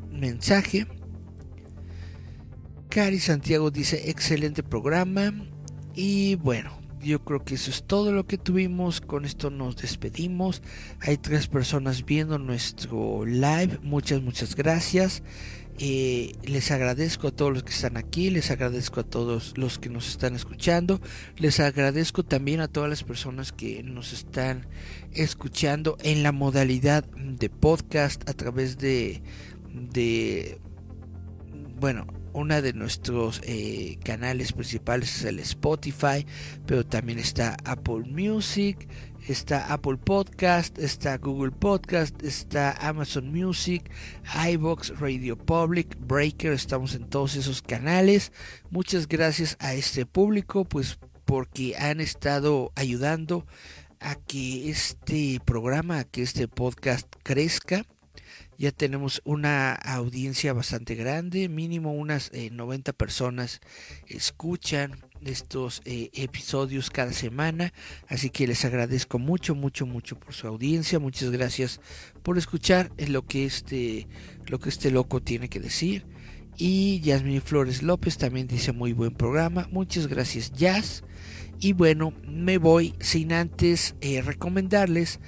mensaje. 0.10 0.88
Cari 2.88 3.20
Santiago 3.20 3.70
dice 3.70 4.10
excelente 4.10 4.64
programa 4.64 5.34
y 5.94 6.36
bueno, 6.36 6.81
yo 7.04 7.24
creo 7.24 7.44
que 7.44 7.56
eso 7.56 7.72
es 7.72 7.84
todo 7.84 8.12
lo 8.12 8.26
que 8.26 8.38
tuvimos. 8.38 9.02
Con 9.02 9.26
esto 9.26 9.50
nos 9.50 9.78
despedimos. 9.78 10.62
Hay 11.00 11.18
tres 11.18 11.48
personas 11.48 12.06
viendo 12.06 12.38
nuestro 12.38 13.26
live. 13.26 13.80
Muchas, 13.82 14.22
muchas 14.22 14.56
gracias. 14.56 15.24
Eh, 15.80 16.34
les 16.44 16.70
agradezco 16.70 17.30
a 17.30 17.32
todos 17.32 17.52
los 17.52 17.64
que 17.64 17.72
están 17.72 17.98
aquí. 17.98 18.30
Les 18.30 18.52
agradezco 18.52 19.00
a 19.00 19.04
todos 19.04 19.58
los 19.58 19.80
que 19.80 19.90
nos 19.90 20.08
están 20.08 20.36
escuchando. 20.36 21.02
Les 21.38 21.60
agradezco 21.60 22.24
también 22.24 22.62
a 22.62 22.68
todas 22.68 22.90
las 22.90 23.04
personas 23.04 23.52
que 23.52 23.84
nos 23.84 24.14
están 24.14 24.68
escuchando 25.14 25.98
en 26.04 26.24
la 26.24 26.32
modalidad 26.32 27.04
de 27.16 27.50
podcast 27.50 28.30
a 28.30 28.34
través 28.34 28.78
de 28.78 29.22
de 29.74 30.60
bueno 31.80 32.06
una 32.34 32.62
de 32.62 32.74
nuestros 32.74 33.42
eh, 33.44 33.98
canales 34.04 34.54
principales 34.54 35.18
es 35.18 35.26
el 35.26 35.40
Spotify 35.40 36.26
pero 36.66 36.86
también 36.86 37.20
está 37.20 37.58
Apple 37.66 38.04
Music 38.08 38.88
está 39.28 39.72
Apple 39.72 39.98
Podcast 39.98 40.78
está 40.80 41.18
Google 41.18 41.52
Podcast 41.52 42.24
está 42.24 42.72
Amazon 42.88 43.32
Music 43.32 43.92
iBox 44.50 45.00
Radio 45.00 45.38
Public 45.38 45.98
Breaker 46.00 46.54
estamos 46.54 46.96
en 46.96 47.10
todos 47.10 47.36
esos 47.36 47.62
canales. 47.62 48.32
Muchas 48.70 49.08
gracias 49.08 49.58
a 49.60 49.74
este 49.74 50.06
público 50.06 50.66
pues 50.66 51.00
porque 51.26 51.76
han 51.78 52.02
estado 52.02 52.72
ayudando 52.76 53.46
a 54.00 54.16
que 54.16 54.70
este 54.70 55.40
programa 55.46 56.00
a 56.00 56.04
que 56.04 56.24
este 56.24 56.48
podcast 56.48 57.08
crezca 57.24 57.86
ya 58.62 58.72
tenemos 58.72 59.24
una 59.26 59.74
audiencia 59.74 60.54
bastante 60.54 60.94
grande, 60.94 61.50
mínimo 61.50 61.94
unas 61.94 62.32
90 62.32 62.92
eh, 62.92 62.94
personas 62.94 63.60
escuchan 64.06 65.00
estos 65.26 65.82
eh, 65.86 66.12
episodios 66.14 66.92
cada 66.92 67.12
semana, 67.12 67.74
así 68.08 68.30
que 68.30 68.46
les 68.46 68.64
agradezco 68.64 69.18
mucho, 69.18 69.56
mucho, 69.56 69.88
mucho 69.88 70.20
por 70.20 70.36
su 70.36 70.46
audiencia, 70.46 71.00
muchas 71.00 71.32
gracias 71.32 71.82
por 72.22 72.38
escuchar 72.38 72.92
lo 73.00 73.26
que 73.26 73.46
este, 73.46 74.08
lo 74.46 74.60
que 74.60 74.70
este 74.70 74.92
loco 74.92 75.24
tiene 75.24 75.50
que 75.50 75.60
decir. 75.60 76.06
Y 76.56 77.00
Yasmin 77.00 77.42
Flores 77.42 77.82
López 77.82 78.20
también 78.20 78.46
dice 78.46 78.74
muy 78.74 78.94
buen 78.94 79.16
programa, 79.16 79.68
muchas 79.72 80.06
gracias 80.06 80.52
Jazz. 80.52 81.04
Y 81.60 81.74
bueno, 81.74 82.14
me 82.28 82.60
voy 82.60 82.94
sin 83.00 83.34
antes 83.34 83.96
eh, 84.02 84.22
recomendarles 84.22 85.20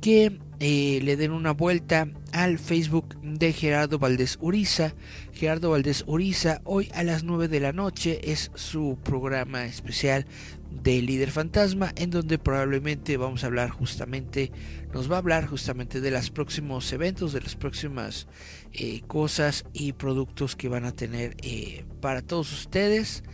que 0.00 0.38
eh, 0.58 1.00
le 1.02 1.16
den 1.16 1.32
una 1.32 1.52
vuelta 1.52 2.08
al 2.32 2.58
Facebook 2.58 3.20
de 3.20 3.52
Gerardo 3.52 3.98
Valdés 3.98 4.38
Uriza. 4.40 4.94
Gerardo 5.32 5.70
Valdés 5.70 6.04
Uriza, 6.06 6.62
hoy 6.64 6.90
a 6.94 7.02
las 7.02 7.24
9 7.24 7.48
de 7.48 7.60
la 7.60 7.72
noche 7.72 8.32
es 8.32 8.50
su 8.54 8.98
programa 9.02 9.66
especial 9.66 10.26
de 10.70 11.02
Líder 11.02 11.30
Fantasma, 11.30 11.92
en 11.96 12.10
donde 12.10 12.38
probablemente 12.38 13.16
vamos 13.16 13.44
a 13.44 13.48
hablar 13.48 13.70
justamente, 13.70 14.50
nos 14.92 15.10
va 15.10 15.16
a 15.16 15.18
hablar 15.18 15.46
justamente 15.46 16.00
de 16.00 16.10
los 16.10 16.30
próximos 16.30 16.90
eventos, 16.92 17.32
de 17.32 17.40
las 17.40 17.56
próximas 17.56 18.26
eh, 18.72 19.02
cosas 19.06 19.64
y 19.72 19.92
productos 19.92 20.56
que 20.56 20.68
van 20.68 20.84
a 20.84 20.92
tener 20.92 21.36
eh, 21.42 21.84
para 22.00 22.22
todos 22.22 22.52
ustedes 22.52 23.24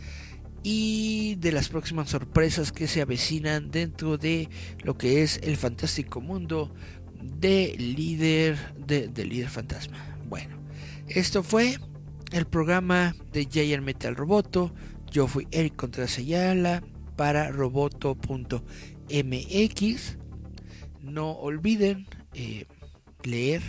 y 0.63 1.35
de 1.35 1.51
las 1.51 1.67
próximas 1.67 2.09
sorpresas 2.09 2.71
que 2.71 2.87
se 2.87 3.01
avecinan 3.01 3.69
dentro 3.69 4.17
de 4.17 4.49
lo 4.83 4.97
que 4.97 5.21
es 5.21 5.39
el 5.43 5.57
fantástico 5.57 6.21
mundo 6.21 6.73
de 7.39 7.75
líder 7.77 8.57
de, 8.77 9.25
líder 9.25 9.49
fantasma. 9.49 9.97
Bueno, 10.27 10.57
esto 11.07 11.43
fue 11.43 11.77
el 12.31 12.45
programa 12.45 13.15
de 13.31 13.45
Jayer 13.45 13.81
Metal 13.81 14.15
Roboto. 14.15 14.73
Yo 15.11 15.27
fui 15.27 15.47
Eric 15.51 15.75
Contreras 15.75 16.17
Ayala 16.17 16.83
para 17.15 17.51
roboto.mx. 17.51 18.27
No 21.01 21.31
olviden 21.31 22.07
eh, 22.33 22.65
leer 23.23 23.61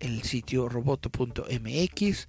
el 0.00 0.22
sitio 0.22 0.68
roboto.mx. 0.68 2.28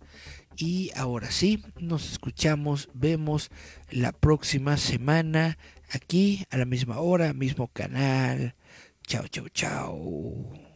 Y 0.59 0.91
ahora 0.95 1.29
sí, 1.29 1.63
nos 1.79 2.11
escuchamos, 2.11 2.89
vemos 2.93 3.51
la 3.91 4.11
próxima 4.11 4.77
semana 4.77 5.57
aquí 5.91 6.45
a 6.49 6.57
la 6.57 6.65
misma 6.65 6.99
hora, 6.99 7.33
mismo 7.33 7.67
canal. 7.67 8.55
Ciao, 9.07 9.25
ciao, 9.29 9.47
ciao. 9.53 10.66